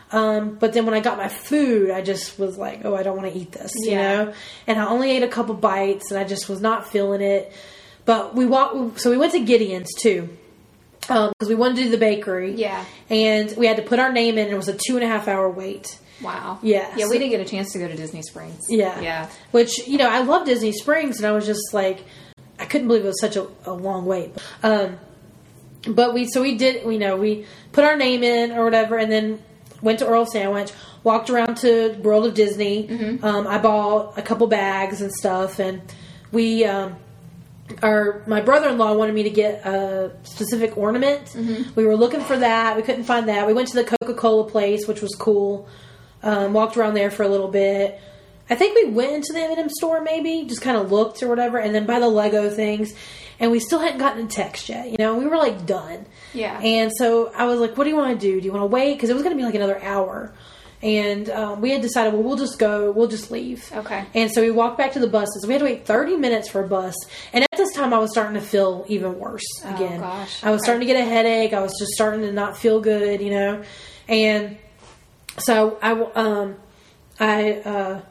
Um, 0.09 0.55
but 0.55 0.71
then 0.71 0.85
when 0.85 0.95
I 0.95 1.01
got 1.01 1.17
my 1.17 1.27
food, 1.27 1.91
I 1.91 2.01
just 2.01 2.39
was 2.39 2.57
like, 2.57 2.85
oh, 2.85 2.95
I 2.95 3.03
don't 3.03 3.17
want 3.17 3.31
to 3.31 3.37
eat 3.37 3.51
this, 3.51 3.73
you 3.75 3.95
know. 3.95 4.33
And 4.65 4.79
I 4.79 4.87
only 4.87 5.11
ate 5.11 5.23
a 5.23 5.27
couple 5.27 5.53
bites, 5.53 6.11
and 6.11 6.19
I 6.19 6.23
just 6.23 6.47
was 6.47 6.61
not 6.61 6.87
feeling 6.87 7.21
it. 7.21 7.51
But 8.07 8.33
we 8.33 8.45
walked, 8.47 8.99
so 9.01 9.11
we 9.11 9.17
went 9.17 9.33
to 9.33 9.39
Gideon's 9.39 9.93
too, 9.93 10.29
because 11.01 11.31
we 11.47 11.55
wanted 11.55 11.75
to 11.75 11.83
do 11.83 11.89
the 11.91 11.97
bakery. 11.97 12.53
Yeah. 12.53 12.83
And 13.09 13.53
we 13.57 13.67
had 13.67 13.77
to 13.77 13.83
put 13.83 13.99
our 13.99 14.11
name 14.11 14.37
in. 14.37 14.45
and 14.45 14.53
It 14.53 14.57
was 14.57 14.69
a 14.69 14.73
two 14.73 14.95
and 14.95 15.03
a 15.03 15.07
half 15.07 15.27
hour 15.27 15.49
wait. 15.49 15.99
Wow. 16.21 16.57
Yeah, 16.63 16.89
Yeah, 16.97 17.05
so- 17.05 17.11
we 17.11 17.19
didn't 17.19 17.31
get 17.31 17.41
a 17.41 17.45
chance 17.45 17.73
to 17.73 17.79
go 17.79 17.87
to 17.87 17.95
Disney 17.95 18.21
Springs. 18.23 18.65
Yeah. 18.69 18.99
Yeah. 19.01 19.29
Which, 19.51 19.87
you 19.87 19.97
know, 19.97 20.09
I 20.09 20.21
love 20.21 20.45
Disney 20.47 20.71
Springs, 20.71 21.17
and 21.17 21.27
I 21.27 21.31
was 21.33 21.45
just 21.45 21.73
like, 21.73 22.05
I 22.57 22.65
couldn't 22.65 22.87
believe 22.87 23.03
it 23.03 23.07
was 23.07 23.19
such 23.21 23.35
a, 23.35 23.45
a 23.65 23.73
long 23.73 24.05
wait. 24.05 24.31
Um, 24.63 24.97
but 25.87 26.13
we, 26.13 26.27
so 26.27 26.41
we 26.41 26.55
did, 26.57 26.83
you 26.83 26.97
know, 26.97 27.17
we 27.17 27.45
put 27.73 27.83
our 27.83 27.95
name 27.97 28.23
in 28.23 28.51
or 28.53 28.63
whatever, 28.63 28.97
and 28.97 29.11
then 29.11 29.43
went 29.81 29.99
to 29.99 30.07
Earl 30.07 30.25
Sandwich, 30.25 30.71
walked 31.03 31.29
around 31.29 31.57
to 31.57 31.93
World 32.01 32.25
of 32.25 32.33
Disney. 32.33 33.19
Um, 33.21 33.45
I 33.47 33.57
bought 33.59 34.17
a 34.17 34.21
couple 34.21 34.47
bags 34.47 35.01
and 35.01 35.11
stuff, 35.13 35.59
and 35.59 35.81
we, 36.31 36.63
um, 36.65 36.95
our 37.83 38.23
my 38.27 38.41
brother-in-law 38.41 38.93
wanted 38.93 39.13
me 39.15 39.23
to 39.23 39.29
get 39.29 39.65
a 39.65 40.11
specific 40.23 40.77
ornament. 40.77 41.35
We 41.75 41.85
were 41.85 41.95
looking 41.95 42.21
for 42.21 42.37
that. 42.37 42.75
We 42.75 42.81
couldn't 42.81 43.03
find 43.03 43.27
that. 43.29 43.45
We 43.47 43.53
went 43.53 43.67
to 43.69 43.75
the 43.75 43.83
Coca-Cola 43.83 44.49
place, 44.49 44.87
which 44.87 45.01
was 45.01 45.13
cool. 45.15 45.67
Um, 46.23 46.53
walked 46.53 46.77
around 46.77 46.93
there 46.95 47.11
for 47.11 47.23
a 47.23 47.27
little 47.27 47.49
bit. 47.49 47.99
I 48.49 48.55
think 48.55 48.75
we 48.75 48.91
went 48.91 49.11
into 49.11 49.33
the 49.33 49.39
M&M 49.41 49.69
store 49.69 50.01
maybe, 50.01 50.45
just 50.47 50.61
kind 50.61 50.77
of 50.77 50.91
looked 50.91 51.21
or 51.21 51.27
whatever, 51.27 51.57
and 51.57 51.75
then 51.75 51.85
by 51.85 51.99
the 51.99 52.07
Lego 52.07 52.49
things. 52.49 52.93
And 53.39 53.51
we 53.51 53.59
still 53.59 53.79
hadn't 53.79 53.99
gotten 53.99 54.25
a 54.25 54.29
text 54.29 54.69
yet. 54.69 54.89
You 54.89 54.95
know, 54.97 55.15
we 55.15 55.27
were 55.27 55.37
like 55.37 55.65
done. 55.65 56.05
Yeah. 56.33 56.59
And 56.59 56.91
so 56.97 57.31
I 57.35 57.45
was 57.45 57.59
like, 57.59 57.77
"What 57.77 57.83
do 57.83 57.89
you 57.89 57.95
want 57.95 58.19
to 58.19 58.25
do? 58.25 58.39
Do 58.39 58.45
you 58.45 58.51
want 58.51 58.63
to 58.63 58.67
wait? 58.67 58.93
Because 58.95 59.09
it 59.09 59.13
was 59.13 59.21
going 59.21 59.35
to 59.35 59.39
be 59.39 59.45
like 59.45 59.55
another 59.55 59.81
hour." 59.83 60.33
And 60.83 61.29
um, 61.31 61.59
we 61.61 61.71
had 61.71 61.81
decided, 61.81 62.13
well, 62.13 62.21
we'll 62.23 62.37
just 62.37 62.59
go. 62.59 62.91
We'll 62.91 63.07
just 63.07 63.31
leave. 63.31 63.71
Okay. 63.73 64.05
And 64.13 64.31
so 64.31 64.41
we 64.41 64.51
walked 64.51 64.77
back 64.77 64.91
to 64.93 64.99
the 64.99 65.07
buses. 65.07 65.43
We 65.47 65.53
had 65.53 65.59
to 65.59 65.65
wait 65.65 65.85
30 65.87 66.17
minutes 66.17 66.49
for 66.49 66.63
a 66.63 66.67
bus. 66.67 66.93
And 67.33 67.43
at 67.43 67.57
this 67.57 67.73
time, 67.73 67.93
I 67.93 67.97
was 67.97 68.11
starting 68.11 68.35
to 68.35 68.41
feel 68.41 68.85
even 68.87 69.17
worse 69.17 69.41
again. 69.63 69.97
Oh, 69.99 70.01
gosh. 70.01 70.43
I 70.43 70.51
was 70.51 70.59
Okay. 70.59 70.65
starting 70.65 70.87
to 70.87 70.93
get 70.93 71.01
a 71.01 71.09
headache. 71.09 71.53
I 71.53 71.61
was 71.61 71.73
just 71.79 71.93
starting 71.93 72.21
to 72.21 72.31
not 72.31 72.57
feel 72.57 72.79
good, 72.79 73.21
you 73.21 73.31
know. 73.31 73.63
And 74.07 74.57
so 75.39 75.77
I, 75.81 75.91
um, 75.93 76.55
I 77.19 77.53
uh, 77.53 78.01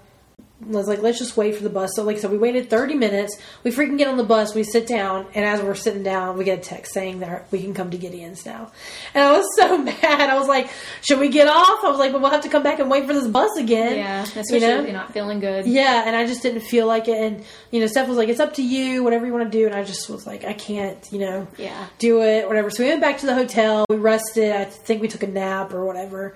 was 0.69 0.89
like, 0.89 1.01
let's 1.03 1.19
just 1.19 1.37
wait 1.37 1.55
for 1.57 1.63
the 1.63 1.71
bus. 1.71 1.91
So, 1.95 2.03
like 2.03 2.17
I 2.17 2.21
said, 2.21 2.31
we 2.31 2.39
waited 2.39 2.69
30 2.71 2.95
minutes. 2.95 3.37
We 3.65 3.71
freaking 3.71 3.99
get 3.99 4.09
on 4.09 4.17
the 4.17 4.25
bus. 4.25 4.55
We 4.55 4.63
sit 4.65 4.87
down. 4.87 5.27
And 5.35 5.45
as 5.45 5.63
we're 5.63 5.75
sitting 5.75 6.03
down, 6.03 6.37
we 6.37 6.45
get 6.45 6.59
a 6.59 6.63
text 6.63 6.93
saying 6.93 7.21
that 7.21 7.47
we 7.53 7.61
can 7.63 7.75
come 7.75 7.91
to 7.91 7.97
Gideon's 7.99 8.45
now. 8.45 8.73
And 9.15 9.23
I 9.25 9.33
was 9.37 9.47
so 9.57 9.79
mad. 9.79 10.29
I 10.31 10.39
was 10.39 10.49
like, 10.49 10.69
should 11.03 11.19
we 11.21 11.29
get 11.29 11.49
off? 11.49 11.85
I 11.85 11.89
was 11.91 11.99
like, 11.99 12.13
but 12.13 12.21
we'll 12.21 12.31
have 12.31 12.43
to 12.43 12.49
come 12.49 12.63
back 12.63 12.79
and 12.79 12.91
wait 12.91 13.07
for 13.07 13.13
this 13.13 13.27
bus 13.29 13.57
again. 13.57 13.97
Yeah. 13.99 14.23
Especially 14.23 14.55
You 14.55 14.61
know? 14.67 14.79
if 14.81 14.85
you're 14.85 14.93
not 14.93 15.13
feeling 15.13 15.41
good. 15.41 15.67
Yeah, 15.67 16.05
and 16.07 16.17
I 16.17 16.27
just 16.27 16.43
didn't 16.43 16.61
feel 16.63 16.87
like 16.87 17.09
it. 17.09 17.17
And 17.19 17.45
you 17.71 17.81
know, 17.81 17.87
Steph 17.87 18.09
was 18.09 18.17
like, 18.17 18.29
"It's 18.29 18.41
up 18.41 18.55
to 18.55 18.63
you, 18.63 19.03
whatever 19.05 19.27
you 19.27 19.33
want 19.33 19.51
to 19.51 19.59
do." 19.59 19.67
And 19.67 19.75
I 19.75 19.83
just 19.85 20.09
was 20.09 20.27
like, 20.27 20.45
"I 20.45 20.53
can't, 20.53 20.99
you 21.13 21.19
know, 21.21 21.47
Yeah. 21.57 21.87
do 21.99 22.23
it, 22.23 22.47
whatever." 22.47 22.71
So 22.71 22.83
we 22.83 22.89
went 22.91 23.01
back 23.01 23.19
to 23.19 23.27
the 23.27 23.35
hotel. 23.35 23.85
We 23.89 23.97
rested. 23.97 24.53
I 24.55 24.65
think 24.65 25.03
we 25.03 25.09
took 25.09 25.23
a 25.23 25.27
nap 25.27 25.73
or 25.75 25.85
whatever. 25.85 26.35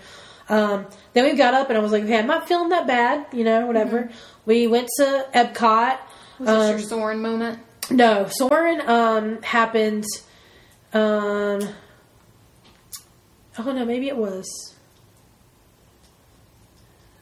Um, 0.51 0.87
then 1.15 1.25
we 1.25 1.35
got 1.35 1.55
up, 1.55 1.69
and 1.71 1.79
I 1.79 1.81
was 1.81 1.93
like, 1.93 2.03
"Okay, 2.05 2.19
I'm 2.19 2.27
not 2.27 2.49
feeling 2.49 2.69
that 2.71 2.87
bad, 2.87 3.27
you 3.33 3.45
know, 3.45 3.67
whatever." 3.67 4.03
Mm-hmm. 4.03 4.15
We 4.47 4.67
went 4.67 4.89
to 4.99 5.27
Epcot. 5.35 5.99
Was 6.41 6.49
Um, 6.49 6.59
this 6.59 6.81
your 6.81 6.89
Soarin' 6.89 7.23
moment? 7.23 7.61
no, 7.91 8.27
Soarin' 8.31 8.81
um, 8.89 9.43
happened. 9.43 10.05
Um, 10.93 11.61
oh 13.59 13.73
no, 13.73 13.85
maybe 13.85 14.09
it 14.09 14.17
was. 14.17 14.75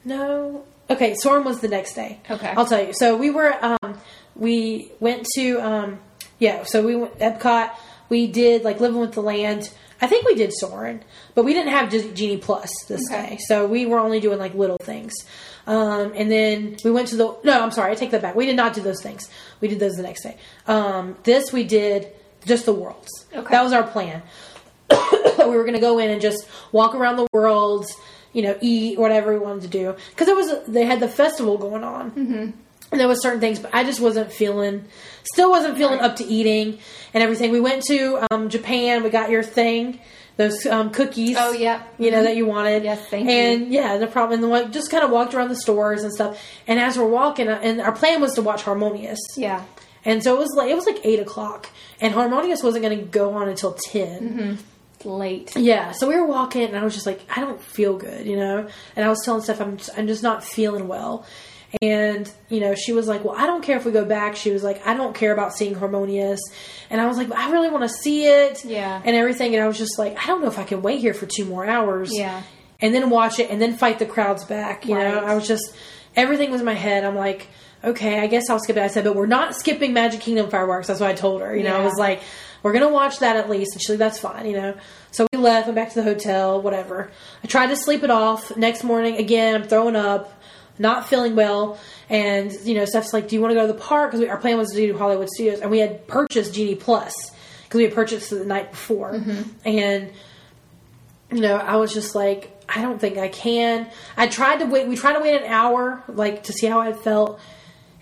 No. 0.05 0.65
Okay, 0.91 1.15
Soarin' 1.15 1.45
was 1.45 1.61
the 1.61 1.69
next 1.69 1.95
day. 1.95 2.21
Okay. 2.31 2.55
I'll 2.57 2.65
tell 2.67 2.83
you. 2.83 2.93
So 2.95 3.17
we 3.17 3.29
were, 3.31 3.55
um, 3.63 3.99
we 4.35 4.91
went 5.01 5.27
to, 5.35 5.59
um, 5.61 5.99
yeah. 6.39 6.63
So 6.65 6.83
we 6.85 6.97
went 6.97 7.19
Epcot. 7.19 7.73
We 8.09 8.27
did 8.27 8.65
like 8.65 8.81
living 8.81 9.01
with 9.01 9.13
the 9.13 9.21
land. 9.21 9.71
I 10.01 10.07
think 10.07 10.27
we 10.27 10.35
did 10.35 10.53
Soarin', 10.53 11.03
but 11.35 11.45
we 11.45 11.53
didn't 11.55 11.73
have 11.73 11.91
Genie 11.91 12.37
Plus 12.37 12.71
this 12.87 13.01
Okay. 13.11 13.31
day, 13.31 13.39
so 13.47 13.67
we 13.67 13.85
were 13.87 13.99
only 13.99 14.21
doing 14.21 14.39
like 14.39 14.55
little 14.55 14.77
things. 14.79 15.13
Um, 15.67 16.13
and 16.15 16.31
then 16.31 16.77
we 16.85 16.91
went 16.91 17.09
to 17.09 17.17
the. 17.17 17.37
No, 17.45 17.61
I'm 17.63 17.71
sorry, 17.73 17.93
I 17.93 17.95
take 17.95 18.13
that 18.13 18.23
back. 18.23 18.35
We 18.35 18.47
did 18.47 18.57
not 18.57 18.75
do 18.75 18.81
those 18.81 19.03
things. 19.03 19.29
We 19.61 19.69
did 19.69 19.81
those 19.81 19.95
the 19.97 20.03
next 20.03 20.23
day. 20.23 20.37
Um, 20.67 21.17
this 21.25 21.53
we 21.53 21.65
did 21.65 22.13
just 22.47 22.65
the 22.65 22.73
worlds. 22.73 23.09
Okay. 23.35 23.51
That 23.51 23.63
was 23.63 23.73
our 23.73 23.83
plan. 23.83 24.23
we 24.91 25.47
were 25.57 25.65
going 25.65 25.75
to 25.75 25.81
go 25.81 25.99
in 25.99 26.11
and 26.11 26.21
just 26.23 26.47
walk 26.73 26.95
around 26.95 27.17
the 27.17 27.27
world, 27.33 27.87
you 28.33 28.41
know, 28.43 28.57
eat 28.63 28.99
whatever 28.99 29.33
we 29.33 29.39
wanted 29.39 29.63
to 29.63 29.69
do 29.69 29.95
because 30.11 30.27
there 30.27 30.37
was 30.37 30.65
they 30.67 30.85
had 30.85 31.01
the 31.01 31.09
festival 31.09 31.59
going 31.59 31.85
on. 31.85 32.11
Mm-hmm. 32.13 32.51
And 32.91 33.01
there 33.01 33.09
was 33.09 33.23
certain 33.23 33.41
things, 33.41 33.59
but 33.59 33.75
I 33.75 33.85
just 33.85 34.01
wasn't 34.01 34.33
feeling, 34.33 34.85
still 35.25 35.51
wasn't 35.51 35.77
feeling 35.77 36.01
up 36.01 36.17
to 36.17 36.25
eating 36.25 36.79
and 37.13 37.23
everything. 37.23 37.51
We 37.51 37.61
went 37.61 37.83
to 37.85 38.25
um, 38.31 38.49
Japan. 38.49 39.03
We 39.03 39.11
got 39.11 39.31
your 39.31 39.43
thing, 39.43 40.01
those 40.37 40.65
um, 40.67 40.91
cookies. 40.91 41.37
Oh, 41.39 41.53
yeah. 41.53 41.83
you 41.99 42.11
know 42.11 42.23
that 42.23 42.37
you 42.37 42.47
wanted. 42.47 42.85
Yes, 42.85 43.07
thank 43.09 43.27
you. 43.27 43.33
and, 43.33 43.73
yeah, 43.73 43.97
no 43.99 44.07
problem. 44.07 44.43
And 44.43 44.51
like, 44.51 44.73
just 44.73 44.91
kind 44.91 45.05
of 45.05 45.11
walked 45.11 45.35
around 45.35 45.49
the 45.49 45.57
stores 45.57 46.03
and 46.03 46.13
stuff. 46.13 46.43
And 46.67 46.81
as 46.81 46.97
we're 46.97 47.09
walking, 47.09 47.49
uh, 47.49 47.61
and 47.63 47.81
our 47.81 47.93
plan 47.93 48.21
was 48.21 48.35
to 48.35 48.43
watch 48.43 48.63
Harmonious. 48.63 49.21
Yeah. 49.37 49.65
And 50.05 50.23
so 50.23 50.35
it 50.37 50.39
was 50.39 50.55
like 50.57 50.71
it 50.71 50.75
was 50.75 50.87
like 50.87 51.05
eight 51.05 51.19
o'clock, 51.19 51.69
and 52.01 52.15
Harmonious 52.15 52.63
wasn't 52.63 52.85
going 52.85 52.99
to 52.99 53.05
go 53.05 53.35
on 53.35 53.49
until 53.49 53.75
10 53.75 54.59
Late. 55.05 55.55
Yeah, 55.57 55.93
so 55.93 56.09
we 56.09 56.17
were 56.17 56.27
walking, 56.27 56.65
and 56.65 56.77
I 56.77 56.83
was 56.83 56.95
just 56.95 57.07
like, 57.07 57.21
I 57.37 57.41
don't 57.41 57.61
feel 57.61 57.97
good, 57.97 58.27
you 58.27 58.37
know. 58.37 58.69
And 58.97 59.05
I 59.05 59.09
was 59.09 59.21
telling 59.25 59.43
Steph, 59.43 59.61
I'm 59.61 59.77
just, 59.77 59.91
I'm 59.97 60.07
just 60.07 60.23
not 60.23 60.45
feeling 60.45 60.89
well. 60.89 61.25
And 61.83 62.31
you 62.49 62.61
know, 62.61 62.75
she 62.75 62.93
was 62.93 63.07
like, 63.09 63.25
"Well, 63.25 63.35
I 63.37 63.47
don't 63.47 63.63
care 63.63 63.77
if 63.77 63.85
we 63.85 63.93
go 63.93 64.05
back." 64.05 64.37
She 64.37 64.51
was 64.51 64.63
like, 64.63 64.87
"I 64.87 64.95
don't 64.95 65.15
care 65.15 65.33
about 65.33 65.53
seeing 65.55 65.75
Harmonious," 65.75 66.41
and 66.89 67.01
I 67.01 67.07
was 67.07 67.19
like, 67.19 67.31
"I 67.31 67.51
really 67.51 67.69
want 67.69 67.83
to 67.83 67.91
see 67.91 68.25
it." 68.27 68.65
Yeah. 68.65 69.03
and 69.05 69.15
everything. 69.15 69.55
And 69.55 69.63
I 69.63 69.67
was 69.69 69.77
just 69.77 69.99
like, 69.99 70.17
"I 70.23 70.27
don't 70.27 70.41
know 70.41 70.49
if 70.49 70.59
I 70.59 70.65
can 70.65 70.81
wait 70.81 71.01
here 71.01 71.13
for 71.13 71.27
two 71.27 71.45
more 71.45 71.67
hours." 71.67 72.11
Yeah. 72.17 72.43
and 72.81 72.95
then 72.95 73.11
watch 73.11 73.39
it, 73.39 73.51
and 73.51 73.61
then 73.61 73.77
fight 73.77 73.99
the 73.99 74.07
crowds 74.07 74.45
back. 74.45 74.87
You 74.87 74.95
know, 74.95 75.19
I 75.19 75.35
was 75.35 75.47
just 75.47 75.75
everything 76.17 76.51
was 76.51 76.61
in 76.61 76.65
my 76.65 76.75
head. 76.75 77.05
I'm 77.05 77.17
like, 77.17 77.49
okay, 77.85 78.19
I 78.21 78.29
guess 78.29 78.49
I'll 78.49 78.59
skip 78.61 78.77
it. 78.77 78.83
I 78.83 78.87
said, 78.89 79.05
but 79.05 79.15
we're 79.15 79.27
not 79.27 79.55
skipping 79.55 79.93
Magic 79.93 80.21
Kingdom 80.21 80.49
fireworks. 80.51 80.87
That's 80.87 81.01
what 81.01 81.11
I 81.11 81.15
told 81.15 81.43
her. 81.43 81.55
You 81.55 81.65
know, 81.65 81.77
I 81.77 81.85
was 81.85 81.95
like, 81.99 82.21
we're 82.63 82.73
gonna 82.73 82.89
watch 82.89 83.19
that 83.19 83.37
at 83.37 83.51
least. 83.51 83.73
And 83.75 83.83
she's 83.83 83.91
like, 83.91 83.99
that's 83.99 84.19
fine. 84.19 84.47
You 84.47 84.57
know. 84.57 84.75
So 85.11 85.27
we 85.33 85.39
left, 85.39 85.67
went 85.67 85.77
back 85.77 85.91
to 85.91 85.95
the 85.97 86.03
hotel, 86.03 86.63
whatever. 86.63 87.11
I 87.45 87.47
tried 87.47 87.69
to 87.69 87.77
sleep 87.77 88.03
it 88.05 88.11
off. 88.11 88.57
Next 88.57 88.85
morning, 88.85 89.17
again, 89.17 89.55
I'm 89.55 89.65
throwing 89.69 89.97
up, 89.97 90.33
not 90.79 91.09
feeling 91.09 91.37
well. 91.37 91.79
And, 92.09 92.53
you 92.65 92.75
know, 92.75 92.85
Steph's 92.85 93.13
like, 93.13 93.29
do 93.29 93.37
you 93.37 93.43
want 93.43 93.53
to 93.53 93.55
go 93.55 93.67
to 93.67 93.73
the 93.73 93.79
park? 93.79 94.13
Because 94.13 94.27
our 94.29 94.39
plan 94.39 94.59
was 94.59 94.71
to 94.71 94.77
do 94.77 94.97
Hollywood 94.97 95.29
Studios. 95.29 95.61
And 95.61 95.71
we 95.71 95.79
had 95.79 96.07
purchased 96.07 96.55
Genie 96.55 96.75
Plus 96.75 97.15
because 97.65 97.79
we 97.79 97.85
had 97.85 97.95
purchased 97.95 98.33
it 98.33 98.37
the 98.37 98.45
night 98.45 98.71
before. 98.71 99.13
Mm-hmm. 99.13 99.69
And, 99.69 100.13
you 101.33 101.41
know, 101.41 101.57
I 101.57 101.77
was 101.77 101.93
just 101.93 102.15
like, 102.15 102.55
I 102.69 102.83
don't 102.83 103.01
think 103.01 103.19
I 103.19 103.29
can. 103.29 103.91
I 104.17 104.27
tried 104.27 104.59
to 104.59 104.67
wait. 104.67 104.89
We 104.89 104.97
tried 104.97 105.15
to 105.15 105.21
wait 105.21 105.41
an 105.43 105.49
hour, 105.49 106.03
like, 106.09 106.45
to 106.45 106.53
see 106.53 106.67
how 106.67 106.81
I 106.81 106.93
felt. 106.93 107.41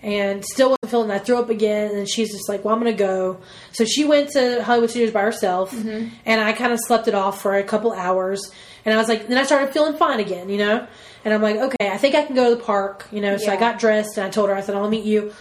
And 0.03 0.45
still 0.45 0.69
wasn't 0.69 0.91
feeling. 0.91 1.11
I 1.11 1.17
threw 1.17 1.37
up 1.37 1.49
again, 1.49 1.95
and 1.95 2.07
she's 2.07 2.31
just 2.31 2.47
like, 2.47 2.63
"Well, 2.63 2.73
I'm 2.73 2.79
gonna 2.79 2.93
go." 2.93 3.39
So 3.71 3.83
she 3.83 4.05
went 4.05 4.29
to 4.33 4.63
Hollywood 4.63 4.91
Studios 4.91 5.11
by 5.11 5.21
herself, 5.21 5.71
mm-hmm. 5.73 6.09
and 6.23 6.39
I 6.39 6.53
kind 6.53 6.71
of 6.71 6.79
slept 6.85 7.07
it 7.07 7.15
off 7.15 7.41
for 7.41 7.55
a 7.55 7.63
couple 7.63 7.91
hours. 7.91 8.51
And 8.85 8.93
I 8.93 8.97
was 8.97 9.09
like, 9.09 9.27
then 9.27 9.37
I 9.37 9.43
started 9.43 9.73
feeling 9.73 9.97
fine 9.97 10.21
again, 10.21 10.49
you 10.49 10.59
know. 10.59 10.87
And 11.25 11.33
I'm 11.33 11.41
like, 11.41 11.57
okay, 11.57 11.89
I 11.89 11.97
think 11.97 12.15
I 12.15 12.23
can 12.23 12.35
go 12.35 12.49
to 12.51 12.55
the 12.55 12.63
park, 12.63 13.07
you 13.11 13.21
know. 13.21 13.37
So 13.37 13.51
I 13.51 13.57
got 13.57 13.79
dressed, 13.79 14.17
and 14.17 14.25
I 14.25 14.29
told 14.29 14.49
her, 14.49 14.55
I 14.55 14.61
said, 14.61 14.75
"I'll 14.75 14.89
meet 14.89 15.05
you." 15.05 15.33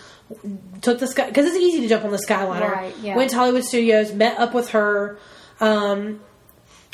Took 0.82 0.98
the 0.98 1.06
sky 1.06 1.26
because 1.28 1.46
it's 1.46 1.56
easy 1.56 1.80
to 1.82 1.88
jump 1.88 2.04
on 2.04 2.10
the 2.10 2.18
Skyliner. 2.18 2.70
Right, 2.70 2.94
yeah. 3.00 3.16
Went 3.16 3.30
to 3.30 3.36
Hollywood 3.36 3.64
Studios, 3.64 4.12
met 4.12 4.38
up 4.38 4.54
with 4.54 4.70
her. 4.70 5.18
Um, 5.60 6.20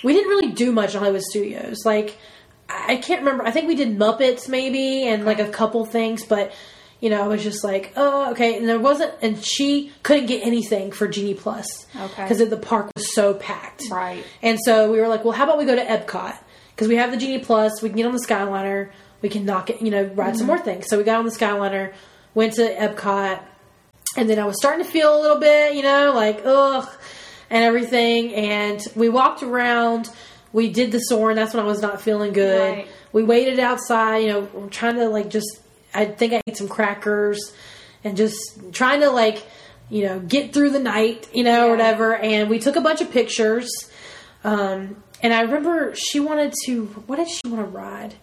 we 0.04 0.12
didn't 0.12 0.28
really 0.28 0.52
do 0.52 0.72
much 0.72 0.94
in 0.94 1.00
Hollywood 1.00 1.22
Studios. 1.22 1.78
Like, 1.84 2.18
I 2.68 2.92
I 2.92 2.96
can't 2.96 3.20
remember. 3.20 3.44
I 3.44 3.50
think 3.50 3.68
we 3.68 3.74
did 3.74 3.98
Muppets 3.98 4.48
maybe 4.48 5.04
and 5.04 5.24
like 5.24 5.38
a 5.38 5.48
couple 5.48 5.84
things, 5.86 6.24
but 6.24 6.52
you 7.00 7.10
know, 7.10 7.20
I 7.20 7.26
was 7.26 7.42
just 7.42 7.64
like, 7.64 7.92
oh, 7.96 8.30
okay. 8.30 8.56
And 8.56 8.68
there 8.68 8.78
wasn't, 8.78 9.12
and 9.22 9.44
she 9.44 9.92
couldn't 10.04 10.26
get 10.26 10.46
anything 10.46 10.92
for 10.92 11.08
Genie 11.08 11.34
Plus. 11.34 11.66
Okay. 11.96 12.22
Because 12.22 12.38
the 12.38 12.56
park 12.56 12.92
was 12.94 13.12
so 13.12 13.34
packed. 13.34 13.90
Right. 13.90 14.24
And 14.40 14.56
so 14.64 14.92
we 14.92 15.00
were 15.00 15.08
like, 15.08 15.24
well, 15.24 15.32
how 15.32 15.42
about 15.42 15.58
we 15.58 15.64
go 15.64 15.74
to 15.74 15.84
Epcot? 15.84 16.38
Because 16.82 16.90
we 16.90 16.96
have 16.96 17.12
the 17.12 17.16
Genie 17.16 17.38
Plus, 17.38 17.80
we 17.80 17.90
can 17.90 17.98
get 17.98 18.06
on 18.06 18.12
the 18.12 18.18
Skyliner, 18.18 18.90
we 19.20 19.28
can 19.28 19.44
knock 19.44 19.70
it, 19.70 19.80
you 19.80 19.92
know, 19.92 20.02
ride 20.16 20.36
some 20.36 20.48
more 20.48 20.58
things. 20.58 20.88
So 20.88 20.98
we 20.98 21.04
got 21.04 21.20
on 21.20 21.24
the 21.24 21.30
Skyliner, 21.30 21.92
went 22.34 22.54
to 22.54 22.62
Epcot, 22.74 23.40
and 24.16 24.28
then 24.28 24.40
I 24.40 24.44
was 24.46 24.56
starting 24.58 24.84
to 24.84 24.90
feel 24.90 25.16
a 25.16 25.20
little 25.22 25.38
bit, 25.38 25.76
you 25.76 25.82
know, 25.82 26.10
like 26.12 26.40
ugh, 26.44 26.88
and 27.50 27.62
everything. 27.62 28.34
And 28.34 28.84
we 28.96 29.08
walked 29.08 29.44
around. 29.44 30.10
We 30.52 30.70
did 30.72 30.90
the 30.90 30.98
Soarin'. 30.98 31.36
That's 31.36 31.54
when 31.54 31.62
I 31.62 31.66
was 31.68 31.80
not 31.80 32.00
feeling 32.02 32.32
good. 32.32 32.78
Right. 32.78 32.88
We 33.12 33.22
waited 33.22 33.60
outside. 33.60 34.24
You 34.24 34.28
know, 34.32 34.68
trying 34.72 34.96
to 34.96 35.08
like 35.08 35.30
just. 35.30 35.60
I 35.94 36.06
think 36.06 36.32
I 36.32 36.40
ate 36.48 36.56
some 36.56 36.66
crackers, 36.66 37.52
and 38.02 38.16
just 38.16 38.72
trying 38.72 39.02
to 39.02 39.10
like, 39.10 39.46
you 39.88 40.04
know, 40.04 40.18
get 40.18 40.52
through 40.52 40.70
the 40.70 40.80
night, 40.80 41.28
you 41.32 41.44
know, 41.44 41.60
or 41.60 41.64
Yeah. 41.66 41.70
whatever. 41.70 42.16
And 42.16 42.50
we 42.50 42.58
took 42.58 42.74
a 42.74 42.80
bunch 42.80 43.00
of 43.00 43.12
pictures. 43.12 43.70
Um, 44.42 44.96
and 45.22 45.32
I 45.32 45.42
remember 45.42 45.94
she 45.94 46.20
wanted 46.20 46.52
to. 46.64 46.86
What 47.06 47.16
did 47.16 47.28
she 47.28 47.40
want 47.46 47.58
to 47.64 47.64
ride? 47.70 48.14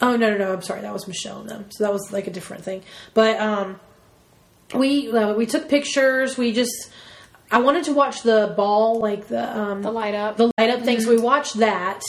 Oh 0.00 0.16
no 0.16 0.30
no 0.30 0.38
no! 0.38 0.52
I'm 0.52 0.62
sorry, 0.62 0.80
that 0.82 0.92
was 0.92 1.06
Michelle 1.06 1.40
and 1.40 1.48
them. 1.48 1.70
So 1.70 1.84
that 1.84 1.92
was 1.92 2.12
like 2.12 2.26
a 2.26 2.30
different 2.30 2.64
thing. 2.64 2.82
But 3.14 3.38
um, 3.40 3.78
we 4.74 5.10
uh, 5.12 5.34
we 5.34 5.46
took 5.46 5.68
pictures. 5.68 6.36
We 6.36 6.52
just 6.52 6.90
I 7.50 7.58
wanted 7.60 7.84
to 7.84 7.92
watch 7.92 8.22
the 8.22 8.52
ball, 8.56 8.98
like 8.98 9.28
the 9.28 9.56
um, 9.56 9.82
The 9.82 9.90
light 9.92 10.14
up. 10.14 10.36
the 10.36 10.50
light 10.58 10.70
up 10.70 10.80
thing. 10.82 11.00
So 11.00 11.10
we 11.10 11.18
watched 11.18 11.58
that, 11.58 12.02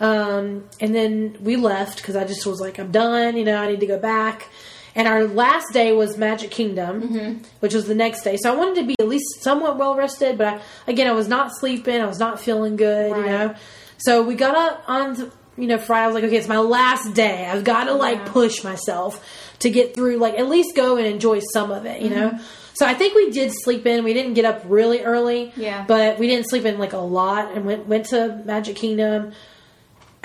um, 0.00 0.64
and 0.80 0.94
then 0.94 1.36
we 1.40 1.56
left 1.56 1.98
because 1.98 2.16
I 2.16 2.24
just 2.24 2.46
was 2.46 2.60
like, 2.60 2.78
I'm 2.78 2.90
done. 2.90 3.36
You 3.36 3.44
know, 3.44 3.58
I 3.58 3.68
need 3.70 3.80
to 3.80 3.86
go 3.86 3.98
back. 3.98 4.48
And 4.96 5.06
our 5.06 5.24
last 5.24 5.72
day 5.72 5.92
was 5.92 6.16
Magic 6.16 6.50
Kingdom, 6.50 7.42
which 7.60 7.74
was 7.74 7.86
the 7.86 7.94
next 7.94 8.22
day. 8.22 8.36
So 8.38 8.52
I 8.52 8.56
wanted 8.56 8.76
to 8.80 8.86
be 8.86 8.96
at 8.98 9.06
least 9.06 9.42
somewhat 9.42 9.76
well 9.76 9.94
rested, 9.94 10.38
but 10.38 10.46
I, 10.54 10.60
again, 10.88 11.06
I 11.06 11.12
was 11.12 11.28
not 11.28 11.50
sleeping. 11.54 12.00
I 12.00 12.06
was 12.06 12.18
not 12.18 12.40
feeling 12.40 12.76
good. 12.76 13.14
You 13.16 13.26
know, 13.26 13.54
so 13.98 14.22
we 14.22 14.34
got 14.34 14.56
up 14.56 14.82
on 14.88 15.30
you 15.58 15.66
know 15.66 15.78
Friday. 15.78 16.04
I 16.04 16.06
was 16.06 16.14
like, 16.14 16.24
okay, 16.24 16.36
it's 16.36 16.48
my 16.48 16.58
last 16.58 17.14
day. 17.14 17.46
I've 17.46 17.62
got 17.64 17.84
to 17.84 17.92
like 17.94 18.18
Yeah. 18.18 18.32
push 18.32 18.64
myself 18.64 19.22
to 19.60 19.70
get 19.70 19.94
through. 19.94 20.16
Like 20.16 20.34
at 20.38 20.48
least 20.48 20.74
go 20.74 20.96
and 20.96 21.06
enjoy 21.06 21.40
some 21.52 21.70
of 21.70 21.84
it. 21.86 22.00
You 22.00 22.10
Mm-hmm. 22.10 22.18
know. 22.36 22.40
So 22.74 22.84
I 22.86 22.92
think 22.92 23.14
we 23.14 23.30
did 23.30 23.52
sleep 23.64 23.86
in. 23.86 24.04
We 24.04 24.12
didn't 24.12 24.34
get 24.34 24.44
up 24.44 24.62
really 24.66 25.00
early. 25.02 25.52
Yeah. 25.56 25.84
But 25.88 26.18
we 26.18 26.26
didn't 26.26 26.48
sleep 26.50 26.64
in 26.66 26.78
like 26.78 26.92
a 26.94 26.98
lot 26.98 27.52
and 27.52 27.64
went 27.66 27.86
went 27.86 28.06
to 28.06 28.42
Magic 28.44 28.76
Kingdom. 28.76 29.32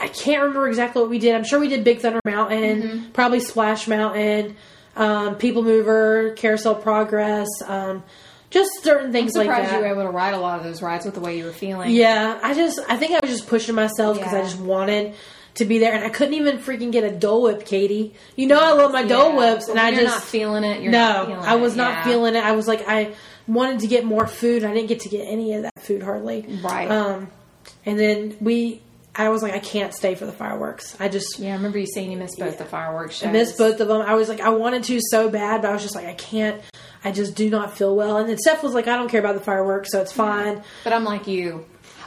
I 0.02 0.08
can't 0.08 0.42
remember 0.42 0.68
exactly 0.68 1.02
what 1.02 1.10
we 1.12 1.20
did. 1.20 1.36
I'm 1.36 1.44
sure 1.44 1.60
we 1.60 1.68
did 1.68 1.84
Big 1.84 2.00
Thunder 2.00 2.20
Mountain, 2.26 2.82
Mm-hmm. 2.82 3.12
probably 3.12 3.40
Splash 3.40 3.88
Mountain, 3.88 4.56
um, 4.96 5.36
People 5.36 5.64
Mover, 5.64 6.34
Carousel 6.38 6.76
Progress, 6.76 7.48
um, 7.68 8.04
just 8.50 8.70
certain 8.84 9.12
things 9.12 9.36
like 9.36 9.48
that. 9.48 9.56
Surprised 9.70 9.74
you 9.74 9.80
were 9.80 9.94
able 9.94 10.04
to 10.04 10.10
ride 10.16 10.34
a 10.34 10.40
lot 10.40 10.58
of 10.60 10.66
those 10.66 10.82
rides 10.82 11.06
with 11.06 11.14
the 11.14 11.22
way 11.22 11.38
you 11.38 11.46
were 11.46 11.54
feeling. 11.54 11.92
Yeah, 11.92 12.38
I 12.44 12.54
just 12.54 12.80
I 12.90 12.98
think 12.98 13.12
I 13.14 13.20
was 13.22 13.30
just 13.32 13.48
pushing 13.48 13.76
myself 13.76 14.18
because 14.18 14.34
I 14.34 14.42
just 14.42 14.60
wanted 14.60 15.14
to 15.56 15.66
be 15.66 15.80
there, 15.80 15.94
and 15.94 16.04
I 16.04 16.10
couldn't 16.10 16.34
even 16.34 16.58
freaking 16.58 16.92
get 16.92 17.04
a 17.04 17.12
Dole 17.12 17.44
Whip, 17.44 17.66
Katie. 17.66 18.14
You 18.36 18.48
know 18.48 18.60
I 18.60 18.72
love 18.74 18.92
my 18.92 19.04
Dole 19.04 19.38
Whips, 19.38 19.70
and 19.70 19.80
I 19.80 19.92
just 19.92 20.04
not 20.04 20.24
feeling 20.24 20.64
it. 20.66 20.82
You're 20.82 20.92
no, 20.92 21.00
not 21.00 21.26
feeling 21.28 21.46
I 21.46 21.56
was 21.56 21.74
it. 21.74 21.78
not 21.78 21.92
Yeah. 21.92 22.04
feeling 22.04 22.36
it. 22.36 22.44
I 22.44 22.52
was 22.54 22.68
like 22.68 22.86
I 22.90 23.14
wanted 23.48 23.80
to 23.82 23.88
get 23.88 24.04
more 24.06 24.28
food, 24.28 24.64
I 24.64 24.74
didn't 24.74 24.88
get 24.88 25.02
to 25.02 25.10
get 25.10 25.24
any 25.28 25.54
of 25.56 25.64
that 25.64 25.82
food 25.82 26.02
hardly. 26.04 26.46
Right. 26.64 26.90
Um, 26.90 27.30
and 27.86 28.00
then 28.00 28.38
we, 28.40 28.82
I 29.16 29.30
was 29.30 29.44
like, 29.44 29.54
I 29.54 29.60
can't 29.60 29.94
stay 29.94 30.16
for 30.16 30.26
the 30.26 30.32
fireworks. 30.32 30.96
I 31.00 31.10
just 31.10 31.38
Yeah, 31.38 31.50
I 31.52 31.56
remember 31.56 31.78
you 31.78 31.88
saying 31.94 32.12
you 32.12 32.18
missed 32.18 32.40
both 32.40 32.58
the 32.58 32.66
fireworks 32.66 33.16
shows. 33.18 33.30
I 33.30 33.32
missed 33.32 33.58
both 33.58 33.80
of 33.82 33.88
them. 33.88 34.02
I 34.02 34.14
was 34.14 34.30
like, 34.30 34.40
I 34.40 34.50
wanted 34.50 34.84
to 34.86 35.00
so 35.10 35.30
bad, 35.30 35.62
but 35.62 35.70
I 35.70 35.74
was 35.74 35.82
just 35.82 35.96
like, 35.96 36.06
I 36.08 36.14
can't. 36.14 36.62
I 37.04 37.12
just 37.12 37.36
do 37.36 37.50
not 37.50 37.78
feel 37.78 37.96
well. 37.96 38.18
And 38.18 38.30
then 38.30 38.38
Steph 38.38 38.64
was 38.64 38.74
like, 38.74 38.88
I 38.88 38.96
don't 38.96 39.10
care 39.10 39.20
about 39.20 39.36
the 39.36 39.42
fireworks, 39.42 39.92
so 39.92 40.02
it's 40.02 40.12
fine. 40.12 40.64
But 40.84 40.94
I'm 40.94 41.04
like 41.04 41.28
you. 41.28 41.66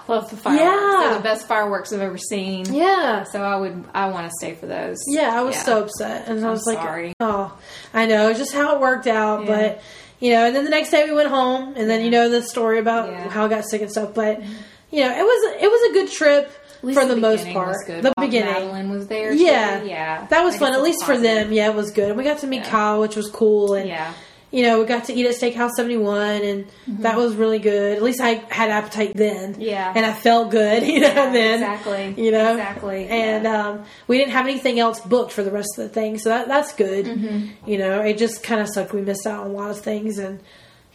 I 0.09 0.13
love 0.13 0.31
the 0.31 0.37
fireworks. 0.37 0.63
Yeah. 0.63 1.01
They're 1.09 1.17
the 1.19 1.23
best 1.23 1.49
fireworks 1.49 1.93
I've 1.93 2.01
ever 2.01 2.19
seen. 2.19 2.73
Yeah. 2.73 3.25
So 3.25 3.43
I 3.43 3.57
would, 3.57 3.85
I 3.93 4.09
want 4.09 4.27
to 4.27 4.33
stay 4.39 4.55
for 4.55 4.67
those. 4.67 4.99
Yeah, 5.09 5.31
I 5.35 5.43
was 5.43 5.57
so 5.57 5.83
upset, 5.83 6.29
and 6.29 6.41
I 6.41 6.49
I'm 6.49 6.53
was 6.53 6.65
like, 6.67 6.79
sorry. 6.79 7.13
"Oh, 7.21 7.57
I 7.93 8.07
know, 8.07 8.33
just 8.35 8.53
how 8.53 8.75
it 8.77 8.81
worked 8.81 9.07
out." 9.07 9.45
Yeah. 9.45 9.47
But 9.47 9.83
you 10.21 10.33
know, 10.33 10.47
and 10.47 10.55
then 10.55 10.65
the 10.65 10.71
next 10.71 10.91
day 10.91 11.05
we 11.05 11.13
went 11.13 11.29
home, 11.29 11.75
and 11.77 11.89
then 11.89 12.05
you 12.05 12.11
know 12.11 12.29
the 12.29 12.43
story 12.43 12.79
about 12.79 13.11
Yeah. 13.11 13.29
how 13.31 13.47
I 13.47 13.49
got 13.49 13.65
sick 13.65 13.83
and 13.83 13.91
stuff. 13.91 14.15
But 14.15 14.41
mm-hmm. 14.41 14.53
you 14.91 15.01
know, 15.01 15.11
it 15.11 15.23
was 15.23 15.63
it 15.63 15.71
was 15.71 15.91
a 15.91 15.93
good 15.95 16.13
trip 16.13 16.53
for 16.93 17.07
the, 17.07 17.17
most 17.17 17.47
part. 17.49 17.77
The 17.87 18.13
While 18.17 18.27
beginning, 18.27 18.53
Madeline 18.53 18.91
was 18.91 19.07
there. 19.07 19.33
yeah, 19.33 19.81
too. 19.81 19.87
yeah, 19.87 20.27
that 20.27 20.45
was 20.45 20.57
I 20.57 20.59
fun. 20.59 20.73
At 20.75 20.83
least 20.83 21.05
for 21.05 21.17
them, 21.17 21.53
yeah, 21.53 21.69
it 21.71 21.75
was 21.75 21.91
good. 21.93 22.09
And 22.09 22.19
we 22.19 22.25
got 22.25 22.41
to 22.41 22.47
meet 22.47 22.59
Yeah. 22.65 22.71
Kyle, 22.71 23.01
which 23.01 23.17
was 23.17 23.31
cool, 23.31 23.75
and 23.75 23.89
Yeah, 23.89 24.13
you 24.51 24.63
know, 24.63 24.79
we 24.81 24.87
got 24.87 25.05
to 25.07 25.13
eat 25.13 25.27
at 25.27 25.35
Steakhouse 25.35 25.71
Seventy 25.77 25.97
One, 25.97 26.43
and 26.43 26.67
that 27.01 27.17
was 27.17 27.35
really 27.35 27.59
good. 27.59 27.97
At 27.97 28.03
least 28.03 28.21
I 28.21 28.35
had 28.51 28.71
appetite 28.71 29.13
then, 29.15 29.53
Mm-hmm. 29.55 29.63
Yeah. 29.63 29.93
and 29.97 30.05
I 30.05 30.13
felt 30.13 30.51
good, 30.51 30.83
you 30.87 31.01
know. 31.01 31.09
Yeah, 31.09 31.33
then 31.33 31.55
exactly. 31.63 32.15
you 32.25 32.31
know, 32.31 32.51
Exactly, 32.53 33.07
and 33.09 33.45
yeah. 33.45 33.69
um, 33.69 33.85
we 34.07 34.19
didn't 34.19 34.33
have 34.33 34.47
anything 34.47 34.79
else 34.79 35.01
booked 35.01 35.33
for 35.33 35.43
the 35.43 35.51
rest 35.51 35.71
of 35.79 35.85
the 35.85 35.89
thing, 35.89 36.19
so 36.19 36.29
that 36.29 36.49
that's 36.49 36.73
good. 36.75 37.07
Mm-hmm. 37.07 37.69
You 37.71 37.79
know, 37.79 38.01
it 38.03 38.19
just 38.19 38.43
kind 38.43 38.61
of 38.61 38.69
sucked. 38.69 38.93
We 38.93 39.01
missed 39.01 39.27
out 39.27 39.45
on 39.45 39.51
a 39.51 39.53
lot 39.55 39.71
of 39.71 39.81
things, 39.81 40.19
and 40.19 40.39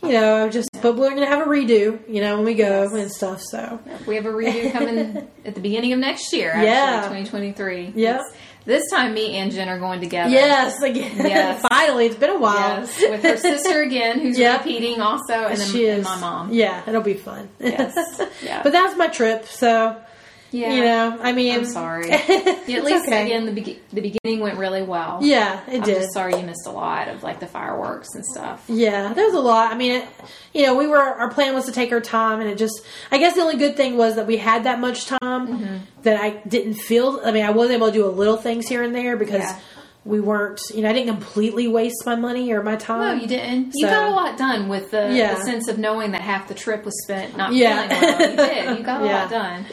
you 0.03 0.09
know, 0.11 0.49
just 0.49 0.69
but 0.81 0.95
we're 0.95 1.09
gonna 1.09 1.25
have 1.25 1.45
a 1.45 1.49
redo, 1.49 1.99
you 2.07 2.21
know, 2.21 2.37
when 2.37 2.45
we 2.45 2.53
go 2.53 2.83
Yes. 2.83 2.93
and 2.93 3.11
stuff. 3.11 3.41
So 3.41 3.79
we 4.07 4.15
have 4.15 4.25
a 4.25 4.29
redo 4.31 4.71
coming 4.71 5.27
at 5.45 5.55
the 5.55 5.61
beginning 5.61 5.93
of 5.93 5.99
next 5.99 6.31
year. 6.33 6.51
Actually, 6.51 6.65
Yeah. 6.67 7.01
2023. 7.03 7.93
Yep. 7.95 8.21
This 8.65 8.83
time, 8.91 9.13
me 9.13 9.35
and 9.37 9.51
Jen 9.51 9.67
are 9.69 9.79
going 9.79 9.99
together. 9.99 10.29
yes, 10.29 10.79
again, 10.83 11.15
Yes. 11.17 11.65
finally, 11.69 12.05
it's 12.07 12.17
been 12.17 12.29
a 12.29 12.37
while. 12.39 12.79
Yes, 12.81 13.01
with 13.01 13.23
her 13.23 13.37
sister 13.37 13.81
again, 13.81 14.19
who's 14.19 14.37
Yep. 14.45 14.59
repeating 14.65 15.01
also, 15.01 15.33
and 15.33 15.57
then 15.57 15.67
she 15.69 15.87
and 15.87 15.99
is 15.99 16.05
my 16.05 16.17
mom. 16.19 16.53
Yeah, 16.53 16.81
it'll 16.85 17.01
be 17.01 17.13
fun. 17.15 17.49
Yes. 17.59 17.95
Yeah. 18.43 18.61
but 18.61 18.71
that's 18.71 18.95
my 18.97 19.07
trip. 19.07 19.45
So 19.47 19.99
Yeah. 20.51 20.73
You 20.73 20.83
know, 20.83 21.17
I 21.21 21.31
mean, 21.31 21.53
I'm 21.53 21.65
sorry. 21.65 22.09
Yeah, 22.09 22.15
at 22.29 22.83
least 22.83 23.07
okay. 23.07 23.25
again, 23.25 23.45
the 23.45 23.51
be- 23.51 23.79
the 23.93 24.01
beginning 24.01 24.39
went 24.39 24.57
really 24.57 24.81
well. 24.81 25.19
Yeah, 25.21 25.61
it 25.67 25.75
I'm 25.77 25.81
did. 25.81 25.95
just 26.01 26.13
sorry 26.13 26.35
you 26.35 26.41
missed 26.43 26.65
a 26.65 26.71
lot 26.71 27.07
of 27.07 27.21
like 27.21 27.39
the 27.39 27.45
fireworks 27.47 28.09
and 28.15 28.25
stuff. 28.25 28.63
Yeah, 28.67 29.13
there 29.13 29.25
was 29.25 29.35
a 29.35 29.39
lot. 29.39 29.71
I 29.71 29.77
mean, 29.77 29.91
it, 30.01 30.07
you 30.53 30.63
know, 30.63 30.75
we 30.75 30.87
were 30.87 30.97
our 30.97 31.29
plan 31.31 31.53
was 31.53 31.65
to 31.65 31.71
take 31.71 31.91
our 31.91 32.01
time, 32.01 32.39
and 32.41 32.49
it 32.49 32.57
just. 32.57 32.81
I 33.11 33.19
guess 33.19 33.35
the 33.35 33.41
only 33.41 33.57
good 33.57 33.77
thing 33.77 33.95
was 33.97 34.15
that 34.15 34.25
we 34.27 34.37
had 34.37 34.63
that 34.63 34.79
much 34.79 35.05
time 35.05 35.19
Mm-hmm. 35.19 35.77
that 36.03 36.19
I 36.19 36.41
didn't 36.47 36.75
feel. 36.75 37.21
I 37.23 37.31
mean, 37.31 37.45
I 37.45 37.51
was 37.51 37.69
able 37.69 37.87
to 37.87 37.93
do 37.93 38.05
a 38.05 38.09
little 38.09 38.37
things 38.37 38.67
here 38.67 38.81
and 38.83 38.95
there 38.95 39.15
because 39.17 39.41
Yeah. 39.43 39.59
we 40.05 40.19
weren't. 40.19 40.59
You 40.73 40.81
know, 40.81 40.89
I 40.89 40.93
didn't 40.93 41.13
completely 41.13 41.67
waste 41.67 41.97
my 42.05 42.15
money 42.15 42.51
or 42.51 42.63
my 42.63 42.75
time. 42.75 43.17
No, 43.17 43.21
you 43.21 43.27
didn't. 43.27 43.73
You 43.75 43.85
got 43.85 44.11
a 44.11 44.15
lot 44.15 44.37
done 44.37 44.67
with 44.67 44.89
the, 44.91 45.11
Yeah. 45.13 45.35
the 45.35 45.41
sense 45.45 45.67
of 45.67 45.77
knowing 45.77 46.11
that 46.13 46.21
half 46.21 46.47
the 46.47 46.55
trip 46.55 46.83
was 46.85 46.95
spent 47.03 47.37
not 47.37 47.53
Yeah. 47.53 47.87
feeling 47.87 48.17
well. 48.17 48.29
You 48.31 48.35
did. 48.65 48.77
You 48.79 48.83
got 48.83 49.01
a 49.01 49.05
Yeah. 49.09 49.21
lot 49.21 49.29
done. 49.29 49.65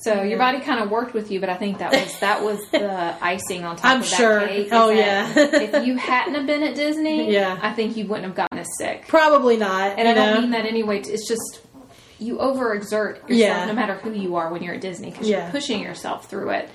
So 0.00 0.22
your 0.22 0.38
body 0.38 0.60
kind 0.60 0.80
of 0.80 0.90
worked 0.90 1.12
with 1.12 1.30
you, 1.30 1.40
but 1.40 1.48
I 1.48 1.56
think 1.56 1.78
that 1.78 1.90
was 1.92 2.20
that 2.20 2.42
was 2.44 2.60
the 2.70 3.16
icing 3.22 3.64
on 3.64 3.76
top 3.76 3.84
I'm 3.86 4.00
of 4.02 4.10
that 4.10 4.16
sure. 4.16 4.46
cake. 4.46 4.68
Oh, 4.70 4.90
yeah. 4.90 5.32
if 5.36 5.86
you 5.86 5.96
hadn't 5.96 6.34
have 6.34 6.46
been 6.46 6.62
at 6.62 6.74
Disney, 6.76 7.32
Yeah. 7.38 7.58
I 7.60 7.72
think 7.72 7.96
you 7.96 8.06
wouldn't 8.06 8.26
have 8.26 8.36
gotten 8.36 8.58
as 8.58 8.68
sick. 8.78 9.06
Probably 9.08 9.56
not. 9.56 9.98
And 9.98 10.06
I 10.06 10.14
don't 10.14 10.40
mean 10.42 10.50
that 10.52 10.66
anyway. 10.66 11.00
It's 11.00 11.26
just 11.28 11.60
you 12.20 12.36
overexert 12.38 13.28
yourself, 13.28 13.30
Yeah. 13.30 13.64
no 13.66 13.72
matter 13.74 13.94
who 13.94 14.12
you 14.12 14.36
are 14.36 14.50
when 14.52 14.62
you're 14.62 14.74
at 14.74 14.80
Disney, 14.80 15.10
because 15.10 15.28
Yeah. 15.28 15.42
you're 15.44 15.50
pushing 15.50 15.80
yourself 15.80 16.28
through 16.30 16.50
it. 16.50 16.68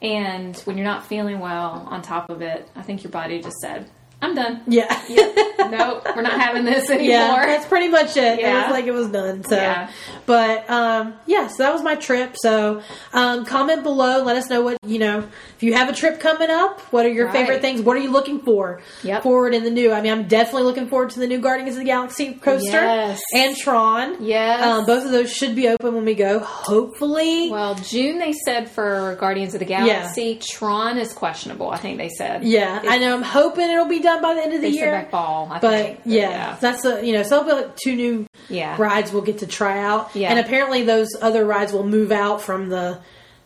And 0.00 0.56
when 0.58 0.76
you're 0.76 0.86
not 0.86 1.06
feeling 1.06 1.40
well, 1.40 1.86
on 1.90 2.02
top 2.02 2.30
of 2.30 2.42
it, 2.42 2.68
I 2.76 2.82
think 2.82 3.02
your 3.02 3.10
body 3.10 3.40
just 3.40 3.56
said, 3.58 3.90
"I'm 4.22 4.34
done. 4.34 4.62
Yeah. 4.66 4.86
nope, 5.70 6.06
we're 6.16 6.22
not 6.22 6.40
having 6.40 6.64
this 6.64 6.90
anymore." 6.90 7.08
Yeah, 7.10 7.46
that's 7.46 7.66
pretty 7.66 7.88
much 7.88 8.16
it. 8.16 8.38
It 8.40 8.52
was 8.52 8.70
like 8.70 8.84
it 8.86 8.92
was 8.92 9.08
done. 9.10 9.44
So, 9.44 9.56
Yeah. 9.56 9.90
but 10.26 10.68
um, 10.70 11.14
yeah, 11.26 11.46
so 11.48 11.62
that 11.62 11.72
was 11.72 11.82
my 11.82 11.94
trip. 11.94 12.34
So, 12.36 12.82
um, 13.12 13.44
comment 13.44 13.82
below. 13.82 14.22
Let 14.22 14.36
us 14.36 14.48
know 14.50 14.62
what 14.62 14.76
you 14.86 14.98
know. 14.98 15.24
If 15.56 15.62
you 15.62 15.74
have 15.74 15.88
a 15.88 15.92
trip 15.92 16.20
coming 16.20 16.50
up, 16.50 16.80
what 16.92 17.04
are 17.04 17.08
your 17.10 17.26
Right. 17.26 17.34
favorite 17.36 17.60
things? 17.60 17.80
What 17.82 17.96
are 17.96 18.00
you 18.00 18.10
looking 18.12 18.40
for 18.40 18.80
Yep. 19.02 19.22
forward 19.24 19.54
in 19.54 19.64
the 19.64 19.70
new? 19.70 19.92
I 19.92 20.00
mean, 20.00 20.12
I'm 20.12 20.28
definitely 20.28 20.62
looking 20.62 20.88
forward 20.88 21.10
to 21.10 21.20
the 21.20 21.26
new 21.26 21.38
Guardians 21.38 21.72
of 21.74 21.78
the 21.80 21.84
Galaxy 21.84 22.34
coaster 22.34 22.80
Yes. 22.80 23.20
and 23.34 23.56
Tron. 23.56 24.16
Yes. 24.20 24.62
Um, 24.64 24.86
both 24.86 25.04
of 25.04 25.10
those 25.10 25.32
should 25.32 25.56
be 25.56 25.68
open 25.68 25.94
when 25.94 26.04
we 26.04 26.14
go. 26.14 26.38
Hopefully, 26.38 27.50
well, 27.50 27.74
June 27.74 28.18
they 28.18 28.32
said 28.32 28.70
for 28.70 29.16
Guardians 29.20 29.52
of 29.54 29.58
the 29.60 29.64
Galaxy, 29.66 30.22
Yeah. 30.22 30.38
Tron 30.40 30.96
is 30.98 31.12
questionable. 31.12 31.70
I 31.70 31.76
think 31.78 31.98
they 31.98 32.08
said. 32.08 32.44
yeah, 32.44 32.80
I 32.88 32.98
know. 32.98 33.14
I'm 33.14 33.22
hoping 33.22 33.68
it'll 33.68 33.84
be 33.86 33.98
done 34.00 34.07
by 34.22 34.34
the 34.34 34.42
end 34.42 34.54
of 34.54 34.60
the 34.60 34.68
They 34.70 34.72
said 34.76 34.80
year. 34.80 34.90
that 34.92 35.10
fall. 35.10 35.48
I 35.52 35.58
But 35.58 35.70
think. 35.84 36.00
yeah, 36.04 36.56
that's 36.60 36.84
a 36.84 37.04
you 37.04 37.12
know, 37.12 37.22
so 37.22 37.42
there'll 37.44 37.44
be 37.44 37.66
like 37.66 37.76
two 37.76 37.94
new 37.94 38.26
Yeah. 38.48 38.74
rides 38.78 39.12
we'll 39.12 39.22
get 39.22 39.38
to 39.38 39.46
try 39.46 39.78
out. 39.78 40.10
Yeah. 40.14 40.30
And 40.30 40.38
apparently 40.38 40.82
those 40.82 41.08
other 41.20 41.44
rides 41.44 41.72
will 41.72 41.86
move 41.86 42.10
out 42.12 42.40
from 42.42 42.68
the 42.70 42.98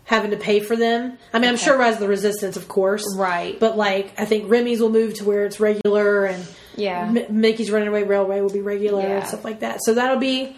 having 0.05 0.31
to 0.33 0.37
pay 0.37 0.61
for 0.61 0.75
them. 0.77 1.17
I 1.33 1.39
mean, 1.39 1.49
I'm 1.49 1.57
sure 1.57 1.77
Rise 1.79 1.95
of 1.95 2.01
the 2.01 2.09
Resistance, 2.09 2.57
of 2.57 2.67
course. 2.69 3.05
Right. 3.17 3.59
But 3.59 3.77
like, 3.77 4.13
I 4.19 4.25
think 4.25 4.51
Remy's 4.51 4.81
will 4.81 4.91
move 4.91 5.15
to 5.15 5.25
where 5.25 5.45
it's 5.45 5.61
regular 5.61 6.25
and 6.27 6.45
Yeah. 6.77 7.03
M- 7.15 7.41
Mickey's 7.41 7.71
Runaway 7.71 8.03
Railway 8.03 8.41
will 8.41 8.51
be 8.53 8.61
regular 8.61 9.03
and 9.03 9.27
stuff 9.27 9.45
like 9.45 9.61
that. 9.61 9.79
So 9.85 9.95
that'll 9.95 10.19
be 10.19 10.57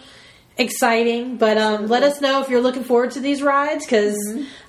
exciting. 0.57 1.37
But 1.37 1.57
um, 1.57 1.87
let 1.87 2.03
us 2.03 2.21
know 2.21 2.41
if 2.41 2.49
you're 2.49 2.61
looking 2.61 2.83
forward 2.83 3.11
to 3.11 3.19
these 3.19 3.41
rides 3.41 3.85
because 3.85 4.17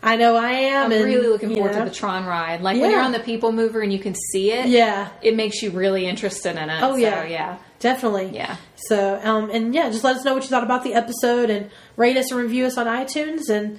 I 0.03 0.17
know 0.17 0.37
I 0.37 0.51
am. 0.53 0.91
Mm-hmm. 0.91 0.93
I'm 0.93 0.93
and, 0.93 1.05
really 1.05 1.29
looking 1.29 1.55
forward 1.55 1.73
know, 1.73 1.85
to 1.85 1.91
the 1.91 1.95
Tron 1.95 2.27
ride. 2.27 2.61
Like 2.61 2.81
when 2.81 2.91
you're 2.91 3.01
on 3.01 3.13
the 3.13 3.21
People 3.21 3.53
Mover 3.53 3.81
and 3.81 3.93
you 3.93 3.99
can 3.99 4.15
see 4.15 4.53
it. 4.53 4.67
Yeah. 4.67 5.09
It 5.23 5.37
makes 5.37 5.63
you 5.63 5.71
really 5.71 6.07
interested 6.07 6.57
in 6.57 6.71
it. 6.71 6.83
Oh, 6.83 6.93
So, 6.93 6.97
yeah. 6.97 7.25
yeah. 7.25 7.59
Definitely. 7.79 8.31
Yeah. 8.35 8.57
So, 8.89 9.21
um, 9.23 9.51
and 9.51 9.75
yeah, 9.75 9.91
just 9.91 10.03
let 10.03 10.17
us 10.17 10.25
know 10.25 10.35
what 10.35 10.43
you 10.43 10.49
thought 10.49 10.65
about 10.65 10.83
the 10.83 10.95
episode 10.95 11.51
and 11.51 11.71
rate 11.97 12.17
us 12.17 12.31
and 12.31 12.41
review 12.41 12.67
us 12.67 12.79
on 12.79 12.87
iTunes 12.87 13.51
and 13.51 13.79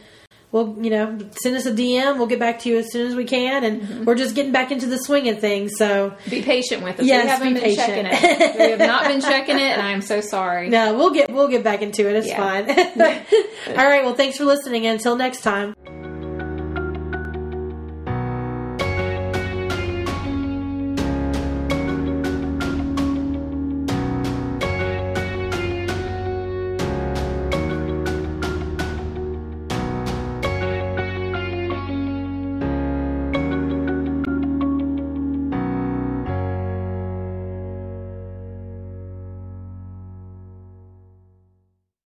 we'll, 0.51 0.75
you 0.81 0.89
know, 0.89 1.17
send 1.41 1.55
us 1.55 1.65
a 1.65 1.71
DM. 1.71 2.17
We'll 2.17 2.27
get 2.27 2.39
back 2.39 2.59
to 2.59 2.69
you 2.69 2.77
as 2.79 2.91
soon 2.91 3.07
as 3.07 3.15
we 3.15 3.25
can. 3.25 3.63
And 3.63 3.81
Mm-hmm. 3.81 4.03
we're 4.05 4.15
just 4.15 4.33
getting 4.35 4.51
back 4.51 4.71
into 4.71 4.85
the 4.87 4.97
swing 4.97 5.27
of 5.29 5.39
things. 5.39 5.73
So, 5.77 6.13
Be 6.29 6.41
patient 6.41 6.83
with 6.83 6.99
us. 6.99 7.05
Yes, 7.05 7.23
we 7.23 7.29
haven't 7.29 7.47
be 7.49 7.53
been 7.55 7.63
patient. 7.63 7.87
checking 7.87 8.05
it. 8.51 8.57
we 8.57 8.69
have 8.71 8.79
not 8.79 9.03
been 9.05 9.21
checking 9.31 9.57
it, 9.57 9.61
and 9.71 9.81
I 9.81 9.91
am 9.91 10.01
so 10.01 10.21
sorry. 10.21 10.69
no, 10.69 10.95
we'll 10.95 11.11
get, 11.11 11.31
we'll 11.31 11.47
get 11.49 11.63
back 11.63 11.81
into 11.81 12.09
it. 12.09 12.15
It's 12.15 12.27
Yeah. 12.27 12.37
fine. 12.37 12.69
All 13.77 13.85
right. 13.87 14.03
Well, 14.03 14.15
thanks 14.15 14.37
for 14.37 14.45
listening. 14.45 14.85
Until 14.87 15.15
next 15.15 15.41
time. 15.41 15.75